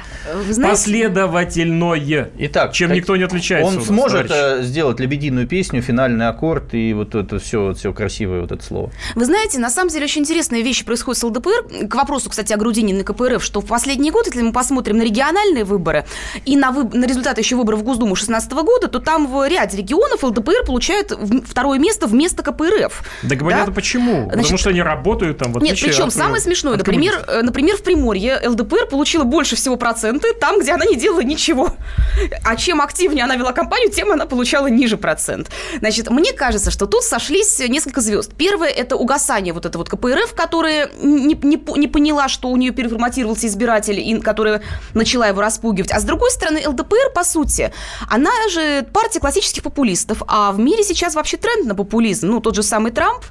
Знаете, 0.51 0.71
Последовательное. 0.71 2.31
Итак, 2.37 2.73
чем 2.73 2.91
никто 2.93 3.15
не 3.15 3.23
отличается. 3.23 3.67
Он 3.67 3.75
у 3.75 3.79
нас, 3.79 3.87
сможет 3.87 4.27
товарищи. 4.27 4.61
э, 4.61 4.63
сделать 4.63 4.99
лебединую 4.99 5.47
песню, 5.47 5.81
финальный 5.81 6.27
аккорд 6.27 6.73
и 6.73 6.93
вот 6.93 7.15
это 7.15 7.39
все, 7.39 7.73
все 7.73 7.93
красивое 7.93 8.41
вот 8.41 8.51
это 8.51 8.63
слово. 8.63 8.91
Вы 9.15 9.25
знаете, 9.25 9.59
на 9.59 9.69
самом 9.69 9.89
деле 9.89 10.05
очень 10.05 10.21
интересные 10.21 10.63
вещи 10.63 10.85
происходят 11.03 11.17
с 11.17 11.23
ЛДПР. 11.23 11.87
К 11.87 11.95
вопросу, 11.95 12.29
кстати, 12.29 12.53
о 12.53 12.57
Грудинине 12.57 13.01
и 13.01 13.03
КПРФ, 13.03 13.43
что 13.43 13.61
в 13.61 13.65
последний 13.65 14.11
год, 14.11 14.25
если 14.27 14.41
мы 14.41 14.51
посмотрим 14.51 14.97
на 14.97 15.03
региональные 15.03 15.63
выборы 15.63 16.05
и 16.45 16.55
на, 16.55 16.71
выб- 16.71 16.95
на 16.95 17.05
результаты 17.05 17.41
еще 17.41 17.55
выборов 17.55 17.79
в 17.79 17.83
Госдуму 17.83 18.15
2016 18.15 18.51
года, 18.53 18.87
то 18.87 18.99
там 18.99 19.27
в 19.27 19.47
ряде 19.47 19.77
регионов 19.77 20.23
ЛДПР 20.23 20.65
получает 20.65 21.13
второе 21.47 21.79
место 21.79 22.07
вместо 22.07 22.43
КПРФ. 22.43 23.03
Да 23.23 23.35
говорят, 23.35 23.69
а 23.69 23.71
почему? 23.71 24.25
Потому 24.25 24.43
Значит, 24.43 24.59
что 24.59 24.69
они 24.69 24.81
работают 24.81 25.37
там, 25.37 25.53
в 25.53 25.61
Нет, 25.61 25.77
причем 25.79 26.05
от, 26.05 26.15
э, 26.15 26.17
самое 26.17 26.41
смешное, 26.41 26.73
от 26.73 26.79
например, 26.79 27.25
э, 27.27 27.41
например, 27.41 27.77
в 27.77 27.83
Приморье 27.83 28.39
ЛДПР 28.47 28.87
получила 28.89 29.23
больше 29.23 29.55
всего 29.55 29.75
проценты 29.75 30.33
там, 30.33 30.59
где 30.59 30.71
она 30.71 30.85
не 30.85 30.95
делала 30.95 31.21
ничего. 31.21 31.69
А 32.43 32.55
чем 32.55 32.81
активнее 32.81 33.23
она 33.23 33.35
вела 33.35 33.51
кампанию, 33.51 33.91
тем 33.91 34.11
она 34.11 34.25
получала 34.25 34.67
ниже 34.67 34.97
процент. 34.97 35.49
Значит, 35.79 36.09
мне 36.09 36.33
кажется, 36.33 36.71
что 36.71 36.85
тут 36.85 37.03
сошлись 37.03 37.59
несколько 37.59 38.01
звезд. 38.01 38.31
Первое– 38.37 38.69
это 38.69 38.95
угасание 38.95 39.53
вот 39.53 39.65
это 39.65 39.77
вот 39.77 39.89
КПРФ, 39.89 40.33
которая 40.33 40.89
не, 41.01 41.33
не 41.35 41.63
не 41.77 41.87
поняла, 41.87 42.27
что 42.29 42.49
у 42.49 42.57
нее 42.57 42.71
переформатировался 42.71 43.47
избиратель, 43.47 43.99
и 43.99 44.19
которая 44.19 44.61
начала 44.93 45.27
его 45.27 45.41
распугивать. 45.41 45.91
А 45.91 45.99
с 45.99 46.03
другой 46.03 46.31
стороны, 46.31 46.61
ЛДПР, 46.67 47.11
по 47.15 47.23
сути, 47.23 47.71
она 48.09 48.31
же 48.49 48.85
партия 48.93 49.19
классических 49.19 49.63
популистов, 49.63 50.21
а 50.27 50.51
в 50.51 50.59
мире 50.59 50.83
сейчас 50.83 51.15
вообще 51.15 51.37
тренд 51.37 51.65
на 51.65 51.75
популизм. 51.75 52.27
Ну, 52.27 52.39
тот 52.39 52.55
же 52.55 52.63
самый 52.63 52.91
Трамп, 52.91 53.23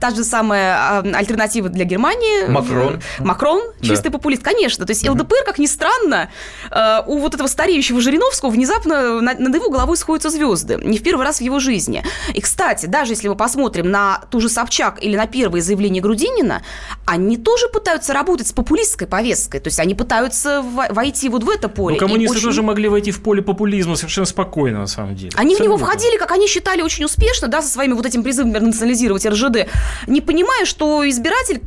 та 0.00 0.10
же 0.10 0.24
самая 0.24 0.76
а, 0.76 0.98
альтернатива 1.14 1.68
для 1.68 1.84
Германии. 1.84 2.46
Макрон. 2.48 3.00
Макрон, 3.20 3.62
Да. 3.80 3.86
чистый 3.88 4.10
популист, 4.10 4.42
конечно. 4.42 4.86
То 4.86 4.90
есть 4.92 5.08
ЛДПР, 5.08 5.44
как 5.44 5.58
ни 5.58 5.66
странно, 5.66 6.30
э, 6.70 7.00
у 7.06 7.18
вот 7.18 7.34
этого 7.34 7.48
стареющего 7.48 8.00
Жириновского 8.00 8.50
внезапно 8.50 9.20
на- 9.20 9.34
над 9.34 9.54
его 9.54 9.70
головой 9.70 9.96
сходятся 9.96 10.30
звезды. 10.30 10.78
Не 10.82 10.98
в 10.98 11.02
первый 11.02 11.24
раз 11.24 11.38
в 11.38 11.40
его 11.42 11.60
жизни. 11.60 12.02
И, 12.34 12.40
кстати, 12.40 12.86
даже 12.86 13.12
если 13.12 13.28
мы 13.28 13.36
посмотрим 13.36 13.90
на 13.90 14.22
ту 14.30 14.40
же 14.40 14.48
Собчак 14.48 15.02
или 15.02 15.16
на 15.16 15.26
первые 15.26 15.62
заявления 15.62 16.00
Грудинина, 16.00 16.62
они 17.06 17.36
тоже 17.36 17.68
пытаются 17.68 18.12
работать 18.12 18.46
с 18.48 18.52
популистской 18.52 19.06
повесткой. 19.06 19.60
То 19.60 19.68
есть 19.68 19.78
они 19.78 19.94
пытаются 19.94 20.62
во- 20.62 20.88
войти 20.90 21.28
вот 21.28 21.42
в 21.44 21.50
это 21.50 21.68
поле. 21.68 21.94
Ну, 21.94 22.00
коммунисты 22.00 22.36
очень- 22.36 22.46
тоже 22.46 22.62
могли 22.62 22.88
войти 22.88 23.10
в 23.10 23.20
поле 23.22 23.42
популизма 23.42 23.96
совершенно 23.96 24.26
спокойно, 24.26 24.78
на 24.80 24.86
самом 24.86 25.14
деле. 25.14 25.30
Они 25.36 25.54
в 25.54 25.60
него 25.60 25.74
Абсолютно. 25.74 25.98
входили, 25.98 26.18
как 26.18 26.32
они 26.32 26.46
считали, 26.48 26.82
очень 26.82 27.04
успешно, 27.04 27.48
да, 27.48 27.60
со 27.62 27.68
своими 27.68 27.92
вот 27.92 28.06
этим 28.06 28.22
призывом 28.22 28.52
национализировать 28.52 29.26
РЖД, 29.26 29.66
не 30.06 30.20
понимая, 30.20 30.64
что 30.64 31.08
избиратель 31.08 31.60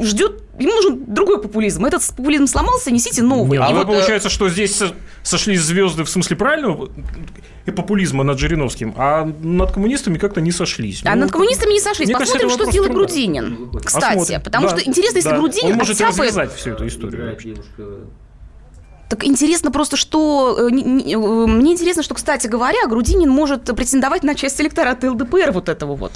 ждет 0.00 0.40
Ему 0.56 0.70
нужен 0.72 1.02
другой 1.12 1.42
популизм. 1.42 1.84
Этот 1.84 2.06
популизм 2.16 2.46
сломался, 2.46 2.92
несите 2.92 3.22
новый. 3.22 3.58
а 3.58 3.70
И 3.70 3.72
вы, 3.72 3.78
вот, 3.80 3.88
э, 3.88 3.92
получается, 3.92 4.28
что 4.30 4.48
здесь 4.48 4.76
со- 4.76 4.92
сошлись 5.24 5.60
звезды 5.60 6.04
в 6.04 6.08
смысле 6.08 6.36
правильного 6.36 6.90
и 7.66 7.72
популизма 7.72 8.22
над 8.22 8.38
Жириновским, 8.38 8.94
а 8.96 9.24
над 9.42 9.72
коммунистами 9.72 10.16
как-то 10.16 10.40
не 10.40 10.52
сошлись. 10.52 11.02
А 11.04 11.16
Ну, 11.16 11.22
над 11.22 11.32
коммунистами 11.32 11.72
не 11.72 11.80
сошлись. 11.80 12.08
кажется, 12.08 12.34
Посмотрим, 12.38 12.46
это 12.50 12.56
что 12.62 12.70
сделает 12.70 12.92
труда. 12.92 13.06
Грудинин. 13.08 13.70
Кстати, 13.84 14.04
Посмотрим. 14.18 14.40
потому 14.42 14.68
Да, 14.68 14.76
что 14.78 14.83
интересно, 14.86 15.16
если 15.18 15.30
да. 15.30 15.38
Грудинин 15.38 15.72
Он 15.72 15.78
может 15.78 15.96
оттяпает- 15.96 16.18
развязать 16.18 16.54
всю 16.54 16.70
эту 16.70 16.86
историю 16.86 17.30
вообще. 17.30 17.54
Так 19.08 19.24
интересно 19.24 19.70
просто, 19.70 19.96
что... 19.96 20.56
э, 20.58 20.70
э, 20.70 21.16
Мне 21.16 21.72
интересно, 21.72 22.02
что, 22.02 22.14
кстати 22.14 22.46
говоря, 22.46 22.86
Грудинин 22.88 23.28
может 23.28 23.64
претендовать 23.76 24.22
на 24.22 24.34
часть 24.34 24.60
электората 24.60 25.10
ЛДПР 25.10 25.50
вот 25.52 25.68
этого 25.68 25.94
вот. 25.94 26.12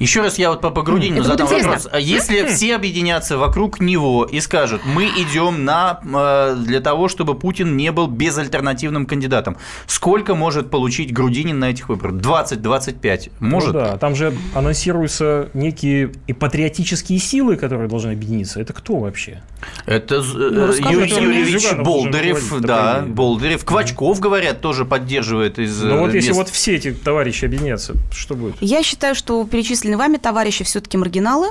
Еще 0.00 0.22
раз 0.22 0.38
я 0.38 0.50
вот 0.50 0.60
по, 0.60 0.70
по 0.70 0.82
Грудинину 0.82 1.20
Это 1.20 1.30
задам 1.30 1.46
вопрос. 1.46 1.88
А 1.90 2.00
Если 2.00 2.46
все 2.46 2.74
объединятся 2.74 3.38
вокруг 3.38 3.80
него 3.80 4.24
и 4.24 4.40
скажут, 4.40 4.82
мы 4.84 5.06
идем 5.06 5.64
на, 5.64 6.00
э, 6.04 6.56
для 6.58 6.80
того, 6.80 7.08
чтобы 7.08 7.38
Путин 7.38 7.76
не 7.76 7.92
был 7.92 8.08
безальтернативным 8.08 9.06
кандидатом, 9.06 9.56
сколько 9.86 10.34
может 10.34 10.70
получить 10.70 11.12
Грудинин 11.12 11.58
на 11.58 11.70
этих 11.70 11.88
выборах? 11.88 12.16
20-25? 12.16 13.30
Может? 13.38 13.72
Ну 13.72 13.80
да, 13.80 13.96
там 13.98 14.16
же 14.16 14.34
анонсируются 14.54 15.48
некие 15.54 16.12
и 16.26 16.32
патриотические 16.32 17.18
силы, 17.18 17.56
которые 17.56 17.88
должны 17.88 18.10
объединиться. 18.10 18.60
Это 18.60 18.72
кто 18.72 18.96
вообще? 18.96 19.42
Это 19.86 20.22
Ну, 20.22 20.72
Юрий 20.72 21.12
Юрьевич 21.12 21.62
Зюганов 21.62 21.86
Болдырев, 22.16 22.60
да. 22.60 23.04
Болдырев. 23.06 23.64
Квачков, 23.64 24.20
говорят, 24.20 24.60
тоже 24.60 24.84
поддерживает 24.84 25.58
из 25.58 25.80
Ну 25.82 26.00
вот 26.00 26.12
э, 26.12 26.16
если 26.16 26.28
мест. 26.28 26.38
вот 26.38 26.48
все 26.48 26.76
эти 26.76 26.92
товарищи 26.92 27.44
объединятся, 27.44 27.94
что 28.12 28.34
будет? 28.34 28.56
Я 28.60 28.82
считаю, 28.82 29.14
что 29.14 29.44
перечисленные 29.44 29.96
вами 29.96 30.16
товарищи 30.16 30.64
все-таки 30.64 30.96
маргиналы, 30.96 31.48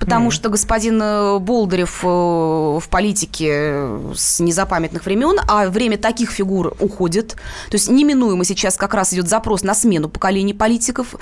потому 0.00 0.30
что 0.30 0.48
господин 0.48 1.00
э, 1.02 1.38
Болдырев 1.38 2.00
э, 2.02 2.06
в 2.06 2.84
политике 2.90 3.48
э, 3.50 4.12
с 4.16 4.40
незапамятных 4.40 5.04
времен, 5.04 5.38
а 5.48 5.68
время 5.68 5.98
таких 5.98 6.30
фигур 6.30 6.74
уходит. 6.80 7.32
То 7.70 7.74
есть 7.74 7.88
неминуемо 7.90 8.44
сейчас 8.44 8.76
как 8.76 8.94
раз 8.94 9.12
идет 9.12 9.28
запрос 9.28 9.62
на 9.62 9.74
смену 9.74 10.08
поколений 10.08 10.54
политиков, 10.54 11.14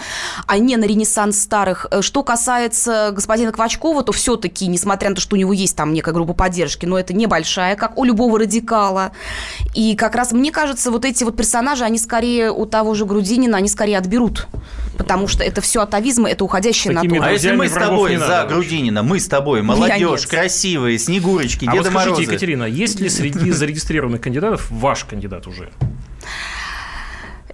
а 0.47 0.59
не 0.59 0.77
на 0.77 0.85
ренессанс 0.85 1.41
старых. 1.41 1.87
Э, 1.91 2.03
Что 2.03 2.23
касается 2.23 3.11
господина 3.13 3.53
Квачкова, 3.53 4.03
то 4.03 4.13
все-таки, 4.13 4.67
несмотря 4.67 5.11
на 5.11 5.17
то, 5.17 5.21
что 5.21 5.37
у 5.37 5.39
него 5.39 5.53
есть 5.53 5.77
там 5.77 5.93
некая 5.93 6.13
группа 6.13 6.33
поддержки, 6.35 6.87
но 6.87 6.99
это 6.99 7.15
небольшая, 7.15 7.77
как 7.77 7.99
у 7.99 8.05
любого 8.05 8.39
радикала. 8.39 8.76
И 9.75 9.95
как 9.97 10.15
раз 10.15 10.33
мне 10.33 10.51
кажется, 10.51 10.91
вот 10.91 11.05
эти 11.05 11.25
вот 11.25 11.37
персонажи, 11.37 11.85
они 11.85 11.99
скорее 11.99 12.51
у 12.51 12.67
того 12.67 12.95
же 12.95 13.05
Грудинина, 13.05 13.59
они 13.59 13.69
скорее 13.69 13.99
отберут. 13.99 14.47
Потому 14.97 15.29
что 15.29 15.45
это 15.45 15.61
все 15.61 15.83
атовизмы, 15.83 16.31
это 16.31 16.45
Такими 16.95 17.15
натура. 17.15 17.29
А 17.29 17.33
если 17.33 17.53
мы 17.53 17.69
с 17.69 17.73
тобой 17.73 18.17
за 18.17 18.27
надо 18.27 18.55
Грудинина, 18.55 19.03
мы 19.03 19.21
с 19.21 19.29
тобой, 19.29 19.63
молодежь, 19.63 20.27
красивые, 20.27 20.99
снегурочки, 20.99 21.67
А 21.67 21.73
Деда 21.73 21.85
вот 21.85 21.93
скажите, 21.93 22.11
Морозы. 22.11 22.23
Екатерина, 22.23 22.65
есть 22.65 23.01
ли 23.01 23.09
среди 23.09 23.51
зарегистрированных 23.51 24.21
кандидатов 24.21 24.71
ваш 24.71 25.05
кандидат 25.05 25.47
уже? 25.47 25.71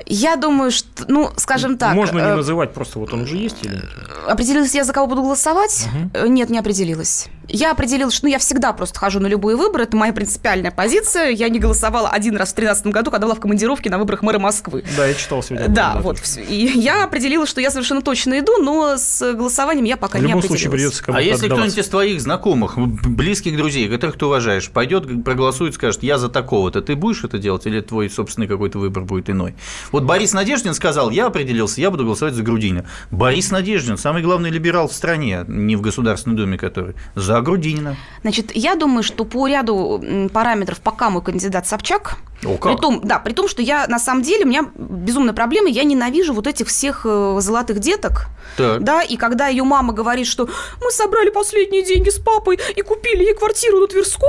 Я 0.06 0.36
думаю, 0.36 0.70
что, 0.70 1.04
ну, 1.08 1.30
скажем 1.36 1.78
так, 1.78 1.94
Можно 1.94 2.18
не 2.18 2.24
э, 2.24 2.36
называть, 2.36 2.72
просто 2.72 2.98
вот 2.98 3.12
он 3.12 3.22
уже 3.22 3.36
есть 3.36 3.64
или 3.64 3.80
определилась 4.26 4.74
я, 4.74 4.84
за 4.84 4.92
кого 4.92 5.06
буду 5.06 5.22
голосовать? 5.22 5.86
Э, 6.12 6.26
Нет, 6.28 6.50
не 6.50 6.58
определилась. 6.58 7.28
Я 7.48 7.72
определилась, 7.72 8.14
что 8.14 8.26
ну, 8.26 8.32
я 8.32 8.38
всегда 8.38 8.72
просто 8.72 8.98
хожу 8.98 9.20
на 9.20 9.26
любые 9.26 9.56
выборы, 9.56 9.84
это 9.84 9.96
моя 9.96 10.12
принципиальная 10.12 10.70
позиция. 10.70 11.30
Я 11.30 11.48
не 11.48 11.58
голосовала 11.58 12.08
один 12.08 12.36
раз 12.36 12.52
в 12.52 12.54
2013 12.54 12.86
году, 12.86 13.10
когда 13.10 13.26
была 13.26 13.34
в 13.34 13.40
командировке 13.40 13.90
на 13.90 13.98
выборах 13.98 14.22
мэра 14.22 14.38
Москвы. 14.38 14.84
Да, 14.96 15.06
я 15.06 15.14
читал 15.14 15.42
сегодня. 15.42 15.68
Да, 15.68 15.96
вот. 16.00 16.18
тоже. 16.20 16.46
И 16.46 16.78
я 16.78 17.04
определила, 17.04 17.46
что 17.46 17.60
я 17.60 17.70
совершенно 17.70 18.02
точно 18.02 18.38
иду, 18.38 18.58
но 18.58 18.96
с 18.96 19.32
голосованием 19.34 19.84
я 19.84 19.96
пока 19.96 20.18
В 20.18 20.22
не 20.22 20.28
любом 20.28 20.38
определилась. 20.38 20.60
случае 20.60 20.70
придется 20.72 21.04
кому-то 21.04 21.18
А 21.18 21.22
если 21.22 21.46
отдаваться. 21.46 21.56
кто-нибудь 21.56 21.78
из 21.78 21.88
твоих 21.90 22.20
знакомых, 22.20 22.78
близких 22.78 23.56
друзей, 23.56 23.88
которых 23.88 24.18
ты 24.18 24.26
уважаешь, 24.26 24.70
пойдет, 24.70 25.24
проголосует, 25.24 25.74
скажет, 25.74 26.02
я 26.02 26.18
за 26.18 26.28
такого-то, 26.28 26.80
ты 26.80 26.94
будешь 26.96 27.24
это 27.24 27.38
делать 27.38 27.66
или 27.66 27.80
твой 27.80 28.08
собственный 28.08 28.46
какой-то 28.46 28.78
выбор 28.78 29.04
будет 29.04 29.30
иной? 29.30 29.54
Вот 29.90 30.04
Борис 30.04 30.32
Надеждин 30.32 30.74
сказал, 30.74 31.10
я 31.10 31.26
определился, 31.26 31.80
я 31.80 31.90
буду 31.90 32.04
голосовать 32.04 32.34
за 32.34 32.42
Грудинина. 32.42 32.84
Борис 33.10 33.50
Надеждин, 33.50 33.96
самый 33.98 34.22
главный 34.22 34.50
либерал 34.50 34.88
в 34.88 34.92
стране, 34.92 35.44
не 35.48 35.76
в 35.76 35.80
Государственной 35.80 36.36
Думе 36.36 36.58
который, 36.58 36.94
за 37.14 37.31
Грудинина. 37.40 37.96
Значит, 38.22 38.54
я 38.54 38.74
думаю, 38.74 39.02
что 39.02 39.24
по 39.24 39.46
ряду 39.46 40.02
параметров 40.32 40.80
пока 40.80 41.10
мой 41.10 41.22
кандидат 41.22 41.66
Собчак. 41.66 42.18
О, 42.44 42.56
как? 42.56 42.72
При 42.72 42.80
том, 42.80 43.00
да, 43.04 43.18
при 43.18 43.32
том, 43.32 43.48
что 43.48 43.62
я 43.62 43.86
на 43.86 43.98
самом 43.98 44.22
деле, 44.22 44.44
у 44.44 44.48
меня 44.48 44.66
безумная 44.76 45.32
проблема, 45.32 45.68
я 45.68 45.84
ненавижу 45.84 46.34
вот 46.34 46.46
этих 46.46 46.66
всех 46.68 47.02
э, 47.04 47.38
золотых 47.40 47.78
деток. 47.78 48.26
Так. 48.56 48.82
Да, 48.82 49.02
и 49.02 49.16
когда 49.16 49.48
ее 49.48 49.64
мама 49.64 49.92
говорит, 49.92 50.26
что 50.26 50.48
мы 50.82 50.90
собрали 50.90 51.30
последние 51.30 51.84
деньги 51.84 52.10
с 52.10 52.18
папой 52.18 52.58
и 52.74 52.82
купили 52.82 53.22
ей 53.22 53.34
квартиру 53.34 53.78
на 53.78 53.86
Тверской, 53.86 54.28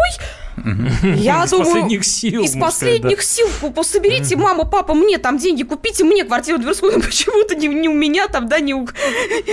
я 1.04 1.43
Из 1.43 1.51
думаю... 1.51 1.66
последних 1.66 2.06
сил, 2.06 2.43
Из 2.43 2.56
можно 2.56 2.72
сказать, 2.72 3.01
последних 3.01 3.24
сил. 3.24 3.47
По- 3.62 3.70
по- 3.70 3.84
Соберите, 3.84 4.36
мама, 4.36 4.66
папа, 4.66 4.93
мне 4.93 5.18
там 5.18 5.38
деньги, 5.38 5.64
купите 5.64 6.04
мне 6.04 6.24
квартиру. 6.24 6.60
Ну, 6.60 6.74
почему-то 7.01 7.56
не, 7.56 7.68
не 7.68 7.89
у 7.89 7.93
меня 7.93 8.28
там, 8.28 8.47
да, 8.47 8.60
не 8.60 8.74
у, 8.74 8.88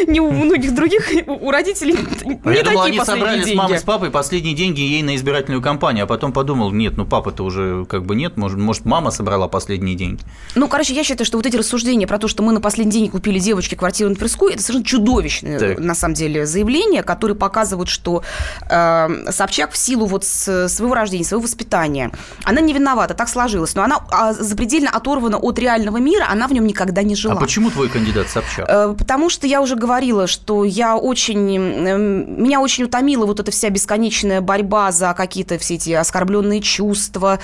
не 0.07 0.21
у 0.21 0.31
многих 0.31 0.75
других, 0.75 1.09
у, 1.27 1.51
родителей 1.51 1.97
не 2.25 2.41
А 2.45 2.51
я 2.53 2.59
такие 2.59 2.63
думал, 2.65 2.83
они 2.83 2.99
последние 2.99 3.05
собрали 3.05 3.39
деньги. 3.45 3.55
с 3.55 3.59
мамой, 3.59 3.79
с 3.79 3.83
папой 3.83 4.11
последние 4.11 4.55
деньги 4.55 4.81
ей 4.81 5.03
на 5.03 5.17
избирательную 5.17 5.63
кампанию, 5.63 6.05
а 6.05 6.07
потом 6.07 6.33
подумал, 6.33 6.71
нет, 6.71 6.97
ну 6.97 7.05
папа-то 7.07 7.45
уже 7.45 7.85
как 7.87 8.05
бы 8.05 8.15
нет, 8.15 8.37
может, 8.37 8.59
может 8.59 8.85
мама 8.85 9.11
собрала 9.11 9.49
последние 9.49 9.97
деньги. 9.97 10.23
Ну, 10.55 10.69
короче, 10.69 10.95
я 10.95 11.05
считаю, 11.05 11.27
что 11.27 11.37
вот 11.39 11.47
эти 11.47 11.57
рассуждения 11.57 12.07
про 12.07 12.19
то, 12.19 12.29
что 12.29 12.43
мы 12.43 12.53
на 12.53 12.61
последний 12.61 12.93
день 12.93 13.11
купили 13.11 13.39
девочке 13.39 13.77
квартиру 13.77 14.11
на 14.11 14.17
Тверской, 14.17 14.55
это 14.55 14.63
совершенно 14.63 14.85
чудовищное, 14.85 15.59
Так. 15.59 15.79
на 15.79 15.95
самом 15.95 16.15
деле, 16.15 16.47
заявление, 16.47 17.03
которые 17.03 17.37
показывают, 17.37 17.89
что 17.89 18.23
э, 18.69 19.09
Собчак 19.31 19.73
в 19.73 19.77
силу 19.77 20.07
вот 20.07 20.25
с 20.25 20.69
своего 20.91 20.95
рождения, 20.95 21.25
своего 21.25 21.43
воспитания, 21.43 22.11
она 22.45 22.61
не 22.61 22.73
виновата, 22.73 23.15
так 23.15 23.29
сложилось, 23.29 23.75
но 23.75 23.83
она 23.83 24.01
а, 24.11 24.33
запредельно 24.33 24.91
оторвана 24.91 25.39
от 25.39 25.59
реального 25.59 25.99
мира, 25.99 26.27
она 26.29 26.49
в 26.49 26.53
нем 26.53 26.67
никогда 26.67 27.03
не 27.03 27.15
жила. 27.15 27.35
А 27.35 27.37
почему 27.37 27.71
твой 27.71 27.89
кандидат 27.89 28.29
Собчак? 28.29 28.67
Э, 28.69 28.95
Потому 28.99 29.31
что 29.31 29.47
я 29.47 29.61
уже 29.61 29.77
говорила, 29.77 30.27
что 30.27 30.65
я 30.65 30.97
очень, 30.97 31.57
эм, 31.57 32.43
меня 32.43 32.61
очень 32.61 32.85
утомила 32.85 33.27
вот 33.27 33.41
эта 33.41 33.51
вся 33.51 33.71
бесконечная 33.71 34.41
борьба 34.41 34.93
за 34.93 35.15
какие-то 35.15 35.59
все 35.59 35.75
эти 35.75 35.91
оскорбленные 35.91 36.61
чувства, 36.61 37.39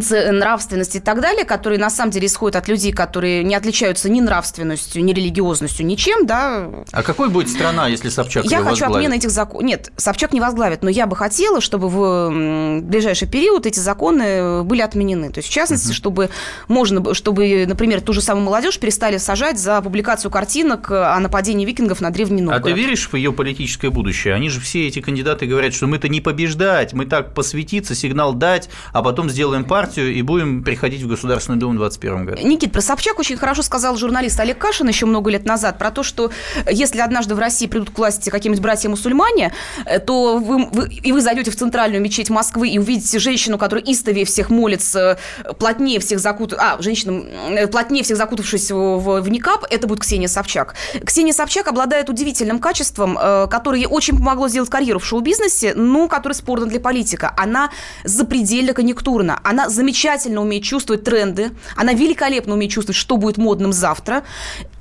нравственность 0.00 0.96
и 0.96 1.00
так 1.00 1.20
далее, 1.20 1.44
которые 1.44 1.78
на 1.78 1.90
самом 1.90 2.10
деле 2.12 2.26
исходят 2.26 2.56
от 2.56 2.68
людей, 2.68 2.92
которые 2.92 3.42
не 3.42 3.54
отличаются 3.54 4.08
ни 4.08 4.20
нравственностью, 4.20 5.04
ни 5.04 5.12
религиозностью, 5.12 5.84
ничем, 5.84 6.26
да. 6.26 6.68
А 6.92 7.02
какой 7.02 7.28
будет 7.28 7.48
страна, 7.48 7.88
если 7.88 8.08
Собчак 8.08 8.44
Я 8.44 8.58
хочу 8.58 8.70
возглавит? 8.84 8.96
отмены 8.96 9.14
этих 9.18 9.30
законов. 9.30 9.66
Нет, 9.66 9.92
Собчак 9.96 10.32
не 10.32 10.40
возглавит, 10.40 10.82
но 10.82 10.90
я 10.90 11.06
бы 11.06 11.16
хотела, 11.16 11.60
чтобы 11.60 11.88
в 11.88 12.80
ближайший 12.82 13.28
период 13.28 13.66
эти 13.66 13.78
законы 13.80 14.62
были 14.62 14.80
отменены. 14.80 15.30
То 15.30 15.38
есть, 15.38 15.48
в 15.48 15.52
частности, 15.52 15.92
чтобы 15.92 16.30
можно, 16.68 17.00
бы- 17.00 17.14
чтобы, 17.14 17.64
например, 17.66 18.00
ту 18.00 18.12
же 18.12 18.20
самую 18.20 18.44
молодежь 18.44 18.78
перестали 18.78 19.18
сажать 19.18 19.58
за 19.58 19.80
публикацию 19.82 20.30
картинок 20.30 20.90
о 20.90 21.18
нападении 21.18 21.64
викингов 21.66 22.00
на 22.00 22.10
Древний 22.10 22.42
А 22.42 22.44
Новгород. 22.44 22.64
ты 22.64 22.72
веришь 22.72 23.08
в 23.10 23.16
ее 23.16 23.32
политическое 23.32 23.90
будущее? 23.90 24.34
Они 24.34 24.48
же 24.48 24.60
все 24.60 24.86
эти 24.86 25.00
кандидаты 25.00 25.46
говорят, 25.46 25.74
что 25.74 25.86
мы-то 25.86 26.08
не 26.08 26.20
побеждать, 26.20 26.92
мы 26.92 27.06
так 27.06 27.34
посвятиться, 27.34 27.94
сигнал 27.94 28.34
дать, 28.34 28.68
а 28.92 29.02
потом 29.02 29.28
сделаем 29.30 29.64
партию 29.80 30.12
и 30.12 30.22
будем 30.22 30.62
приходить 30.62 31.02
в 31.02 31.08
Государственную 31.08 31.58
Думу 31.58 31.74
в 31.74 31.78
2021 31.78 32.26
году. 32.26 32.46
Никит, 32.46 32.70
про 32.72 32.82
Собчак 32.82 33.18
очень 33.18 33.38
хорошо 33.38 33.62
сказал 33.62 33.96
журналист 33.96 34.38
Олег 34.38 34.58
Кашин 34.58 34.88
еще 34.88 35.06
много 35.06 35.30
лет 35.30 35.46
назад 35.46 35.78
про 35.78 35.90
то, 35.90 36.02
что 36.02 36.30
если 36.70 37.00
однажды 37.00 37.34
в 37.34 37.38
России 37.38 37.66
придут 37.66 37.90
к 37.90 37.98
власти 37.98 38.28
какие-нибудь 38.28 38.62
братья-мусульмане, 38.62 39.54
э, 39.86 39.98
то 40.00 40.36
вы, 40.36 40.66
вы- 40.66 40.88
и 40.88 41.12
вы 41.12 41.20
зайдете 41.22 41.50
в 41.50 41.56
центральную 41.56 42.02
мечеть 42.02 42.28
Москвы 42.28 42.68
и 42.68 42.78
увидите 42.78 43.18
женщину, 43.18 43.56
которая 43.56 43.82
истовее 43.86 44.26
всех 44.26 44.50
молится, 44.50 45.18
э, 45.44 45.52
плотнее 45.54 45.98
всех 45.98 46.20
закут... 46.20 46.52
А, 46.52 46.76
женщину, 46.82 47.24
э, 47.50 47.66
плотнее 47.66 48.04
всех 48.04 48.18
закутавшись 48.18 48.70
в, 48.70 48.98
в, 48.98 49.28
никап, 49.30 49.64
это 49.70 49.86
будет 49.86 50.00
Ксения 50.00 50.28
Собчак. 50.28 50.74
Ксения 51.06 51.32
Собчак 51.32 51.68
обладает 51.68 52.10
удивительным 52.10 52.58
качеством, 52.58 53.16
которое 53.16 53.78
ей 53.80 53.86
очень 53.86 54.16
помогло 54.16 54.48
сделать 54.48 54.68
карьеру 54.68 54.98
в 54.98 55.06
шоу-бизнесе, 55.06 55.72
но 55.74 56.06
которое 56.08 56.34
спорно 56.34 56.66
для 56.66 56.80
политика. 56.80 57.32
Она 57.36 57.70
запредельно 58.04 58.74
конъюнктурна. 58.74 59.40
Она 59.42 59.69
замечательно 59.70 60.40
умеет 60.40 60.64
чувствовать 60.64 61.04
тренды. 61.04 61.50
Она 61.76 61.92
великолепно 61.92 62.54
умеет 62.54 62.72
чувствовать, 62.72 62.96
что 62.96 63.16
будет 63.16 63.38
модным 63.38 63.72
завтра. 63.72 64.22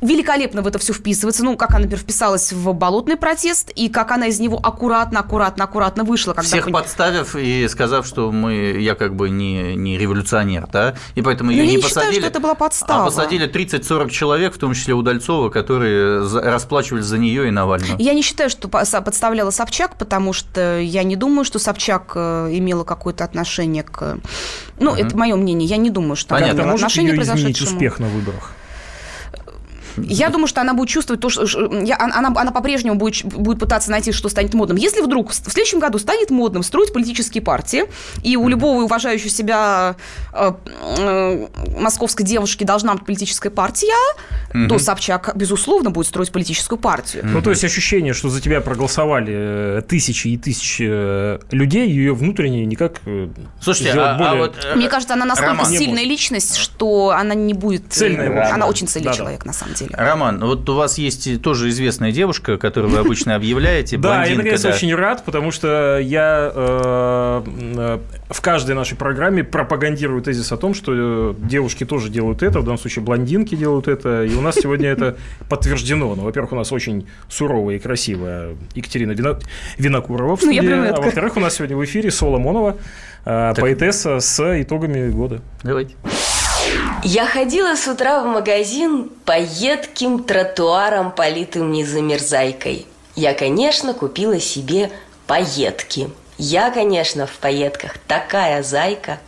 Великолепно 0.01 0.61
в 0.61 0.67
это 0.67 0.79
все 0.79 0.93
вписывается. 0.93 1.43
Ну, 1.43 1.57
как 1.57 1.71
она, 1.71 1.79
например, 1.79 1.99
вписалась 1.99 2.51
в 2.53 2.73
болотный 2.73 3.17
протест, 3.17 3.69
и 3.75 3.89
как 3.89 4.11
она 4.11 4.27
из 4.27 4.39
него 4.39 4.57
аккуратно, 4.61 5.19
аккуратно, 5.19 5.63
аккуратно 5.63 6.03
вышла. 6.03 6.33
Когда 6.33 6.47
Всех 6.47 6.71
подставив 6.71 7.35
и 7.35 7.67
сказав, 7.67 8.05
что 8.05 8.31
мы, 8.31 8.77
я 8.79 8.95
как 8.95 9.15
бы 9.15 9.29
не, 9.29 9.75
не 9.75 9.97
революционер, 9.97 10.67
да, 10.71 10.95
и 11.15 11.21
поэтому 11.21 11.51
ее 11.51 11.63
Ну, 11.63 11.69
я 11.69 11.75
не 11.75 11.81
считаю, 11.81 12.05
посадили. 12.07 12.19
что 12.21 12.29
это 12.29 12.39
была 12.39 12.55
подстава. 12.55 13.01
А 13.03 13.05
посадили 13.05 13.49
30-40 13.49 14.09
человек, 14.09 14.55
в 14.55 14.57
том 14.57 14.73
числе 14.73 14.93
Удальцова, 14.93 15.49
которые 15.49 16.21
расплачивались 16.39 17.05
за 17.05 17.17
нее 17.17 17.47
и 17.47 17.51
Навального. 17.51 17.97
Я 17.99 18.13
не 18.13 18.21
считаю, 18.21 18.49
что 18.49 18.67
подставляла 18.67 19.51
Собчак, 19.51 19.97
потому 19.97 20.33
что 20.33 20.79
я 20.79 21.03
не 21.03 21.15
думаю, 21.15 21.45
что 21.45 21.59
Собчак 21.59 22.13
э, 22.15 22.49
имела 22.53 22.83
какое-то 22.83 23.23
отношение 23.23 23.83
к... 23.83 24.17
Ну, 24.79 24.95
это 24.95 25.17
мое 25.17 25.35
мнение. 25.35 25.67
Я 25.67 25.77
не 25.77 25.89
думаю, 25.89 26.15
что 26.15 26.35
Понятно. 26.35 26.63
может 26.63 26.75
отношение 26.85 27.13
ее 27.13 27.21
изменить 27.21 27.41
произошедшему. 27.41 27.75
успех 27.75 27.99
на 27.99 28.07
выборах? 28.07 28.53
Я 29.97 30.29
думаю, 30.29 30.47
что 30.47 30.61
она 30.61 30.73
будет 30.73 30.89
чувствовать 30.89 31.21
то, 31.21 31.29
что 31.29 31.45
я, 31.83 31.97
она, 31.97 32.29
она 32.35 32.51
по-прежнему 32.51 32.95
будет, 32.95 33.23
будет 33.25 33.59
пытаться 33.59 33.91
найти, 33.91 34.11
что 34.11 34.29
станет 34.29 34.53
модным. 34.53 34.77
Если 34.77 35.01
вдруг 35.01 35.31
в 35.31 35.51
следующем 35.51 35.79
году 35.79 35.99
станет 35.99 36.29
модным 36.29 36.63
строить 36.63 36.93
политические 36.93 37.41
партии, 37.41 37.83
и 38.23 38.37
у 38.37 38.47
любого 38.47 38.83
уважающего 38.83 39.29
себя 39.29 39.95
э, 40.33 40.53
э, 40.97 41.47
московской 41.79 42.25
девушки 42.25 42.63
должна 42.63 42.93
быть 42.93 43.05
политическая 43.05 43.49
партия, 43.49 43.93
угу. 44.53 44.67
то 44.67 44.79
Собчак, 44.79 45.31
безусловно, 45.35 45.91
будет 45.91 46.07
строить 46.07 46.31
политическую 46.31 46.79
партию. 46.79 47.23
Ну, 47.25 47.41
то 47.41 47.49
есть 47.49 47.63
ощущение, 47.63 48.13
что 48.13 48.29
за 48.29 48.41
тебя 48.41 48.61
проголосовали 48.61 49.79
э, 49.79 49.81
тысячи 49.87 50.29
и 50.29 50.37
тысячи 50.37 50.87
э, 50.87 51.39
людей, 51.51 51.89
ее 51.89 52.13
внутренне 52.13 52.65
никак 52.65 53.01
э, 53.05 53.29
Слушайте, 53.61 53.93
а, 53.93 54.15
а 54.15 54.17
более... 54.17 54.31
а 54.31 54.35
вот... 54.35 54.67
Мне 54.75 54.89
кажется, 54.89 55.13
она 55.13 55.25
настолько 55.25 55.51
Роман. 55.53 55.71
сильная 55.71 56.03
личность, 56.03 56.55
что 56.55 57.11
она 57.11 57.35
не 57.35 57.53
будет... 57.53 57.83
Цельная. 57.89 58.53
Она 58.53 58.67
очень 58.67 58.87
цельный 58.87 59.09
да, 59.09 59.13
человек, 59.13 59.41
да. 59.43 59.47
на 59.47 59.53
самом 59.53 59.73
деле. 59.73 59.78
Роман, 59.91 60.39
вот 60.39 60.67
у 60.69 60.75
вас 60.75 60.97
есть 60.97 61.41
тоже 61.41 61.69
известная 61.69 62.11
девушка, 62.11 62.57
которую 62.57 62.91
вы 62.91 62.99
обычно 62.99 63.35
объявляете, 63.35 63.97
Да, 64.09 64.25
я, 64.25 64.35
наконец, 64.35 64.65
очень 64.65 64.93
рад, 64.93 65.23
потому 65.25 65.51
что 65.51 65.99
я 65.99 66.51
в 68.29 68.41
каждой 68.41 68.75
нашей 68.75 68.95
программе 68.97 69.43
пропагандирую 69.43 70.21
тезис 70.21 70.51
о 70.51 70.57
том, 70.57 70.73
что 70.73 71.35
девушки 71.37 71.85
тоже 71.85 72.09
делают 72.09 72.43
это, 72.43 72.59
в 72.59 72.63
данном 72.63 72.77
случае 72.77 73.03
блондинки 73.03 73.55
делают 73.55 73.87
это, 73.87 74.23
и 74.23 74.33
у 74.35 74.41
нас 74.41 74.55
сегодня 74.55 74.89
это 74.89 75.17
подтверждено. 75.49 76.15
Ну, 76.15 76.23
во-первых, 76.23 76.51
у 76.53 76.55
нас 76.55 76.71
очень 76.71 77.07
суровая 77.27 77.75
и 77.75 77.79
красивая 77.79 78.55
Екатерина 78.75 79.15
Винокурова 79.77 80.35
в 80.35 80.43
ну, 80.43 80.53
студии, 80.53 80.89
а 80.89 81.01
во-вторых, 81.01 81.37
у 81.37 81.39
нас 81.39 81.55
сегодня 81.55 81.75
в 81.75 81.83
эфире 81.83 82.11
Соломонова, 82.11 82.77
поэтесса 83.23 84.19
с 84.19 84.61
итогами 84.61 85.09
года. 85.09 85.41
Давайте. 85.63 85.95
Я 87.03 87.25
ходила 87.25 87.75
с 87.75 87.87
утра 87.87 88.21
в 88.21 88.25
магазин 88.25 89.09
по 89.23 89.39
едким 89.39 90.23
тротуарам, 90.23 91.11
политым 91.11 91.71
незамерзайкой. 91.71 92.87
Я, 93.15 93.33
конечно, 93.33 93.93
купила 93.93 94.37
себе 94.39 94.91
поедки. 95.25 96.09
Я, 96.37 96.71
конечно, 96.71 97.25
в 97.25 97.31
поетках 97.37 97.97
такая 97.99 98.63
зайка. 98.63 99.19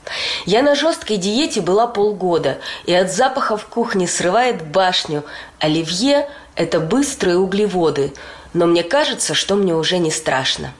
Я 0.45 0.63
на 0.63 0.75
жесткой 0.75 1.15
диете 1.15 1.61
была 1.61 1.87
полгода, 1.87 2.57
и 2.85 2.93
от 2.93 3.09
запаха 3.09 3.55
в 3.55 3.65
кухне 3.65 4.05
срывает 4.05 4.65
башню. 4.65 5.23
Оливье– 5.59 6.29
это 6.55 6.81
быстрые 6.81 7.37
углеводы, 7.37 8.13
но 8.53 8.65
мне 8.65 8.83
кажется, 8.83 9.33
что 9.33 9.55
мне 9.55 9.73
уже 9.73 9.97
не 9.97 10.11
страшно. 10.11 10.73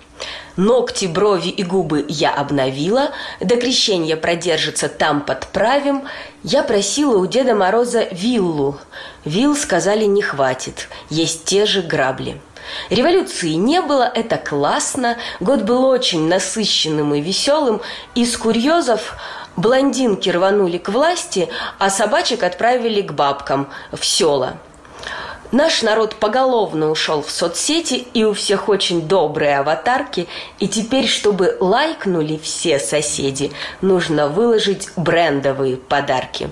Ногти, 0.58 1.06
брови 1.06 1.50
и 1.50 1.64
губы 1.64 2.06
я 2.08 2.34
обновила, 2.34 3.12
до 3.40 3.56
крещения 3.56 4.18
продержится 4.18 4.90
там 4.90 5.22
подправим. 5.22 6.04
Я 6.44 6.64
просила 6.64 7.18
у 7.18 7.26
Деда 7.26 7.56
Мороза 7.56 8.08
виллу. 8.12 8.78
Вилл 9.24 9.56
сказали 9.56 10.06
не 10.06 10.22
хватит, 10.22 10.90
есть 11.10 11.46
те 11.46 11.66
же 11.66 11.82
грабли. 11.82 12.42
Революции 12.90 13.52
не 13.52 13.82
было, 13.82 14.04
это 14.04 14.38
классно. 14.38 15.18
Год 15.40 15.64
был 15.64 15.86
очень 15.86 16.28
насыщенным 16.28 17.14
и 17.16 17.22
веселым. 17.22 17.82
Из 18.16 18.36
курьезов 18.38 19.16
блондинки 19.56 20.30
рванули 20.30 20.78
к 20.78 20.90
власти, 20.90 21.50
а 21.80 21.90
собачек 21.90 22.44
отправили 22.44 23.02
к 23.02 23.14
бабкам 23.14 23.70
в 23.92 24.06
села. 24.06 24.58
Наш 25.52 25.82
народ 25.82 26.16
поголовно 26.16 26.90
ушел 26.90 27.22
в 27.22 27.30
соцсети, 27.30 28.06
и 28.14 28.24
у 28.24 28.34
всех 28.34 28.70
очень 28.70 29.02
добрые 29.02 29.58
аватарки, 29.58 30.28
и 30.60 30.68
теперь, 30.68 31.08
чтобы 31.08 31.58
лайкнули 31.60 32.40
все 32.42 32.80
соседи, 32.80 33.52
нужно 33.82 34.30
выложить 34.30 34.90
брендовые 34.96 35.76
подарки. 35.76 36.50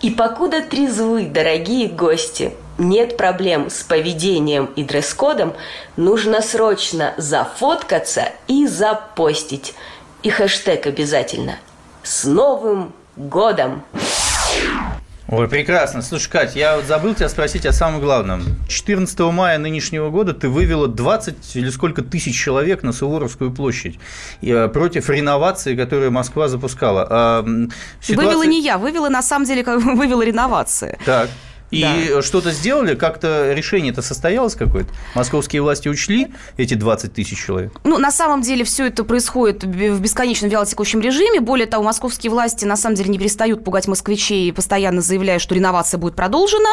И 0.00 0.10
покуда 0.10 0.62
трезвы, 0.62 1.26
дорогие 1.26 1.88
гости, 1.88 2.54
нет 2.78 3.18
проблем 3.18 3.68
с 3.68 3.82
поведением 3.82 4.66
и 4.76 4.82
дресс-кодом, 4.82 5.54
нужно 5.96 6.40
срочно 6.40 7.14
зафоткаться 7.18 8.30
и 8.46 8.66
запостить. 8.66 9.74
И 10.22 10.30
хэштег 10.30 10.86
обязательно. 10.86 11.58
С 12.02 12.24
Новым 12.24 12.92
годом! 13.16 13.82
Ой, 15.30 15.46
прекрасно. 15.46 16.00
Слушай, 16.00 16.30
Кать, 16.30 16.56
я 16.56 16.76
вот 16.76 16.86
забыл 16.86 17.14
тебя 17.14 17.28
спросить 17.28 17.66
о 17.66 17.72
самом 17.72 18.00
главном. 18.00 18.44
14 18.66 19.18
мая 19.20 19.58
нынешнего 19.58 20.08
года 20.08 20.32
ты 20.32 20.48
вывела 20.48 20.88
20 20.88 21.54
или 21.54 21.68
сколько 21.68 22.00
тысяч 22.00 22.34
человек 22.34 22.82
на 22.82 22.94
Суворовскую 22.94 23.52
площадь 23.52 23.98
э, 24.40 24.68
против 24.68 25.10
реновации, 25.10 25.76
которую 25.76 26.12
Москва 26.12 26.48
запускала. 26.48 27.06
А, 27.10 27.46
ситуация... 28.00 28.16
Вывела 28.16 28.42
не 28.44 28.62
я, 28.62 28.78
вывела 28.78 29.10
на 29.10 29.20
самом 29.20 29.44
деле, 29.44 29.62
вывела 29.66 30.22
реновация. 30.22 30.98
Так. 31.04 31.28
И 31.70 31.82
да. 31.82 32.22
что-то 32.22 32.50
сделали? 32.52 32.94
Как-то 32.94 33.52
решение-то 33.52 34.02
состоялось 34.02 34.54
какое-то? 34.54 34.90
Московские 35.14 35.62
власти 35.62 35.88
учли 35.88 36.28
эти 36.56 36.74
20 36.74 37.12
тысяч 37.12 37.38
человек? 37.44 37.72
Ну, 37.84 37.98
на 37.98 38.10
самом 38.10 38.42
деле, 38.42 38.64
все 38.64 38.86
это 38.86 39.04
происходит 39.04 39.64
в 39.64 40.00
бесконечном 40.00 40.50
вялотекущем 40.50 41.00
режиме. 41.00 41.40
Более 41.40 41.66
того, 41.66 41.84
московские 41.84 42.30
власти, 42.30 42.64
на 42.64 42.76
самом 42.76 42.96
деле, 42.96 43.10
не 43.10 43.18
перестают 43.18 43.64
пугать 43.64 43.86
москвичей, 43.86 44.52
постоянно 44.52 45.00
заявляя, 45.00 45.38
что 45.38 45.54
реновация 45.54 45.98
будет 45.98 46.14
продолжена. 46.14 46.70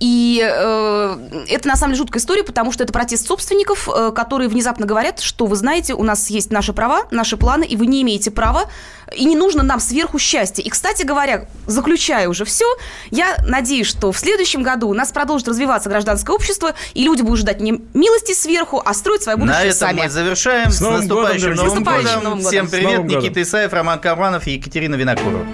И 0.00 0.40
э, 0.42 1.44
это, 1.48 1.68
на 1.68 1.76
самом 1.76 1.92
деле, 1.92 1.98
жуткая 1.98 2.20
история, 2.20 2.42
потому 2.42 2.72
что 2.72 2.84
это 2.84 2.92
протест 2.92 3.26
собственников, 3.26 3.88
э, 3.88 4.12
которые 4.12 4.48
внезапно 4.48 4.86
говорят, 4.86 5.20
что, 5.20 5.46
вы 5.46 5.56
знаете, 5.56 5.94
у 5.94 6.02
нас 6.02 6.30
есть 6.30 6.50
наши 6.50 6.72
права, 6.72 7.02
наши 7.10 7.36
планы, 7.36 7.64
и 7.64 7.76
вы 7.76 7.86
не 7.86 8.02
имеете 8.02 8.30
права 8.30 8.64
и 9.14 9.24
не 9.24 9.36
нужно 9.36 9.62
нам 9.62 9.80
сверху 9.80 10.18
счастья. 10.18 10.62
И, 10.62 10.68
кстати 10.68 11.02
говоря, 11.02 11.46
заключая 11.66 12.28
уже 12.28 12.44
все, 12.44 12.64
я 13.10 13.36
надеюсь, 13.46 13.86
что 13.86 14.12
в 14.12 14.18
следующем 14.18 14.62
году 14.62 14.88
у 14.88 14.94
нас 14.94 15.10
продолжит 15.12 15.48
развиваться 15.48 15.88
гражданское 15.88 16.34
общество, 16.34 16.74
и 16.94 17.04
люди 17.04 17.22
будут 17.22 17.40
ждать 17.40 17.60
не 17.60 17.80
милости 17.94 18.32
сверху, 18.32 18.82
а 18.84 18.94
строить 18.94 19.22
свое 19.22 19.36
будущее 19.36 19.58
На 19.58 19.66
этом 19.66 19.78
сами. 19.78 20.00
мы 20.02 20.10
завершаем. 20.10 20.70
С, 20.70 20.76
с 20.76 20.80
наступающим 20.80 21.50
годом, 21.50 21.66
Новым, 21.66 21.84
годом. 21.84 22.04
Новым 22.24 22.38
годом. 22.38 22.50
Всем 22.50 22.68
привет. 22.68 23.04
Никита 23.04 23.42
Исаев, 23.42 23.72
Роман 23.72 23.98
Карманов 24.00 24.46
и 24.46 24.52
Екатерина 24.52 24.94
Винокурова. 24.94 25.46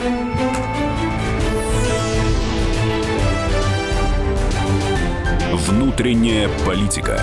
Внутренняя 5.52 6.48
политика. 6.64 7.22